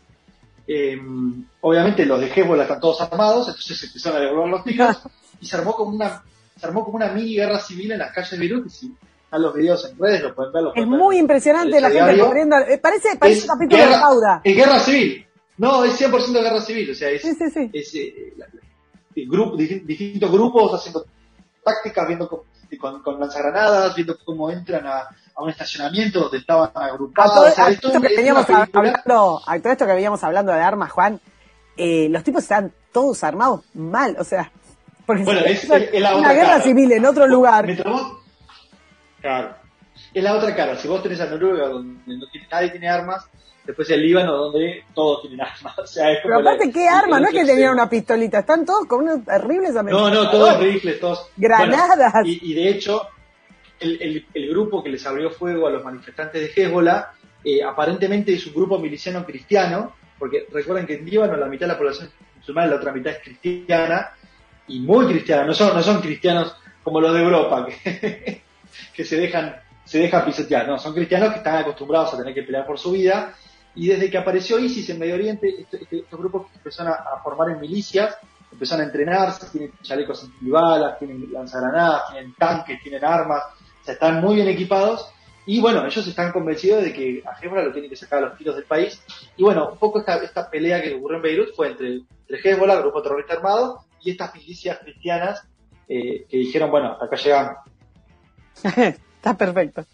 Eh, 0.66 0.98
obviamente 1.60 2.06
los 2.06 2.20
de 2.20 2.32
Hezbollah 2.34 2.62
están 2.62 2.80
todos 2.80 3.02
armados, 3.02 3.48
entonces 3.48 3.78
se 3.78 3.86
empezaron 3.86 4.18
a 4.18 4.24
devolver 4.24 4.48
los 4.48 4.64
tiros 4.64 4.98
y 5.38 5.46
se 5.46 5.56
armó 5.56 5.74
como 5.74 5.94
una 5.94 6.22
se 6.56 6.66
armó 6.66 6.84
como 6.84 6.96
una 6.96 7.08
mini 7.08 7.34
guerra 7.34 7.58
civil 7.58 7.92
en 7.92 7.98
las 7.98 8.12
calles 8.12 8.30
de 8.30 8.38
Beirut, 8.38 8.66
y 8.66 8.70
si 8.70 8.94
están 9.24 9.42
los 9.42 9.54
videos 9.54 9.90
en 9.90 9.98
redes, 9.98 10.22
lo 10.22 10.34
pueden 10.34 10.52
ver. 10.52 10.64
es 10.74 10.86
muy 10.86 11.18
impresionante 11.18 11.80
la 11.80 11.90
gente 11.90 12.18
corriendo, 12.18 12.56
parece, 12.80 13.16
parece 13.18 13.42
un 13.42 13.48
capítulo 13.48 13.82
de 13.82 13.98
Pauda. 13.98 14.40
Es 14.44 14.56
guerra 14.56 14.78
civil, 14.78 15.26
no, 15.62 15.84
es 15.84 16.00
100% 16.00 16.32
guerra 16.32 16.60
civil, 16.60 16.90
o 16.90 16.94
sea, 16.94 17.08
es, 17.10 17.24
es 17.24 17.94
eh, 17.94 18.34
grupo, 19.28 19.56
distintos 19.56 20.32
grupos 20.32 20.74
haciendo 20.74 21.06
tácticas, 21.62 22.08
viendo 22.08 22.28
con, 22.28 23.00
con, 23.00 23.20
lanzagranadas, 23.20 23.94
viendo 23.94 24.18
cómo 24.24 24.50
entran 24.50 24.84
a, 24.88 25.02
a, 25.36 25.40
un 25.40 25.50
estacionamiento 25.50 26.18
donde 26.18 26.38
estaban 26.38 26.72
agrupados. 26.74 27.32
A 27.32 27.34
todo, 27.36 27.68
esto 27.68 28.00
que 28.00 28.16
veníamos 28.16 28.44
hablando, 28.50 29.40
a 29.46 29.58
todo 29.60 29.72
esto 29.72 29.86
que 29.86 29.92
veníamos 29.92 30.24
hablando 30.24 30.50
de 30.50 30.60
armas, 30.60 30.90
Juan, 30.90 31.20
eh, 31.76 32.08
los 32.10 32.24
tipos 32.24 32.42
están 32.42 32.72
todos 32.90 33.22
armados 33.22 33.60
mal, 33.72 34.16
o 34.18 34.24
sea, 34.24 34.50
porque 35.06 35.22
bueno, 35.22 35.42
es, 35.42 35.62
una 35.64 36.32
guerra 36.32 36.60
civil 36.60 36.90
en 36.90 37.06
otro 37.06 37.28
lugar. 37.28 37.66
claro. 39.20 39.62
Es 40.12 40.24
la 40.24 40.34
otra 40.34 40.56
cara. 40.56 40.76
Si 40.76 40.88
vos 40.88 41.02
tenés 41.02 41.20
a 41.20 41.26
Noruega 41.26 41.68
donde 41.68 42.16
no 42.16 42.26
tiene, 42.32 42.48
nadie 42.50 42.70
tiene 42.70 42.88
armas, 42.88 43.28
después 43.64 43.88
el 43.90 44.02
Líbano 44.02 44.36
donde 44.36 44.84
todos 44.94 45.22
tienen 45.22 45.40
armas. 45.40 45.78
O 45.78 45.86
sea, 45.86 46.12
es 46.12 46.20
Pero 46.22 46.40
aparte, 46.40 46.70
¿qué 46.70 46.88
arma? 46.88 47.20
No 47.20 47.28
es 47.28 47.34
que 47.34 47.44
tenían 47.44 47.72
una 47.72 47.88
pistolita, 47.88 48.40
están 48.40 48.64
todos 48.64 48.86
con 48.86 49.02
unos 49.02 49.24
terribles 49.24 49.74
No, 49.74 50.10
no, 50.10 50.30
todos 50.30 50.58
rifles, 50.60 51.00
todos. 51.00 51.28
Granadas. 51.36 52.12
y, 52.24 52.54
de 52.54 52.68
hecho, 52.68 53.08
el, 53.80 54.26
el, 54.32 54.48
grupo 54.50 54.82
que 54.82 54.90
les 54.90 55.04
abrió 55.06 55.30
fuego 55.30 55.66
a 55.66 55.70
los 55.70 55.84
manifestantes 55.84 56.54
de 56.54 56.62
Hezbollah, 56.62 57.12
eh, 57.44 57.62
aparentemente 57.62 58.32
es 58.32 58.46
un 58.46 58.54
grupo 58.54 58.78
miliciano 58.78 59.24
cristiano, 59.24 59.94
porque 60.18 60.46
recuerden 60.52 60.86
que 60.86 60.94
en 60.94 61.04
Líbano 61.04 61.36
la 61.36 61.46
mitad 61.46 61.66
de 61.66 61.72
la 61.72 61.78
población 61.78 62.08
es 62.08 62.36
musulmana, 62.38 62.68
la 62.68 62.76
otra 62.76 62.92
mitad 62.92 63.12
es 63.12 63.18
cristiana, 63.18 64.10
y 64.68 64.80
muy 64.80 65.06
cristiana, 65.06 65.44
no 65.44 65.54
son, 65.54 65.74
no 65.74 65.82
son 65.82 66.00
cristianos 66.00 66.56
como 66.84 67.00
los 67.00 67.12
de 67.12 67.22
Europa, 67.22 67.66
que, 67.66 68.42
que 68.94 69.04
se 69.04 69.16
dejan 69.16 69.56
se 69.84 69.98
dejan 69.98 70.24
pisotear, 70.24 70.66
no, 70.68 70.78
son 70.78 70.94
cristianos 70.94 71.30
que 71.30 71.38
están 71.38 71.56
acostumbrados 71.56 72.14
a 72.14 72.18
tener 72.18 72.32
que 72.32 72.44
pelear 72.44 72.64
por 72.64 72.78
su 72.78 72.92
vida 72.92 73.34
y 73.74 73.88
desde 73.88 74.10
que 74.10 74.18
apareció 74.18 74.58
ISIS 74.58 74.90
en 74.90 74.98
Medio 74.98 75.14
Oriente, 75.14 75.48
este, 75.48 75.82
este, 75.82 75.98
estos 76.00 76.18
grupos 76.18 76.46
empezaron 76.54 76.92
a, 76.92 77.22
formar 77.22 77.50
en 77.50 77.60
milicias, 77.60 78.16
empezaron 78.50 78.84
a 78.84 78.86
entrenarse, 78.86 79.46
tienen 79.50 79.72
chalecos 79.82 80.24
antibalas, 80.24 80.98
tienen 80.98 81.32
lanzagranadas, 81.32 82.10
tienen 82.10 82.34
tanques, 82.34 82.82
tienen 82.82 83.04
armas, 83.04 83.42
o 83.80 83.84
sea, 83.84 83.94
están 83.94 84.20
muy 84.20 84.36
bien 84.36 84.48
equipados. 84.48 85.10
Y 85.44 85.60
bueno, 85.60 85.84
ellos 85.84 86.06
están 86.06 86.30
convencidos 86.30 86.84
de 86.84 86.92
que 86.92 87.22
a 87.26 87.36
Hezbollah 87.36 87.64
lo 87.64 87.72
tienen 87.72 87.90
que 87.90 87.96
sacar 87.96 88.18
a 88.18 88.28
los 88.28 88.38
tiros 88.38 88.54
del 88.54 88.64
país. 88.64 89.02
Y 89.36 89.42
bueno, 89.42 89.70
un 89.72 89.78
poco 89.78 89.98
esta, 89.98 90.16
esta 90.22 90.48
pelea 90.48 90.80
que 90.80 90.94
ocurrió 90.94 91.16
en 91.16 91.22
Beirut 91.22 91.56
fue 91.56 91.68
entre, 91.68 92.02
entre 92.28 92.40
Hezbollah, 92.50 92.78
grupo 92.80 93.02
terrorista 93.02 93.34
armado, 93.34 93.84
y 94.02 94.10
estas 94.10 94.34
milicias 94.34 94.78
cristianas 94.80 95.44
eh, 95.88 96.26
que 96.28 96.36
dijeron, 96.36 96.70
bueno, 96.70 96.96
acá 97.00 97.16
llegamos. 97.16 97.56
Está 98.62 99.36
perfecto. 99.36 99.84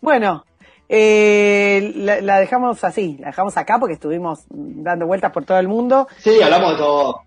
Bueno, 0.00 0.44
eh, 0.88 1.92
la, 1.96 2.40
dejamos 2.40 2.82
así, 2.82 3.18
la 3.18 3.28
dejamos 3.28 3.56
acá 3.56 3.78
porque 3.78 3.94
estuvimos 3.94 4.44
dando 4.48 5.06
vueltas 5.06 5.32
por 5.32 5.44
todo 5.44 5.58
el 5.58 5.68
mundo. 5.68 6.08
Sí, 6.18 6.40
hablamos 6.42 6.72
de 6.72 6.78
todo. 6.78 7.22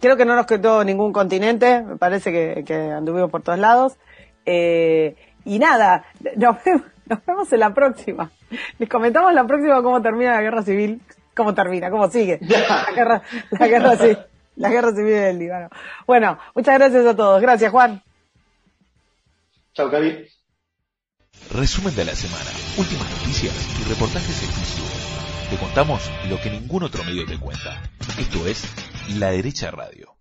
Creo 0.00 0.16
que 0.16 0.24
no 0.24 0.36
nos 0.36 0.46
quedó 0.46 0.84
ningún 0.84 1.12
continente, 1.12 1.82
me 1.82 1.96
parece 1.96 2.64
que, 2.64 2.74
anduvimos 2.74 3.30
por 3.30 3.42
todos 3.42 3.58
lados. 3.58 3.94
Eh, 4.44 5.14
y 5.44 5.58
nada, 5.58 6.04
nos 6.36 6.56
vemos, 6.64 7.52
en 7.52 7.60
la 7.60 7.72
próxima. 7.72 8.30
Les 8.78 8.88
comentamos 8.88 9.32
la 9.32 9.46
próxima 9.46 9.82
cómo 9.82 10.02
termina 10.02 10.34
la 10.34 10.42
guerra 10.42 10.62
civil, 10.62 11.00
cómo 11.34 11.54
termina, 11.54 11.90
cómo 11.90 12.10
sigue. 12.10 12.38
La 12.42 12.92
guerra, 12.94 13.22
la 13.50 13.68
guerra, 13.68 13.96
civil, 13.96 14.18
la 14.56 14.70
guerra 14.70 14.90
civil 14.90 15.14
del 15.14 15.38
Líbano. 15.38 15.68
Bueno, 16.06 16.38
muchas 16.54 16.78
gracias 16.78 17.06
a 17.06 17.16
todos. 17.16 17.40
Gracias, 17.40 17.70
Juan. 17.70 18.02
Chao, 19.72 19.90
Cari. 19.90 20.26
Resumen 21.50 21.94
de 21.94 22.04
la 22.04 22.14
semana, 22.14 22.50
últimas 22.78 23.10
noticias 23.10 23.52
y 23.80 23.84
reportajes 23.84 24.42
exclusivos. 24.42 24.90
Te 25.50 25.56
contamos 25.58 26.10
lo 26.28 26.40
que 26.40 26.50
ningún 26.50 26.82
otro 26.82 27.04
medio 27.04 27.26
te 27.26 27.38
cuenta. 27.38 27.82
Esto 28.18 28.46
es 28.46 28.64
La 29.18 29.30
Derecha 29.30 29.70
Radio. 29.70 30.11